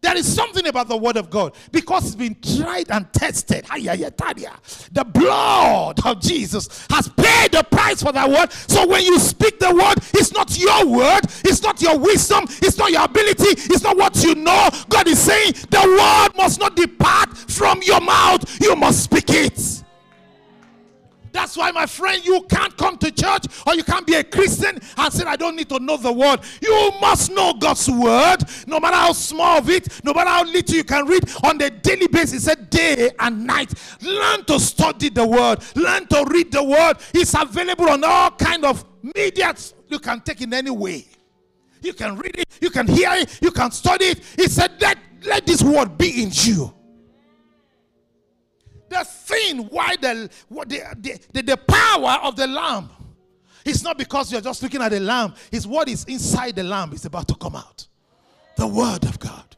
There 0.00 0.16
is 0.16 0.34
something 0.34 0.66
about 0.66 0.88
the 0.88 0.96
word 0.96 1.18
of 1.18 1.28
God 1.28 1.54
because 1.70 2.06
it's 2.06 2.14
been 2.14 2.34
tried 2.40 2.90
and 2.90 3.12
tested. 3.12 3.66
The 3.66 5.04
blood 5.12 6.06
of 6.06 6.20
Jesus 6.22 6.86
has 6.88 7.06
paid 7.10 7.52
the 7.52 7.62
price 7.70 8.02
for 8.02 8.12
that 8.12 8.30
word. 8.30 8.50
So 8.50 8.88
when 8.88 9.04
you 9.04 9.18
speak 9.18 9.58
the 9.58 9.74
word, 9.74 9.96
it's 10.14 10.32
not 10.32 10.58
your 10.58 10.86
word, 10.86 11.20
it's 11.44 11.60
not 11.60 11.82
your 11.82 11.98
wisdom, 11.98 12.44
it's 12.62 12.78
not 12.78 12.90
your 12.90 13.04
ability, 13.04 13.60
it's 13.70 13.82
not 13.82 13.98
what 13.98 14.24
you 14.24 14.34
know. 14.36 14.70
God 14.88 15.06
is 15.06 15.18
saying 15.18 15.52
the 15.68 15.80
word 15.82 16.34
must 16.34 16.60
not 16.60 16.76
depart 16.76 17.36
from 17.36 17.82
your 17.82 18.00
mouth, 18.00 18.42
you 18.62 18.74
must 18.74 19.04
speak 19.04 19.28
it. 19.28 19.83
That's 21.34 21.56
why, 21.56 21.72
my 21.72 21.84
friend, 21.84 22.24
you 22.24 22.42
can't 22.48 22.76
come 22.76 22.96
to 22.98 23.10
church 23.10 23.46
or 23.66 23.74
you 23.74 23.82
can't 23.82 24.06
be 24.06 24.14
a 24.14 24.22
Christian 24.22 24.78
and 24.96 25.12
say, 25.12 25.24
I 25.24 25.34
don't 25.34 25.56
need 25.56 25.68
to 25.70 25.80
know 25.80 25.96
the 25.96 26.12
word. 26.12 26.38
You 26.62 26.92
must 27.00 27.32
know 27.32 27.52
God's 27.54 27.90
word, 27.90 28.44
no 28.68 28.78
matter 28.78 28.96
how 28.96 29.12
small 29.12 29.58
of 29.58 29.68
it, 29.68 30.00
no 30.04 30.14
matter 30.14 30.30
how 30.30 30.44
little 30.44 30.76
you 30.76 30.84
can 30.84 31.06
read 31.06 31.28
on 31.42 31.58
the 31.58 31.70
daily 31.70 32.06
basis, 32.06 32.46
a 32.46 32.54
day 32.54 33.10
and 33.18 33.44
night. 33.44 33.74
Learn 34.00 34.44
to 34.44 34.60
study 34.60 35.08
the 35.08 35.26
word, 35.26 35.58
learn 35.74 36.06
to 36.06 36.24
read 36.30 36.52
the 36.52 36.62
word. 36.62 36.98
It's 37.12 37.34
available 37.34 37.90
on 37.90 38.04
all 38.04 38.30
kind 38.30 38.64
of 38.64 38.84
media. 39.02 39.56
You 39.88 39.98
can 39.98 40.20
take 40.20 40.40
it 40.40 40.52
any 40.52 40.70
way. 40.70 41.04
You 41.82 41.94
can 41.94 42.16
read 42.16 42.38
it, 42.38 42.46
you 42.60 42.70
can 42.70 42.86
hear 42.86 43.10
it, 43.14 43.40
you 43.42 43.50
can 43.50 43.72
study 43.72 44.04
it. 44.04 44.20
He 44.36 44.46
said, 44.46 44.80
Let, 44.80 44.98
let 45.24 45.46
this 45.46 45.64
word 45.64 45.98
be 45.98 46.22
in 46.22 46.30
you. 46.32 46.73
The 48.94 49.04
thing 49.04 49.58
why 49.70 49.96
the, 49.96 50.30
the, 50.48 51.18
the, 51.32 51.42
the 51.42 51.56
power 51.56 52.20
of 52.22 52.36
the 52.36 52.46
lamb 52.46 52.90
it's 53.64 53.82
not 53.82 53.96
because 53.96 54.30
you're 54.30 54.42
just 54.42 54.62
looking 54.62 54.82
at 54.82 54.90
the 54.90 55.00
lamb, 55.00 55.34
it's 55.50 55.64
what 55.64 55.88
is 55.88 56.04
inside 56.04 56.54
the 56.54 56.62
lamb 56.62 56.92
is 56.92 57.06
about 57.06 57.26
to 57.28 57.34
come 57.34 57.56
out. 57.56 57.86
The 58.56 58.66
word 58.66 59.04
of 59.04 59.18
God. 59.18 59.56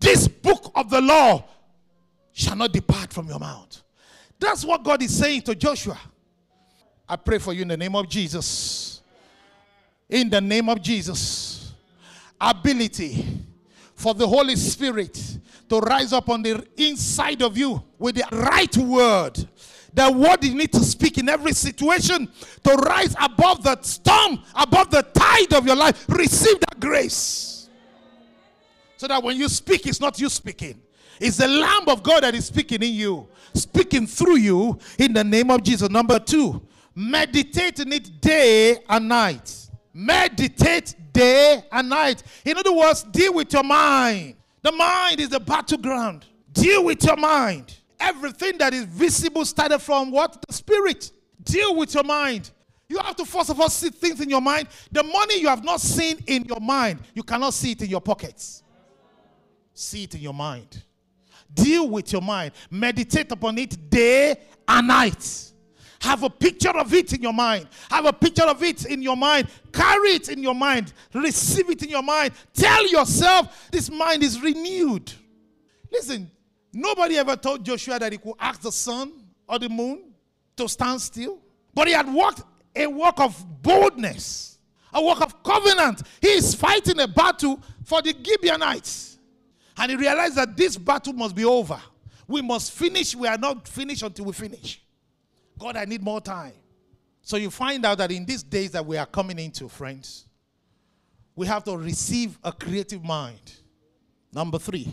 This 0.00 0.26
book 0.26 0.72
of 0.74 0.90
the 0.90 1.00
law 1.00 1.44
shall 2.32 2.56
not 2.56 2.72
depart 2.72 3.12
from 3.12 3.28
your 3.28 3.38
mouth. 3.38 3.80
That's 4.38 4.64
what 4.64 4.82
God 4.82 5.00
is 5.00 5.16
saying 5.16 5.42
to 5.42 5.54
Joshua. 5.54 5.98
I 7.08 7.14
pray 7.14 7.38
for 7.38 7.52
you 7.52 7.62
in 7.62 7.68
the 7.68 7.76
name 7.76 7.94
of 7.94 8.08
Jesus. 8.08 9.00
In 10.08 10.28
the 10.28 10.40
name 10.40 10.68
of 10.68 10.82
Jesus. 10.82 11.72
Ability 12.40 13.24
for 13.94 14.12
the 14.12 14.26
Holy 14.26 14.56
Spirit 14.56 15.31
to 15.72 15.78
rise 15.78 16.12
up 16.12 16.28
on 16.28 16.42
the 16.42 16.62
inside 16.76 17.40
of 17.40 17.56
you 17.56 17.82
with 17.98 18.16
the 18.16 18.24
right 18.30 18.76
word. 18.76 19.48
The 19.94 20.12
word 20.12 20.44
you 20.44 20.54
need 20.54 20.70
to 20.72 20.80
speak 20.80 21.16
in 21.16 21.30
every 21.30 21.52
situation 21.52 22.28
to 22.64 22.74
rise 22.74 23.14
above 23.18 23.62
the 23.62 23.80
storm, 23.80 24.38
above 24.54 24.90
the 24.90 25.02
tide 25.14 25.54
of 25.54 25.64
your 25.66 25.76
life. 25.76 26.04
Receive 26.10 26.60
that 26.60 26.78
grace. 26.78 27.70
So 28.98 29.08
that 29.08 29.22
when 29.22 29.38
you 29.38 29.48
speak, 29.48 29.86
it's 29.86 29.98
not 29.98 30.20
you 30.20 30.28
speaking, 30.28 30.80
it's 31.18 31.38
the 31.38 31.48
Lamb 31.48 31.88
of 31.88 32.02
God 32.02 32.22
that 32.22 32.34
is 32.34 32.44
speaking 32.46 32.82
in 32.82 32.92
you, 32.92 33.26
speaking 33.54 34.06
through 34.06 34.36
you 34.36 34.78
in 34.98 35.14
the 35.14 35.24
name 35.24 35.50
of 35.50 35.62
Jesus. 35.62 35.88
Number 35.88 36.18
two, 36.18 36.60
meditate 36.94 37.80
in 37.80 37.94
it 37.94 38.20
day 38.20 38.78
and 38.90 39.08
night. 39.08 39.70
Meditate 39.94 40.94
day 41.14 41.64
and 41.72 41.88
night. 41.88 42.22
In 42.44 42.58
other 42.58 42.74
words, 42.74 43.04
deal 43.04 43.32
with 43.32 43.50
your 43.54 43.64
mind. 43.64 44.36
The 44.62 44.72
mind 44.72 45.20
is 45.20 45.30
the 45.30 45.40
battleground. 45.40 46.26
Deal 46.52 46.84
with 46.84 47.02
your 47.04 47.16
mind. 47.16 47.76
Everything 47.98 48.58
that 48.58 48.72
is 48.74 48.84
visible 48.84 49.44
started 49.44 49.78
from 49.78 50.10
what? 50.10 50.44
The 50.46 50.52
spirit. 50.54 51.10
Deal 51.42 51.76
with 51.76 51.94
your 51.94 52.04
mind. 52.04 52.50
You 52.88 52.98
have 52.98 53.16
to 53.16 53.24
first 53.24 53.50
of 53.50 53.60
all 53.60 53.70
see 53.70 53.90
things 53.90 54.20
in 54.20 54.28
your 54.28 54.40
mind. 54.40 54.68
The 54.90 55.02
money 55.02 55.40
you 55.40 55.48
have 55.48 55.64
not 55.64 55.80
seen 55.80 56.18
in 56.26 56.44
your 56.44 56.60
mind, 56.60 57.00
you 57.14 57.22
cannot 57.22 57.54
see 57.54 57.72
it 57.72 57.82
in 57.82 57.88
your 57.88 58.00
pockets. 58.00 58.62
See 59.72 60.04
it 60.04 60.14
in 60.14 60.20
your 60.20 60.34
mind. 60.34 60.82
Deal 61.54 61.88
with 61.88 62.12
your 62.12 62.22
mind. 62.22 62.52
Meditate 62.70 63.32
upon 63.32 63.58
it 63.58 63.90
day 63.90 64.36
and 64.68 64.88
night. 64.88 65.51
Have 66.02 66.24
a 66.24 66.30
picture 66.30 66.76
of 66.76 66.92
it 66.92 67.12
in 67.12 67.22
your 67.22 67.32
mind. 67.32 67.68
Have 67.88 68.06
a 68.06 68.12
picture 68.12 68.42
of 68.42 68.60
it 68.62 68.86
in 68.86 69.02
your 69.02 69.16
mind. 69.16 69.48
Carry 69.72 70.10
it 70.10 70.28
in 70.28 70.42
your 70.42 70.54
mind. 70.54 70.92
Receive 71.14 71.70
it 71.70 71.82
in 71.84 71.90
your 71.90 72.02
mind. 72.02 72.32
Tell 72.52 72.86
yourself 72.88 73.70
this 73.70 73.88
mind 73.88 74.24
is 74.24 74.40
renewed. 74.40 75.12
Listen, 75.92 76.28
nobody 76.72 77.18
ever 77.18 77.36
told 77.36 77.64
Joshua 77.64 78.00
that 78.00 78.10
he 78.10 78.18
could 78.18 78.34
ask 78.40 78.60
the 78.62 78.72
sun 78.72 79.12
or 79.48 79.60
the 79.60 79.68
moon 79.68 80.12
to 80.56 80.68
stand 80.68 81.00
still. 81.00 81.38
But 81.72 81.86
he 81.86 81.94
had 81.94 82.12
walked 82.12 82.42
a 82.74 82.88
walk 82.88 83.20
of 83.20 83.62
boldness, 83.62 84.58
a 84.92 85.00
walk 85.00 85.20
of 85.20 85.40
covenant. 85.44 86.02
He 86.20 86.28
is 86.30 86.52
fighting 86.52 86.98
a 86.98 87.06
battle 87.06 87.62
for 87.84 88.02
the 88.02 88.12
Gibeonites. 88.12 89.18
And 89.76 89.92
he 89.92 89.96
realized 89.96 90.34
that 90.34 90.56
this 90.56 90.76
battle 90.76 91.12
must 91.12 91.36
be 91.36 91.44
over. 91.44 91.80
We 92.26 92.42
must 92.42 92.72
finish. 92.72 93.14
We 93.14 93.28
are 93.28 93.38
not 93.38 93.68
finished 93.68 94.02
until 94.02 94.24
we 94.24 94.32
finish. 94.32 94.81
God, 95.62 95.76
I 95.76 95.84
need 95.84 96.02
more 96.02 96.20
time. 96.20 96.54
So 97.22 97.36
you 97.36 97.50
find 97.50 97.86
out 97.86 97.98
that 97.98 98.10
in 98.10 98.24
these 98.24 98.42
days 98.42 98.72
that 98.72 98.84
we 98.84 98.96
are 98.96 99.06
coming 99.06 99.38
into, 99.38 99.68
friends, 99.68 100.26
we 101.36 101.46
have 101.46 101.62
to 101.64 101.76
receive 101.76 102.36
a 102.42 102.50
creative 102.50 103.04
mind. 103.04 103.54
Number 104.32 104.58
three, 104.58 104.92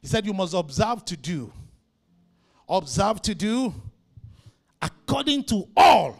he 0.00 0.08
said, 0.08 0.26
You 0.26 0.34
must 0.34 0.52
observe 0.52 1.04
to 1.04 1.16
do. 1.16 1.52
Observe 2.68 3.22
to 3.22 3.34
do 3.34 3.72
according 4.82 5.44
to 5.44 5.68
all. 5.76 6.18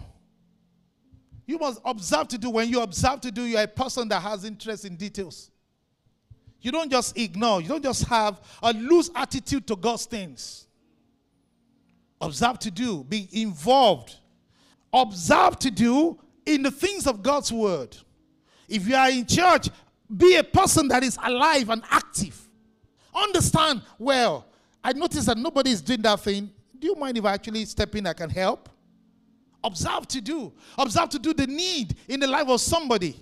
You 1.45 1.59
must 1.59 1.81
observe 1.85 2.29
to 2.29 2.39
do. 2.39 2.51
When 2.51 2.68
you 2.68 2.81
observe 2.81 3.20
to 3.22 3.33
do, 3.33 3.43
you're 3.43 3.62
a 3.62 3.66
person 3.66 4.09
that 4.09 4.20
has 4.20 4.45
interest 4.45 4.85
in 4.85 4.95
details. 4.97 5.51
You 6.61 6.70
don't 6.70 6.91
just 6.91 7.18
ignore, 7.18 7.61
you 7.61 7.68
don't 7.68 7.83
just 7.83 8.05
have 8.05 8.41
a 8.62 8.72
loose 8.72 9.11
attitude 9.14 9.66
to 9.66 9.77
God's 9.77 10.07
things 10.07 10.66
observe 12.27 12.59
to 12.61 12.70
do, 12.70 13.05
be 13.05 13.29
involved, 13.33 14.16
observe 14.93 15.59
to 15.61 15.70
do 15.70 16.18
in 16.47 16.62
the 16.62 16.70
things 16.70 17.07
of 17.07 17.22
God's 17.22 17.53
word. 17.53 17.97
If 18.68 18.89
you 18.89 18.97
are 18.97 19.11
in 19.11 19.27
church, 19.27 19.68
be 20.16 20.37
a 20.37 20.45
person 20.45 20.89
that 20.89 21.03
is 21.03 21.18
alive 21.22 21.70
and 21.70 21.83
active. 21.91 22.41
Understand 23.14 23.83
well. 23.99 24.47
I 24.83 24.93
notice 24.93 25.27
that 25.27 25.39
nobody 25.39 25.70
is 25.70 25.81
doing 25.81 26.03
that 26.03 26.20
thing. 26.20 26.51
Do 26.79 26.89
you 26.89 26.95
mind 26.95 27.16
if 27.16 27.25
I 27.25 27.33
actually 27.35 27.64
step 27.64 27.95
in? 27.95 28.07
I 28.07 28.12
can 28.12 28.29
help. 28.31 28.68
Observe 29.62 30.07
to 30.09 30.20
do. 30.20 30.53
Observe 30.77 31.09
to 31.11 31.18
do 31.18 31.33
the 31.33 31.47
need 31.47 31.97
in 32.09 32.20
the 32.20 32.27
life 32.27 32.49
of 32.49 32.61
somebody. 32.61 33.16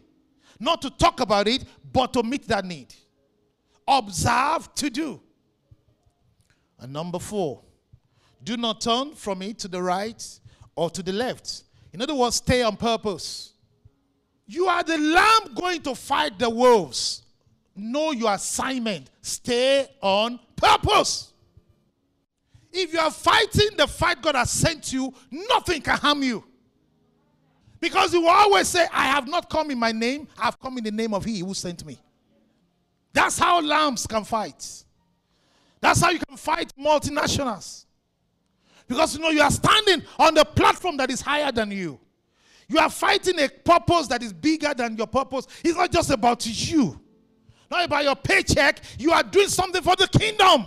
Not 0.58 0.82
to 0.82 0.90
talk 0.90 1.20
about 1.20 1.46
it, 1.46 1.64
but 1.92 2.12
to 2.14 2.22
meet 2.22 2.48
that 2.48 2.64
need. 2.64 2.92
Observe 3.86 4.74
to 4.74 4.90
do. 4.90 5.20
And 6.80 6.92
number 6.92 7.20
four, 7.20 7.62
do 8.44 8.56
not 8.56 8.80
turn 8.80 9.14
from 9.14 9.42
it 9.42 9.58
to 9.60 9.68
the 9.68 9.82
right 9.82 10.40
or 10.74 10.90
to 10.90 11.02
the 11.02 11.12
left. 11.12 11.64
In 11.92 12.00
other 12.02 12.14
words, 12.14 12.36
stay 12.36 12.62
on 12.62 12.76
purpose. 12.76 13.52
You 14.46 14.66
are 14.66 14.82
the 14.82 14.98
lamb 14.98 15.54
going 15.54 15.82
to 15.82 15.94
fight 15.94 16.38
the 16.38 16.50
wolves. 16.50 17.22
Know 17.74 18.12
your 18.12 18.32
assignment. 18.34 19.10
Stay 19.20 19.86
on 20.00 20.38
purpose. 20.56 21.32
If 22.72 22.92
you 22.92 22.98
are 22.98 23.10
fighting 23.10 23.76
the 23.76 23.86
fight 23.86 24.22
God 24.22 24.34
has 24.34 24.50
sent 24.50 24.92
you, 24.92 25.12
nothing 25.30 25.82
can 25.82 25.98
harm 25.98 26.22
you. 26.22 26.44
Because 27.78 28.14
you 28.14 28.22
will 28.22 28.28
always 28.28 28.68
say, 28.68 28.86
I 28.92 29.06
have 29.06 29.26
not 29.26 29.50
come 29.50 29.70
in 29.70 29.78
my 29.78 29.92
name, 29.92 30.28
I 30.38 30.44
have 30.44 30.58
come 30.58 30.78
in 30.78 30.84
the 30.84 30.90
name 30.90 31.12
of 31.12 31.24
He 31.24 31.40
who 31.40 31.52
sent 31.52 31.84
me. 31.84 31.98
That's 33.12 33.38
how 33.38 33.60
lambs 33.60 34.06
can 34.06 34.24
fight. 34.24 34.84
That's 35.80 36.00
how 36.00 36.10
you 36.10 36.20
can 36.20 36.36
fight 36.36 36.72
multinationals. 36.78 37.84
Because 38.92 39.16
you 39.16 39.22
know 39.22 39.30
you 39.30 39.40
are 39.40 39.50
standing 39.50 40.02
on 40.18 40.34
the 40.34 40.44
platform 40.44 40.98
that 40.98 41.10
is 41.10 41.22
higher 41.22 41.50
than 41.50 41.70
you. 41.70 41.98
You 42.68 42.78
are 42.78 42.90
fighting 42.90 43.40
a 43.40 43.48
purpose 43.48 44.06
that 44.08 44.22
is 44.22 44.34
bigger 44.34 44.74
than 44.74 44.96
your 44.98 45.06
purpose. 45.06 45.46
It's 45.64 45.76
not 45.76 45.90
just 45.90 46.10
about 46.10 46.46
you, 46.46 47.00
not 47.70 47.86
about 47.86 48.04
your 48.04 48.16
paycheck. 48.16 48.82
You 48.98 49.12
are 49.12 49.22
doing 49.22 49.48
something 49.48 49.80
for 49.80 49.96
the 49.96 50.06
kingdom. 50.08 50.66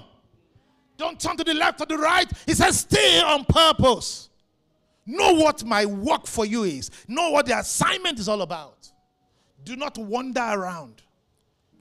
Don't 0.98 1.20
turn 1.20 1.38
to 1.38 1.44
the 1.44 1.54
left 1.54 1.82
or 1.82 1.86
the 1.86 1.98
right. 1.98 2.32
He 2.48 2.56
says, 2.56 2.80
stay 2.80 3.22
on 3.22 3.46
purpose. 3.46 4.30
Know 5.06 5.34
what 5.34 5.64
my 5.64 5.86
work 5.86 6.26
for 6.26 6.48
you 6.48 6.64
is, 6.64 6.90
know 7.08 7.30
what 7.30 7.46
the 7.46 7.60
assignment 7.60 8.18
is 8.18 8.28
all 8.28 8.42
about. 8.42 8.92
Do 9.64 9.76
not 9.76 10.00
wander 10.00 10.42
around. 10.42 11.04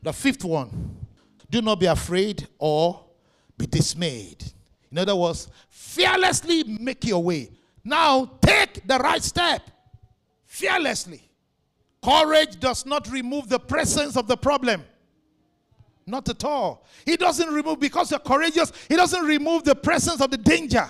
The 0.03 0.13
fifth 0.13 0.45
one 0.45 1.07
do 1.51 1.63
not 1.63 1.81
be 1.81 1.87
afraid 1.87 2.47
or 2.59 3.03
be 3.57 3.67
dismayed. 3.67 4.45
In 4.95 4.99
other 4.99 5.17
words, 5.17 5.49
fearlessly 5.71 6.63
make 6.63 7.05
your 7.05 7.21
way. 7.21 7.51
Now 7.83 8.31
take 8.41 8.87
the 8.87 8.97
right 8.97 9.21
step. 9.21 9.69
Fearlessly. 10.45 11.21
Courage 12.01 12.61
does 12.61 12.87
not 12.87 13.11
remove 13.11 13.49
the 13.49 13.59
presence 13.59 14.17
of 14.17 14.29
the 14.29 14.37
problem. 14.37 14.85
Not 16.07 16.29
at 16.29 16.45
all. 16.45 16.87
He 17.05 17.17
doesn't 17.17 17.53
remove, 17.53 17.81
because 17.81 18.13
you're 18.13 18.21
courageous, 18.21 18.71
he 18.89 18.95
doesn't 18.95 19.25
remove 19.25 19.65
the 19.65 19.75
presence 19.75 20.21
of 20.21 20.31
the 20.31 20.37
danger. 20.37 20.89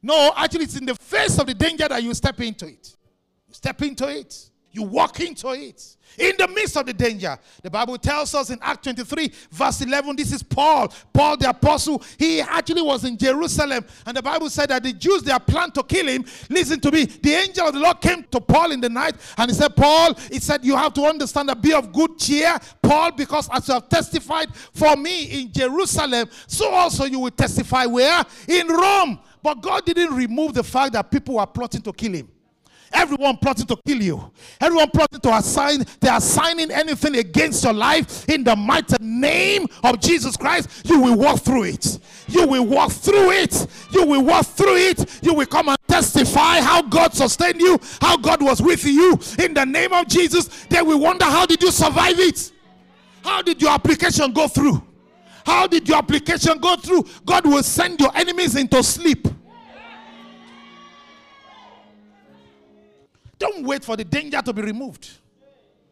No, 0.00 0.32
actually, 0.36 0.66
it's 0.66 0.76
in 0.76 0.86
the 0.86 0.94
face 0.94 1.36
of 1.40 1.48
the 1.48 1.54
danger 1.54 1.88
that 1.88 2.00
you 2.04 2.14
step 2.14 2.40
into 2.40 2.66
it. 2.66 2.94
You 3.48 3.54
step 3.54 3.82
into 3.82 4.08
it. 4.08 4.50
You 4.76 4.82
walk 4.82 5.20
into 5.20 5.48
it 5.52 5.96
in 6.18 6.34
the 6.36 6.46
midst 6.48 6.76
of 6.76 6.84
the 6.84 6.92
danger. 6.92 7.38
The 7.62 7.70
Bible 7.70 7.96
tells 7.96 8.34
us 8.34 8.50
in 8.50 8.58
Act 8.60 8.84
23, 8.84 9.32
verse 9.50 9.80
11, 9.80 10.16
this 10.16 10.32
is 10.32 10.42
Paul, 10.42 10.92
Paul 11.14 11.38
the 11.38 11.48
apostle. 11.48 12.02
He 12.18 12.42
actually 12.42 12.82
was 12.82 13.02
in 13.06 13.16
Jerusalem, 13.16 13.86
and 14.04 14.14
the 14.14 14.20
Bible 14.20 14.50
said 14.50 14.68
that 14.68 14.82
the 14.82 14.92
Jews 14.92 15.22
they 15.22 15.34
planned 15.46 15.72
to 15.76 15.82
kill 15.82 16.06
him. 16.06 16.26
Listen 16.50 16.78
to 16.80 16.92
me. 16.92 17.06
The 17.06 17.32
angel 17.32 17.68
of 17.68 17.72
the 17.72 17.80
Lord 17.80 18.02
came 18.02 18.22
to 18.24 18.38
Paul 18.38 18.72
in 18.72 18.82
the 18.82 18.90
night, 18.90 19.14
and 19.38 19.50
he 19.50 19.56
said, 19.56 19.74
Paul, 19.74 20.12
he 20.30 20.40
said, 20.40 20.62
You 20.62 20.76
have 20.76 20.92
to 20.92 21.04
understand 21.04 21.48
that 21.48 21.62
be 21.62 21.72
of 21.72 21.90
good 21.90 22.18
cheer, 22.18 22.58
Paul, 22.82 23.12
because 23.12 23.48
as 23.50 23.66
you 23.68 23.72
have 23.72 23.88
testified 23.88 24.54
for 24.54 24.94
me 24.94 25.40
in 25.40 25.52
Jerusalem, 25.54 26.28
so 26.46 26.70
also 26.70 27.04
you 27.04 27.20
will 27.20 27.30
testify 27.30 27.86
where? 27.86 28.22
In 28.46 28.68
Rome. 28.68 29.20
But 29.42 29.62
God 29.62 29.86
didn't 29.86 30.14
remove 30.14 30.52
the 30.52 30.64
fact 30.64 30.92
that 30.92 31.10
people 31.10 31.36
were 31.36 31.46
plotting 31.46 31.80
to 31.80 31.94
kill 31.94 32.12
him. 32.12 32.28
Everyone 32.92 33.36
plotting 33.36 33.66
to 33.66 33.76
kill 33.86 34.02
you. 34.02 34.30
Everyone 34.60 34.90
plotting 34.90 35.20
to 35.20 35.34
assign. 35.36 35.84
They 36.00 36.08
are 36.08 36.20
signing 36.20 36.70
anything 36.70 37.16
against 37.16 37.64
your 37.64 37.72
life 37.72 38.28
in 38.28 38.44
the 38.44 38.56
mighty 38.56 38.96
name 39.00 39.66
of 39.82 40.00
Jesus 40.00 40.36
Christ. 40.36 40.82
You 40.84 41.00
will 41.00 41.16
walk 41.16 41.40
through 41.40 41.64
it. 41.64 41.98
You 42.28 42.46
will 42.46 42.66
walk 42.66 42.92
through 42.92 43.30
it. 43.32 43.66
You 43.90 44.06
will 44.06 44.24
walk 44.24 44.46
through 44.46 44.76
it. 44.76 45.22
You 45.22 45.34
will 45.34 45.46
come 45.46 45.68
and 45.68 45.78
testify 45.88 46.60
how 46.60 46.82
God 46.82 47.14
sustained 47.14 47.60
you, 47.60 47.78
how 48.00 48.16
God 48.16 48.42
was 48.42 48.62
with 48.62 48.84
you 48.84 49.18
in 49.38 49.54
the 49.54 49.64
name 49.64 49.92
of 49.92 50.08
Jesus. 50.08 50.66
They 50.66 50.82
will 50.82 51.00
wonder 51.00 51.24
how 51.24 51.46
did 51.46 51.62
you 51.62 51.70
survive 51.70 52.18
it? 52.18 52.52
How 53.22 53.42
did 53.42 53.60
your 53.60 53.72
application 53.72 54.32
go 54.32 54.46
through? 54.48 54.82
How 55.44 55.66
did 55.66 55.88
your 55.88 55.98
application 55.98 56.58
go 56.58 56.76
through? 56.76 57.06
God 57.24 57.46
will 57.46 57.62
send 57.62 58.00
your 58.00 58.10
enemies 58.16 58.56
into 58.56 58.82
sleep. 58.82 59.28
Don't 63.38 63.66
wait 63.66 63.84
for 63.84 63.96
the 63.96 64.04
danger 64.04 64.40
to 64.40 64.52
be 64.52 64.62
removed. 64.62 65.10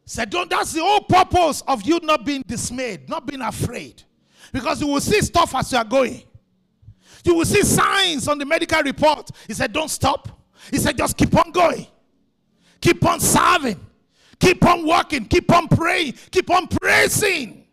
Said, 0.07 0.31
don't, 0.31 0.51
that's 0.51 0.73
the 0.73 0.81
whole 0.81 1.01
purpose 1.01 1.63
of 1.67 1.83
you 1.83 1.99
not 2.03 2.25
being 2.25 2.43
dismayed, 2.47 3.09
not 3.09 3.27
being 3.27 3.41
afraid. 3.41 4.03
Because 4.53 4.81
you 4.81 4.87
will 4.87 5.01
see 5.01 5.21
stuff 5.23 5.55
as 5.55 5.73
you 5.73 5.79
are 5.79 5.85
going. 5.85 6.23
You 7.25 7.35
will 7.35 7.47
see 7.47 7.63
signs 7.63 8.29
on 8.29 8.39
the 8.39 8.45
medical 8.45 8.83
report. 8.83 9.31
He 9.47 9.55
said, 9.55 9.73
don't 9.73 9.89
stop. 9.91 10.29
He 10.71 10.77
said, 10.77 10.97
just 10.97 11.17
keep 11.17 11.35
on 11.35 11.51
going. 11.51 11.87
Keep 12.81 13.05
on 13.07 13.19
serving. 13.19 13.81
Keep 14.39 14.65
on 14.67 14.87
working. 14.87 15.25
Keep 15.25 15.51
on 15.53 15.69
praying. 15.69 16.15
Keep 16.31 16.51
on 16.51 16.69
praising. 16.69 17.65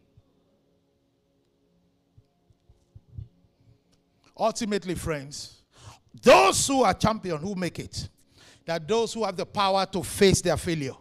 Ultimately, 4.38 4.96
friends, 4.96 5.62
those 6.22 6.66
who 6.66 6.84
are 6.84 6.94
champion 6.94 7.38
who 7.38 7.56
make 7.56 7.78
it, 7.78 8.10
that 8.66 8.88
those 8.88 9.14
who 9.14 9.24
have 9.24 9.36
the 9.36 9.46
power 9.46 9.86
to 9.88 10.04
face 10.04 10.42
their 10.42 10.58
failure. 10.58 10.94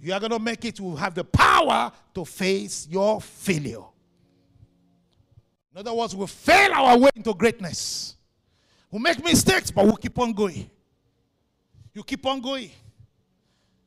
You 0.00 0.12
are 0.12 0.20
going 0.20 0.32
to 0.32 0.38
make 0.38 0.64
it, 0.64 0.78
you 0.78 0.94
have 0.96 1.14
the 1.14 1.24
power 1.24 1.90
to 2.14 2.24
face 2.24 2.86
your 2.90 3.20
failure. 3.20 3.84
In 5.72 5.80
other 5.80 5.94
words, 5.94 6.14
we 6.14 6.26
fail 6.26 6.72
our 6.72 6.98
way 6.98 7.10
into 7.16 7.32
greatness. 7.34 8.16
We 8.90 9.00
make 9.00 9.24
mistakes, 9.24 9.70
but 9.70 9.86
we 9.86 9.92
keep 10.00 10.18
on 10.18 10.32
going. 10.32 10.70
You 11.92 12.04
keep 12.04 12.24
on 12.26 12.40
going. 12.40 12.70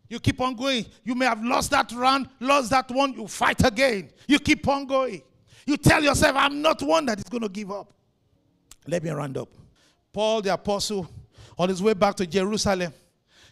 You 0.09 0.19
keep 0.19 0.41
on 0.41 0.55
going. 0.55 0.85
You 1.03 1.15
may 1.15 1.25
have 1.25 1.43
lost 1.43 1.71
that 1.71 1.91
round, 1.91 2.29
lost 2.39 2.71
that 2.71 2.89
one, 2.89 3.13
you 3.13 3.27
fight 3.27 3.63
again. 3.65 4.09
You 4.27 4.39
keep 4.39 4.67
on 4.67 4.85
going. 4.85 5.21
You 5.65 5.77
tell 5.77 6.01
yourself, 6.01 6.35
I'm 6.35 6.61
not 6.61 6.81
one 6.81 7.05
that 7.05 7.19
is 7.19 7.25
going 7.25 7.43
to 7.43 7.49
give 7.49 7.71
up. 7.71 7.93
Let 8.87 9.03
me 9.03 9.09
round 9.09 9.37
up. 9.37 9.49
Paul 10.13 10.41
the 10.41 10.53
apostle 10.53 11.07
on 11.57 11.69
his 11.69 11.81
way 11.81 11.93
back 11.93 12.15
to 12.15 12.27
Jerusalem, 12.27 12.93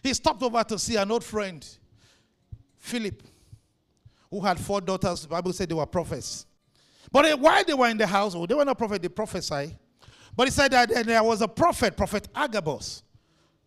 he 0.02 0.14
stopped 0.14 0.42
over 0.42 0.62
to 0.62 0.78
see 0.78 0.96
an 0.96 1.10
old 1.10 1.24
friend, 1.24 1.66
Philip, 2.78 3.22
who 4.30 4.40
had 4.40 4.58
four 4.58 4.80
daughters. 4.80 5.22
The 5.22 5.28
Bible 5.28 5.52
said 5.52 5.68
they 5.68 5.74
were 5.74 5.86
prophets. 5.86 6.46
But 7.10 7.38
while 7.40 7.64
they 7.64 7.74
were 7.74 7.88
in 7.88 7.98
the 7.98 8.06
household, 8.06 8.44
oh, 8.44 8.46
they 8.46 8.54
were 8.54 8.64
not 8.64 8.78
prophets, 8.78 9.02
they 9.02 9.08
prophesied. 9.08 9.76
But 10.36 10.48
he 10.48 10.50
said 10.50 10.72
that 10.72 11.06
there 11.06 11.22
was 11.22 11.40
a 11.40 11.48
prophet, 11.48 11.96
Prophet 11.96 12.28
Agabus, 12.34 13.02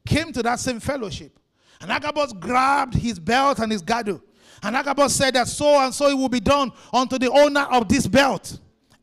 came 0.06 0.32
to 0.34 0.44
that 0.44 0.60
same 0.60 0.80
fellowship. 0.80 1.38
And 1.82 1.92
Agabus 1.92 2.34
grabbed 2.34 2.94
his 2.94 3.20
belt 3.20 3.60
and 3.60 3.72
his 3.72 3.82
girdle. 3.82 4.22
And 4.62 4.76
Agabus 4.76 5.16
said 5.16 5.36
that 5.36 5.48
so 5.48 5.80
and 5.80 5.94
so 5.94 6.08
it 6.10 6.18
will 6.18 6.30
be 6.30 6.42
done 6.42 6.72
unto 6.94 7.18
the 7.18 7.32
owner 7.32 7.62
of 7.72 7.88
this 7.88 8.06
belt 8.06 8.60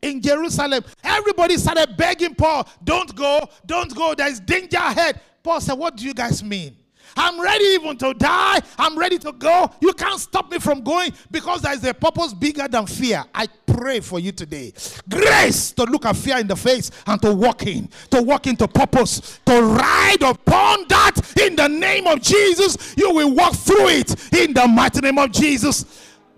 in 0.07 0.21
Jerusalem. 0.21 0.83
Everybody 1.03 1.57
started 1.57 1.95
begging 1.97 2.35
Paul, 2.35 2.67
don't 2.83 3.13
go, 3.15 3.47
don't 3.65 3.93
go, 3.95 4.13
there's 4.15 4.39
danger 4.39 4.77
ahead. 4.77 5.19
Paul 5.43 5.61
said, 5.61 5.73
What 5.73 5.95
do 5.95 6.05
you 6.05 6.13
guys 6.13 6.43
mean? 6.43 6.75
I'm 7.15 7.39
ready 7.39 7.63
even 7.65 7.97
to 7.97 8.13
die. 8.13 8.59
I'm 8.77 8.97
ready 8.97 9.17
to 9.19 9.31
go. 9.31 9.71
You 9.81 9.93
can't 9.93 10.19
stop 10.19 10.51
me 10.51 10.59
from 10.59 10.81
going 10.81 11.13
because 11.31 11.61
there 11.61 11.73
is 11.73 11.83
a 11.83 11.93
purpose 11.93 12.33
bigger 12.33 12.67
than 12.67 12.85
fear. 12.85 13.23
I 13.33 13.47
pray 13.65 14.01
for 14.01 14.19
you 14.19 14.31
today. 14.31 14.73
Grace 15.09 15.71
to 15.71 15.83
look 15.83 16.05
at 16.05 16.15
fear 16.15 16.37
in 16.37 16.47
the 16.47 16.55
face 16.55 16.91
and 17.07 17.21
to 17.21 17.33
walk 17.33 17.65
in, 17.65 17.89
to 18.11 18.21
walk 18.21 18.47
into 18.47 18.67
purpose, 18.67 19.39
to 19.45 19.61
ride 19.61 20.21
upon 20.21 20.87
that 20.89 21.37
in 21.39 21.55
the 21.55 21.67
name 21.67 22.07
of 22.07 22.21
Jesus. 22.21 22.95
You 22.97 23.11
will 23.11 23.33
walk 23.33 23.55
through 23.55 23.89
it 23.89 24.33
in 24.33 24.53
the 24.53 24.67
mighty 24.67 25.01
name 25.01 25.17
of 25.17 25.31
Jesus. 25.31 25.85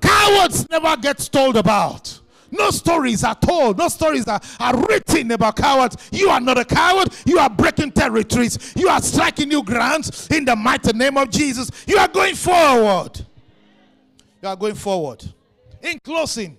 Cowards 0.01 0.69
never 0.69 0.95
get 0.97 1.17
told 1.31 1.57
about. 1.57 2.19
No 2.51 2.71
stories 2.71 3.23
are 3.23 3.35
told, 3.35 3.77
no 3.77 3.87
stories 3.87 4.27
are, 4.27 4.39
are 4.59 4.77
written 4.87 5.31
about 5.31 5.55
cowards. 5.55 5.97
You 6.11 6.29
are 6.29 6.41
not 6.41 6.57
a 6.57 6.65
coward. 6.65 7.09
You 7.25 7.39
are 7.39 7.49
breaking 7.49 7.91
territories. 7.91 8.73
You 8.75 8.89
are 8.89 9.01
striking 9.01 9.49
new 9.49 9.63
grounds 9.63 10.27
in 10.29 10.45
the 10.45 10.55
mighty 10.55 10.93
name 10.93 11.17
of 11.17 11.29
Jesus. 11.29 11.69
You 11.87 11.97
are 11.97 12.07
going 12.07 12.35
forward. 12.35 13.25
You 14.41 14.49
are 14.49 14.55
going 14.55 14.75
forward. 14.75 15.23
In 15.81 15.99
closing, 15.99 16.57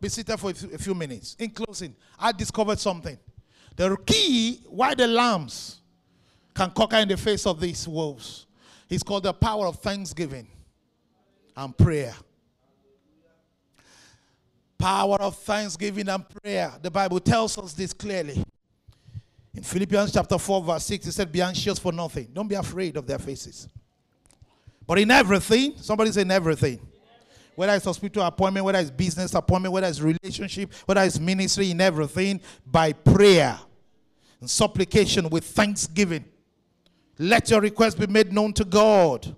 be 0.00 0.08
seated 0.08 0.38
for 0.38 0.50
a 0.50 0.54
few, 0.54 0.70
a 0.70 0.78
few 0.78 0.94
minutes. 0.94 1.36
In 1.38 1.50
closing, 1.50 1.94
I 2.18 2.32
discovered 2.32 2.78
something. 2.78 3.18
The 3.76 3.96
key 4.06 4.60
why 4.68 4.94
the 4.94 5.06
lambs 5.06 5.80
can 6.54 6.70
conquer 6.70 6.96
in 6.96 7.08
the 7.08 7.16
face 7.16 7.46
of 7.46 7.60
these 7.60 7.88
wolves 7.88 8.46
is 8.88 9.02
called 9.02 9.24
the 9.24 9.32
power 9.32 9.66
of 9.66 9.76
thanksgiving 9.76 10.46
and 11.56 11.76
prayer 11.76 12.14
power 14.84 15.16
of 15.20 15.34
thanksgiving 15.36 16.10
and 16.10 16.22
prayer. 16.28 16.70
The 16.82 16.90
Bible 16.90 17.18
tells 17.18 17.56
us 17.56 17.72
this 17.72 17.94
clearly. 17.94 18.44
In 19.54 19.62
Philippians 19.62 20.12
chapter 20.12 20.36
4, 20.36 20.62
verse 20.62 20.84
6, 20.84 21.06
it 21.06 21.12
said, 21.12 21.32
Be 21.32 21.40
anxious 21.40 21.78
for 21.78 21.90
nothing. 21.90 22.28
Don't 22.34 22.48
be 22.48 22.54
afraid 22.54 22.98
of 22.98 23.06
their 23.06 23.18
faces. 23.18 23.66
But 24.86 24.98
in 24.98 25.10
everything, 25.10 25.72
somebody 25.78 26.12
say 26.12 26.20
in 26.20 26.30
everything. 26.30 26.80
whether 27.54 27.72
it's 27.72 27.86
hospital 27.86 28.24
appointment, 28.24 28.66
whether 28.66 28.78
it's 28.78 28.90
business 28.90 29.32
appointment, 29.32 29.72
whether 29.72 29.86
it's 29.86 30.02
relationship, 30.02 30.70
whether 30.84 31.00
it's 31.00 31.18
ministry, 31.18 31.70
in 31.70 31.80
everything, 31.80 32.38
by 32.66 32.92
prayer 32.92 33.58
and 34.40 34.50
supplication 34.50 35.30
with 35.30 35.44
thanksgiving. 35.44 36.26
Let 37.18 37.48
your 37.48 37.62
request 37.62 37.98
be 37.98 38.06
made 38.06 38.34
known 38.34 38.52
to 38.52 38.66
God. 38.66 39.34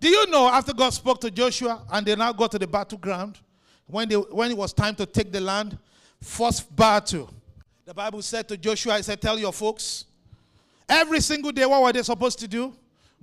Do 0.00 0.08
you 0.08 0.26
know 0.26 0.48
after 0.48 0.74
God 0.74 0.90
spoke 0.90 1.18
to 1.22 1.30
Joshua 1.30 1.80
and 1.90 2.04
they 2.04 2.14
now 2.14 2.32
go 2.34 2.46
to 2.46 2.58
the 2.58 2.66
battleground, 2.66 3.38
when, 3.86 4.08
they, 4.08 4.16
when 4.16 4.50
it 4.50 4.56
was 4.56 4.72
time 4.72 4.94
to 4.96 5.06
take 5.06 5.32
the 5.32 5.40
land, 5.40 5.78
first 6.20 6.74
battle, 6.74 7.30
the 7.84 7.94
Bible 7.94 8.22
said 8.22 8.48
to 8.48 8.56
Joshua, 8.56 8.94
I 8.94 9.00
said, 9.00 9.20
Tell 9.20 9.38
your 9.38 9.52
folks, 9.52 10.04
every 10.88 11.20
single 11.20 11.52
day, 11.52 11.66
what 11.66 11.82
were 11.82 11.92
they 11.92 12.02
supposed 12.02 12.38
to 12.40 12.48
do? 12.48 12.74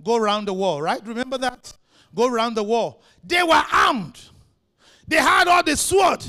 Go 0.04 0.16
around 0.16 0.46
the 0.46 0.54
wall, 0.54 0.82
right? 0.82 1.06
Remember 1.06 1.38
that? 1.38 1.74
Go 2.14 2.28
around 2.28 2.56
the 2.56 2.64
wall. 2.64 3.02
They 3.24 3.44
were 3.44 3.64
armed, 3.72 4.20
they 5.08 5.18
had 5.18 5.48
all 5.48 5.64
the 5.64 5.76
sword. 5.76 6.24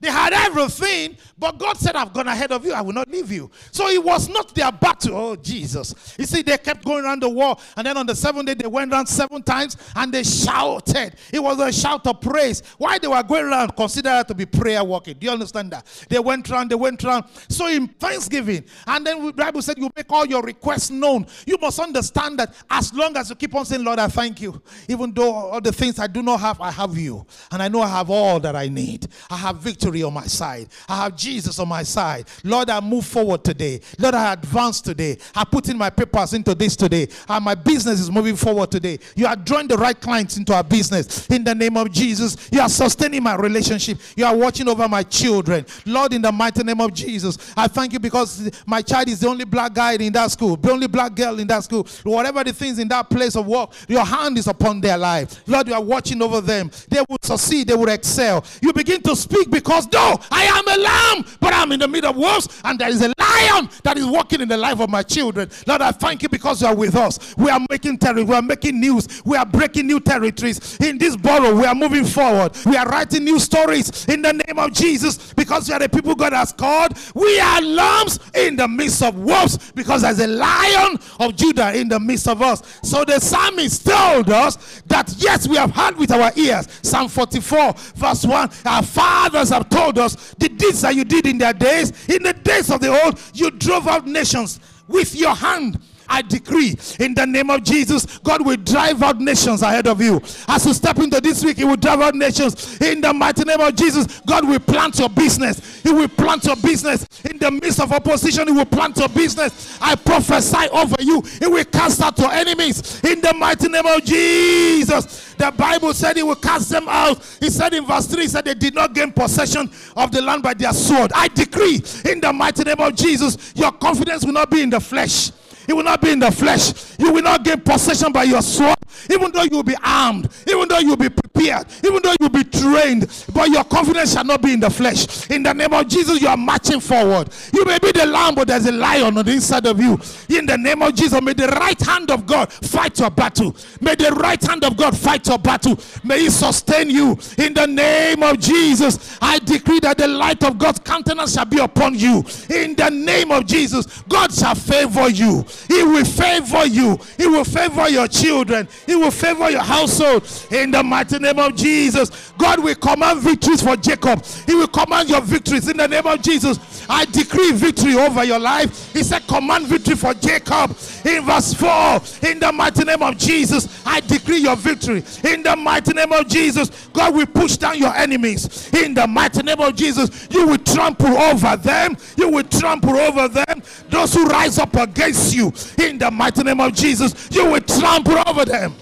They 0.00 0.10
had 0.10 0.32
everything, 0.32 1.16
but 1.36 1.58
God 1.58 1.76
said, 1.76 1.96
I've 1.96 2.12
gone 2.12 2.28
ahead 2.28 2.52
of 2.52 2.64
you. 2.64 2.72
I 2.72 2.80
will 2.80 2.92
not 2.92 3.08
leave 3.08 3.32
you. 3.32 3.50
So 3.72 3.88
it 3.88 4.02
was 4.02 4.28
not 4.28 4.54
their 4.54 4.70
battle. 4.70 5.16
Oh, 5.16 5.36
Jesus. 5.36 6.14
You 6.18 6.24
see, 6.24 6.42
they 6.42 6.56
kept 6.58 6.84
going 6.84 7.04
around 7.04 7.22
the 7.22 7.28
wall. 7.28 7.60
And 7.76 7.86
then 7.86 7.96
on 7.96 8.06
the 8.06 8.14
seventh 8.14 8.46
day, 8.46 8.54
they 8.54 8.66
went 8.68 8.92
around 8.92 9.06
seven 9.06 9.42
times 9.42 9.76
and 9.96 10.12
they 10.12 10.22
shouted. 10.22 11.14
It 11.32 11.42
was 11.42 11.58
a 11.58 11.72
shout 11.72 12.06
of 12.06 12.20
praise. 12.20 12.62
Why 12.78 12.98
they 12.98 13.08
were 13.08 13.22
going 13.24 13.46
around, 13.46 13.74
consider 13.74 14.10
that 14.10 14.28
to 14.28 14.34
be 14.34 14.46
prayer 14.46 14.84
walking. 14.84 15.16
Do 15.18 15.26
you 15.26 15.32
understand 15.32 15.72
that? 15.72 15.86
They 16.08 16.20
went 16.20 16.48
around, 16.48 16.70
they 16.70 16.76
went 16.76 17.02
around. 17.02 17.24
So 17.48 17.66
in 17.66 17.88
thanksgiving, 17.88 18.64
and 18.86 19.04
then 19.04 19.26
the 19.26 19.32
Bible 19.32 19.62
said, 19.62 19.78
You 19.78 19.90
make 19.96 20.10
all 20.10 20.26
your 20.26 20.42
requests 20.42 20.90
known. 20.90 21.26
You 21.44 21.58
must 21.60 21.80
understand 21.80 22.38
that 22.38 22.54
as 22.70 22.94
long 22.94 23.16
as 23.16 23.30
you 23.30 23.36
keep 23.36 23.54
on 23.54 23.64
saying, 23.64 23.82
Lord, 23.84 23.98
I 23.98 24.06
thank 24.06 24.40
you. 24.40 24.62
Even 24.88 25.12
though 25.12 25.32
all 25.32 25.60
the 25.60 25.72
things 25.72 25.98
I 25.98 26.06
do 26.06 26.22
not 26.22 26.38
have, 26.40 26.60
I 26.60 26.70
have 26.70 26.96
you. 26.96 27.26
And 27.50 27.60
I 27.60 27.68
know 27.68 27.80
I 27.80 27.88
have 27.88 28.10
all 28.10 28.38
that 28.40 28.54
I 28.54 28.68
need. 28.68 29.08
I 29.28 29.36
have 29.36 29.56
victory 29.56 29.87
victory 29.88 30.02
on 30.02 30.14
my 30.14 30.26
side. 30.26 30.68
I 30.88 31.04
have 31.04 31.16
Jesus 31.16 31.58
on 31.58 31.68
my 31.68 31.82
side. 31.82 32.26
Lord, 32.44 32.70
I 32.70 32.80
move 32.80 33.06
forward 33.06 33.44
today. 33.44 33.80
Lord, 33.98 34.14
I 34.14 34.32
advance 34.32 34.80
today. 34.80 35.18
I 35.34 35.44
put 35.44 35.68
in 35.68 35.78
my 35.78 35.90
papers 35.90 36.34
into 36.34 36.54
this 36.54 36.76
today. 36.76 37.08
And 37.28 37.44
my 37.44 37.54
business 37.54 38.00
is 38.00 38.10
moving 38.10 38.36
forward 38.36 38.70
today. 38.70 38.98
You 39.16 39.26
are 39.26 39.36
drawing 39.36 39.68
the 39.68 39.76
right 39.76 39.98
clients 39.98 40.36
into 40.36 40.54
our 40.54 40.64
business. 40.64 41.26
In 41.28 41.44
the 41.44 41.54
name 41.54 41.76
of 41.76 41.90
Jesus, 41.90 42.48
you 42.52 42.60
are 42.60 42.68
sustaining 42.68 43.22
my 43.22 43.34
relationship. 43.36 43.98
You 44.16 44.26
are 44.26 44.36
watching 44.36 44.68
over 44.68 44.88
my 44.88 45.02
children. 45.02 45.64
Lord, 45.86 46.12
in 46.12 46.22
the 46.22 46.32
mighty 46.32 46.62
name 46.62 46.80
of 46.80 46.92
Jesus, 46.92 47.38
I 47.56 47.68
thank 47.68 47.92
you 47.92 47.98
because 47.98 48.50
my 48.66 48.82
child 48.82 49.08
is 49.08 49.20
the 49.20 49.28
only 49.28 49.44
black 49.44 49.72
guy 49.72 49.92
in 49.94 50.12
that 50.12 50.30
school, 50.30 50.56
the 50.56 50.70
only 50.70 50.86
black 50.86 51.14
girl 51.14 51.38
in 51.38 51.46
that 51.48 51.64
school. 51.64 51.86
Whatever 52.04 52.44
the 52.44 52.52
things 52.52 52.78
in 52.78 52.88
that 52.88 53.08
place 53.08 53.36
of 53.36 53.46
work, 53.46 53.70
your 53.88 54.04
hand 54.04 54.38
is 54.38 54.46
upon 54.46 54.80
their 54.80 54.98
life. 54.98 55.42
Lord, 55.46 55.68
you 55.68 55.74
are 55.74 55.82
watching 55.82 56.20
over 56.22 56.40
them. 56.40 56.70
They 56.88 57.00
will 57.08 57.18
succeed, 57.22 57.68
they 57.68 57.74
will 57.74 57.88
excel. 57.88 58.44
You 58.60 58.72
begin 58.72 59.00
to 59.02 59.16
speak 59.16 59.50
because 59.50 59.77
because 59.78 60.18
though 60.18 60.26
I 60.30 60.44
am 60.44 60.66
a 60.66 60.82
lamb, 60.82 61.36
but 61.40 61.54
I'm 61.54 61.72
in 61.72 61.80
the 61.80 61.88
middle 61.88 62.10
of 62.10 62.16
wolves, 62.16 62.48
and 62.64 62.78
there 62.78 62.88
is 62.88 63.02
a 63.02 63.12
lion 63.18 63.68
that 63.84 63.96
is 63.96 64.06
walking 64.06 64.40
in 64.40 64.48
the 64.48 64.56
life 64.56 64.80
of 64.80 64.90
my 64.90 65.02
children. 65.02 65.50
Lord, 65.66 65.82
I 65.82 65.92
thank 65.92 66.22
you 66.22 66.28
because 66.28 66.62
you 66.62 66.68
are 66.68 66.74
with 66.74 66.96
us. 66.96 67.36
We 67.36 67.50
are 67.50 67.60
making 67.70 67.98
territory, 67.98 68.24
we 68.24 68.34
are 68.34 68.42
making 68.42 68.80
news, 68.80 69.22
we 69.24 69.36
are 69.36 69.46
breaking 69.46 69.86
new 69.86 70.00
territories. 70.00 70.78
In 70.80 70.98
this 70.98 71.16
borough, 71.16 71.54
we 71.54 71.64
are 71.64 71.74
moving 71.74 72.04
forward. 72.04 72.56
We 72.66 72.76
are 72.76 72.86
writing 72.88 73.24
new 73.24 73.38
stories 73.38 74.06
in 74.06 74.22
the 74.22 74.32
name 74.32 74.58
of 74.58 74.72
Jesus 74.72 75.32
because 75.34 75.68
we 75.68 75.74
are 75.74 75.80
the 75.80 75.88
people 75.88 76.14
God 76.14 76.32
has 76.32 76.52
called. 76.52 76.92
We 77.14 77.38
are 77.38 77.60
lambs 77.60 78.18
in 78.34 78.56
the 78.56 78.66
midst 78.66 79.02
of 79.02 79.16
wolves 79.16 79.72
because 79.72 80.02
there's 80.02 80.20
a 80.20 80.26
lion 80.26 80.98
of 81.20 81.36
Judah 81.36 81.78
in 81.78 81.88
the 81.88 82.00
midst 82.00 82.26
of 82.28 82.42
us. 82.42 82.62
So 82.82 83.04
the 83.04 83.20
psalmist 83.20 83.86
told 83.86 84.30
us 84.30 84.82
that 84.86 85.14
yes, 85.18 85.46
we 85.46 85.56
have 85.56 85.70
heard 85.70 85.96
with 85.96 86.10
our 86.10 86.32
ears. 86.36 86.66
Psalm 86.82 87.08
44, 87.08 87.74
verse 87.94 88.24
1 88.24 88.50
Our 88.64 88.82
fathers 88.82 89.50
have 89.50 89.67
told 89.68 89.98
us 89.98 90.34
the 90.38 90.48
deeds 90.48 90.82
that 90.82 90.94
you 90.94 91.04
did 91.04 91.26
in 91.26 91.38
their 91.38 91.52
days. 91.52 92.08
In 92.08 92.22
the 92.22 92.32
days 92.32 92.70
of 92.70 92.80
the 92.80 93.04
old, 93.04 93.20
you 93.34 93.50
drove 93.50 93.86
out 93.86 94.06
nations 94.06 94.60
with 94.88 95.14
your 95.14 95.34
hand 95.34 95.80
I 96.08 96.22
decree 96.22 96.76
in 96.98 97.14
the 97.14 97.26
name 97.26 97.50
of 97.50 97.62
Jesus, 97.62 98.18
God 98.18 98.44
will 98.44 98.56
drive 98.56 99.02
out 99.02 99.20
nations 99.20 99.62
ahead 99.62 99.86
of 99.86 100.00
you. 100.00 100.20
As 100.46 100.64
you 100.66 100.72
step 100.72 100.98
into 100.98 101.20
this 101.20 101.44
week, 101.44 101.58
He 101.58 101.64
will 101.64 101.76
drive 101.76 102.00
out 102.00 102.14
nations 102.14 102.80
in 102.80 103.00
the 103.00 103.12
mighty 103.12 103.44
name 103.44 103.60
of 103.60 103.74
Jesus. 103.74 104.20
God 104.26 104.48
will 104.48 104.60
plant 104.60 104.98
your 104.98 105.08
business, 105.08 105.82
He 105.82 105.92
will 105.92 106.08
plant 106.08 106.44
your 106.44 106.56
business 106.56 107.06
in 107.24 107.38
the 107.38 107.50
midst 107.50 107.80
of 107.80 107.92
opposition. 107.92 108.48
He 108.48 108.52
will 108.52 108.64
plant 108.64 108.96
your 108.96 109.08
business. 109.08 109.78
I 109.80 109.94
prophesy 109.94 110.68
over 110.70 110.96
you, 111.00 111.20
He 111.38 111.46
will 111.46 111.64
cast 111.64 112.00
out 112.00 112.18
your 112.18 112.32
enemies 112.32 113.02
in 113.04 113.20
the 113.20 113.34
mighty 113.34 113.68
name 113.68 113.86
of 113.86 114.04
Jesus. 114.04 115.34
The 115.34 115.52
Bible 115.52 115.94
said 115.94 116.16
He 116.16 116.22
will 116.22 116.36
cast 116.36 116.70
them 116.70 116.86
out. 116.88 117.24
He 117.40 117.50
said 117.50 117.74
in 117.74 117.86
verse 117.86 118.06
3, 118.06 118.22
He 118.22 118.28
said 118.28 118.44
they 118.44 118.54
did 118.54 118.74
not 118.74 118.94
gain 118.94 119.12
possession 119.12 119.70
of 119.96 120.10
the 120.10 120.20
land 120.20 120.42
by 120.42 120.54
their 120.54 120.72
sword. 120.72 121.12
I 121.14 121.28
decree 121.28 121.82
in 122.10 122.20
the 122.20 122.32
mighty 122.32 122.64
name 122.64 122.80
of 122.80 122.94
Jesus, 122.94 123.52
your 123.54 123.72
confidence 123.72 124.24
will 124.24 124.32
not 124.32 124.50
be 124.50 124.62
in 124.62 124.70
the 124.70 124.80
flesh. 124.80 125.30
You 125.68 125.76
will 125.76 125.84
not 125.84 126.00
be 126.00 126.10
in 126.10 126.18
the 126.18 126.30
flesh. 126.32 126.98
You 126.98 127.12
will 127.12 127.22
not 127.22 127.44
gain 127.44 127.60
possession 127.60 128.10
by 128.10 128.24
your 128.24 128.40
sword, 128.40 128.76
even 129.10 129.30
though 129.30 129.42
you 129.42 129.50
will 129.56 129.62
be 129.62 129.76
armed, 129.84 130.28
even 130.46 130.66
though 130.66 130.78
you 130.78 130.88
will 130.88 130.96
be 130.96 131.10
prepared, 131.10 131.66
even 131.84 132.00
though 132.02 132.12
you 132.12 132.16
will 132.22 132.30
be 132.30 132.44
trained. 132.44 133.06
But 133.34 133.50
your 133.50 133.64
confidence 133.64 134.14
shall 134.14 134.24
not 134.24 134.40
be 134.40 134.54
in 134.54 134.60
the 134.60 134.70
flesh. 134.70 135.30
In 135.30 135.42
the 135.42 135.52
name 135.52 135.74
of 135.74 135.86
Jesus, 135.86 136.22
you 136.22 136.28
are 136.28 136.38
marching 136.38 136.80
forward. 136.80 137.28
You 137.52 137.66
may 137.66 137.78
be 137.78 137.92
the 137.92 138.06
lamb, 138.06 138.34
but 138.34 138.48
there's 138.48 138.64
a 138.66 138.72
lion 138.72 139.18
on 139.18 139.24
the 139.24 139.32
inside 139.32 139.66
of 139.66 139.78
you. 139.78 140.00
In 140.30 140.46
the 140.46 140.56
name 140.56 140.80
of 140.82 140.94
Jesus, 140.94 141.20
may 141.20 141.34
the 141.34 141.48
right 141.48 141.80
hand 141.80 142.10
of 142.10 142.26
God 142.26 142.50
fight 142.50 142.98
your 142.98 143.10
battle. 143.10 143.54
May 143.82 143.94
the 143.94 144.10
right 144.12 144.42
hand 144.42 144.64
of 144.64 144.74
God 144.76 144.96
fight 144.96 145.26
your 145.28 145.38
battle. 145.38 145.78
May 146.02 146.20
He 146.20 146.30
sustain 146.30 146.88
you. 146.88 147.18
In 147.36 147.52
the 147.52 147.66
name 147.66 148.22
of 148.22 148.40
Jesus, 148.40 149.18
I 149.20 149.38
decree 149.38 149.80
that 149.80 149.98
the 149.98 150.08
light 150.08 150.42
of 150.44 150.56
God's 150.58 150.78
countenance 150.78 151.34
shall 151.34 151.44
be 151.44 151.58
upon 151.58 151.94
you. 151.94 152.24
In 152.48 152.74
the 152.74 152.90
name 152.90 153.30
of 153.30 153.46
Jesus, 153.46 154.02
God 154.08 154.32
shall 154.32 154.54
favor 154.54 155.10
you. 155.10 155.44
He 155.66 155.82
will 155.82 156.04
favor 156.04 156.66
you. 156.66 156.98
He 157.16 157.26
will 157.26 157.44
favor 157.44 157.88
your 157.88 158.08
children. 158.08 158.68
He 158.86 158.96
will 158.96 159.10
favor 159.10 159.50
your 159.50 159.62
household. 159.62 160.28
In 160.50 160.70
the 160.70 160.82
mighty 160.82 161.18
name 161.18 161.38
of 161.38 161.56
Jesus, 161.56 162.32
God 162.38 162.62
will 162.62 162.74
command 162.74 163.20
victories 163.20 163.62
for 163.62 163.76
Jacob. 163.76 164.24
He 164.46 164.54
will 164.54 164.68
command 164.68 165.08
your 165.08 165.20
victories 165.20 165.68
in 165.68 165.76
the 165.76 165.88
name 165.88 166.06
of 166.06 166.22
Jesus. 166.22 166.86
I 166.88 167.04
decree 167.06 167.52
victory 167.52 167.94
over 167.94 168.24
your 168.24 168.38
life. 168.38 168.92
He 168.92 169.02
said, 169.02 169.26
Command 169.26 169.66
victory 169.66 169.94
for 169.94 170.14
Jacob. 170.14 170.70
In 171.04 171.24
verse 171.24 171.52
4, 171.54 172.00
in 172.30 172.38
the 172.38 172.50
mighty 172.52 172.84
name 172.84 173.02
of 173.02 173.18
Jesus, 173.18 173.82
I 173.84 174.00
decree 174.00 174.38
your 174.38 174.56
victory. 174.56 175.04
In 175.24 175.42
the 175.42 175.54
mighty 175.56 175.92
name 175.92 176.12
of 176.12 176.28
Jesus, 176.28 176.88
God 176.92 177.14
will 177.14 177.26
push 177.26 177.56
down 177.56 177.78
your 177.78 177.94
enemies. 177.94 178.72
In 178.72 178.94
the 178.94 179.06
mighty 179.06 179.42
name 179.42 179.60
of 179.60 179.76
Jesus, 179.76 180.28
you 180.30 180.46
will 180.46 180.58
trample 180.58 181.16
over 181.18 181.56
them. 181.56 181.96
You 182.16 182.30
will 182.30 182.44
trample 182.44 182.96
over 182.96 183.28
them. 183.28 183.62
Those 183.88 184.14
who 184.14 184.26
rise 184.26 184.58
up 184.58 184.74
against 184.76 185.34
you, 185.34 185.47
in 185.78 185.98
the 185.98 186.10
mighty 186.10 186.42
name 186.42 186.60
of 186.60 186.72
Jesus, 186.74 187.28
you 187.30 187.50
will 187.50 187.60
trample 187.60 188.18
over 188.26 188.44
them. 188.44 188.74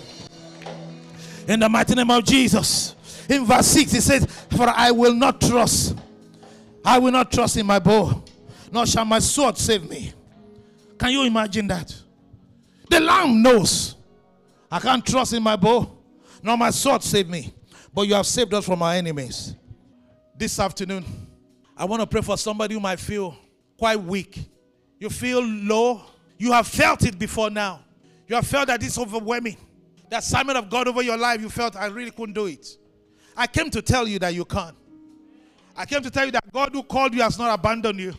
In 1.49 1.61
the 1.61 1.69
mighty 1.69 1.95
name 1.95 2.11
of 2.11 2.25
Jesus. 2.25 2.95
In 3.29 3.45
verse 3.45 3.67
6, 3.69 3.93
he 3.93 4.01
says, 4.01 4.27
For 4.57 4.69
I 4.69 4.91
will 4.91 5.15
not 5.15 5.41
trust 5.41 5.97
I 6.87 7.01
will 7.01 7.11
not 7.11 7.33
trust 7.33 7.57
in 7.57 7.67
my 7.67 7.81
bow, 7.81 8.23
nor 8.71 8.87
shall 8.87 9.05
my 9.05 9.19
sword 9.19 9.59
save 9.59 9.91
me. 9.91 10.13
Can 10.97 11.11
you 11.11 11.25
imagine 11.25 11.67
that? 11.67 11.93
The 12.89 13.01
lamb 13.01 13.43
knows 13.43 13.97
I 14.71 14.79
can't 14.79 15.05
trust 15.05 15.33
in 15.33 15.43
my 15.43 15.57
bow, 15.57 15.91
nor 16.45 16.57
my 16.57 16.71
sword 16.71 17.03
save 17.03 17.29
me. 17.29 17.53
But 17.93 18.03
you 18.03 18.15
have 18.15 18.27
saved 18.27 18.55
us 18.55 18.65
from 18.65 18.83
our 18.83 18.93
enemies. 18.93 19.57
This 20.39 20.61
afternoon, 20.61 21.05
I 21.77 21.85
want 21.87 22.03
to 22.03 22.07
pray 22.07 22.21
for 22.21 22.39
somebody 22.39 22.75
who 22.75 22.81
might 22.81 23.01
feel 23.01 23.37
quite 23.77 24.01
weak. 24.01 24.39
You 25.01 25.11
feel 25.11 25.43
low. 25.43 26.03
You 26.39 26.53
have 26.53 26.67
felt 26.67 27.05
it 27.05 27.19
before 27.19 27.51
now. 27.51 27.81
You 28.29 28.37
have 28.37 28.47
felt 28.47 28.67
that 28.69 28.83
it's 28.83 28.99
overwhelming. 28.99 29.57
The 30.11 30.19
assignment 30.19 30.59
of 30.59 30.69
God 30.71 30.89
over 30.89 31.03
your 31.03 31.17
life, 31.17 31.41
you 31.41 31.49
felt 31.49 31.77
I 31.77 31.87
really 31.87 32.11
couldn't 32.11 32.35
do 32.35 32.47
it. 32.47 32.67
I 33.37 33.47
came 33.47 33.71
to 33.71 33.83
tell 33.83 34.07
you 34.07 34.19
that 34.21 34.35
you 34.35 34.45
can. 34.45 34.75
I 35.77 35.85
came 35.85 36.03
to 36.03 36.11
tell 36.11 36.25
you 36.25 36.33
that 36.33 36.53
God 36.53 36.71
who 36.73 36.83
called 36.83 37.15
you 37.15 37.23
has 37.23 37.39
not 37.39 37.59
abandoned 37.59 37.99
you. 37.99 38.15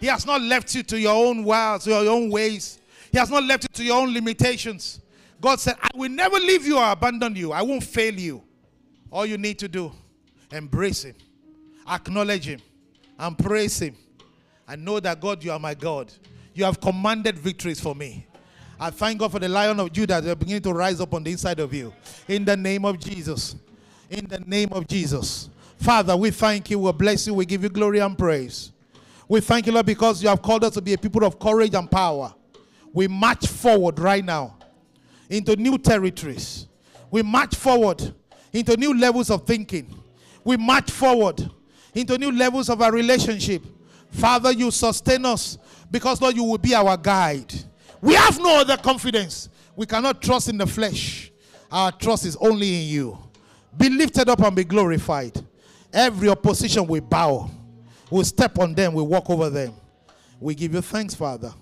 He 0.00 0.06
has 0.06 0.26
not 0.26 0.40
left 0.40 0.74
you 0.74 0.82
to 0.84 0.98
your 0.98 1.14
own 1.14 1.44
wiles, 1.44 1.86
your 1.86 2.08
own 2.08 2.30
ways. 2.30 2.80
He 3.10 3.18
has 3.18 3.30
not 3.30 3.44
left 3.44 3.64
you 3.64 3.68
to 3.74 3.84
your 3.84 4.00
own 4.02 4.12
limitations. 4.12 5.00
God 5.40 5.60
said, 5.60 5.76
I 5.80 5.88
will 5.94 6.08
never 6.08 6.36
leave 6.36 6.66
you 6.66 6.78
or 6.78 6.90
abandon 6.90 7.36
you. 7.36 7.52
I 7.52 7.62
won't 7.62 7.84
fail 7.84 8.14
you. 8.14 8.42
All 9.10 9.26
you 9.26 9.36
need 9.36 9.58
to 9.58 9.68
do, 9.68 9.92
embrace 10.50 11.04
Him, 11.04 11.14
acknowledge 11.86 12.46
Him, 12.46 12.60
and 13.18 13.36
praise 13.36 13.80
Him. 13.80 13.94
And 14.66 14.84
know 14.84 15.00
that 15.00 15.20
God, 15.20 15.44
you 15.44 15.52
are 15.52 15.58
my 15.58 15.74
God. 15.74 16.10
You 16.54 16.64
have 16.64 16.80
commanded 16.80 17.38
victories 17.38 17.80
for 17.80 17.94
me. 17.94 18.26
I 18.78 18.90
thank 18.90 19.20
God 19.20 19.32
for 19.32 19.38
the 19.38 19.48
lion 19.48 19.78
of 19.80 19.92
Judah 19.92 20.20
that 20.20 20.30
are 20.30 20.34
beginning 20.34 20.62
to 20.62 20.72
rise 20.72 21.00
up 21.00 21.14
on 21.14 21.22
the 21.22 21.30
inside 21.30 21.60
of 21.60 21.72
you. 21.72 21.92
In 22.28 22.44
the 22.44 22.56
name 22.56 22.84
of 22.84 22.98
Jesus. 22.98 23.54
In 24.10 24.26
the 24.26 24.40
name 24.40 24.68
of 24.72 24.86
Jesus. 24.86 25.48
Father, 25.78 26.16
we 26.16 26.30
thank 26.30 26.70
you, 26.70 26.78
we 26.78 26.92
bless 26.92 27.26
you, 27.26 27.34
we 27.34 27.46
give 27.46 27.62
you 27.62 27.68
glory 27.68 28.00
and 28.00 28.16
praise. 28.16 28.72
We 29.28 29.40
thank 29.40 29.66
you, 29.66 29.72
Lord, 29.72 29.86
because 29.86 30.22
you 30.22 30.28
have 30.28 30.42
called 30.42 30.64
us 30.64 30.74
to 30.74 30.82
be 30.82 30.92
a 30.92 30.98
people 30.98 31.24
of 31.24 31.38
courage 31.38 31.74
and 31.74 31.90
power. 31.90 32.34
We 32.92 33.08
march 33.08 33.46
forward 33.46 33.98
right 33.98 34.24
now 34.24 34.56
into 35.30 35.56
new 35.56 35.78
territories. 35.78 36.66
We 37.10 37.22
march 37.22 37.54
forward 37.54 38.14
into 38.52 38.76
new 38.76 38.98
levels 38.98 39.30
of 39.30 39.46
thinking. 39.46 39.94
We 40.44 40.56
march 40.56 40.90
forward 40.90 41.50
into 41.94 42.18
new 42.18 42.32
levels 42.32 42.68
of 42.68 42.82
our 42.82 42.92
relationship. 42.92 43.62
Father, 44.10 44.52
you 44.52 44.70
sustain 44.70 45.24
us 45.24 45.56
because, 45.92 46.20
Lord, 46.20 46.34
you 46.34 46.42
will 46.42 46.58
be 46.58 46.74
our 46.74 46.96
guide. 46.96 47.52
We 48.00 48.14
have 48.14 48.38
no 48.40 48.60
other 48.60 48.78
confidence. 48.78 49.50
We 49.76 49.86
cannot 49.86 50.22
trust 50.22 50.48
in 50.48 50.56
the 50.56 50.66
flesh. 50.66 51.30
Our 51.70 51.92
trust 51.92 52.24
is 52.24 52.36
only 52.36 52.82
in 52.82 52.88
you. 52.88 53.18
Be 53.76 53.88
lifted 53.90 54.28
up 54.28 54.40
and 54.40 54.56
be 54.56 54.64
glorified. 54.64 55.40
Every 55.92 56.28
opposition 56.28 56.86
we 56.86 57.00
bow. 57.00 57.50
We 58.10 58.24
step 58.24 58.58
on 58.58 58.74
them, 58.74 58.94
we 58.94 59.02
walk 59.02 59.30
over 59.30 59.48
them. 59.50 59.74
We 60.40 60.54
give 60.54 60.74
you 60.74 60.80
thanks, 60.80 61.14
Father. 61.14 61.52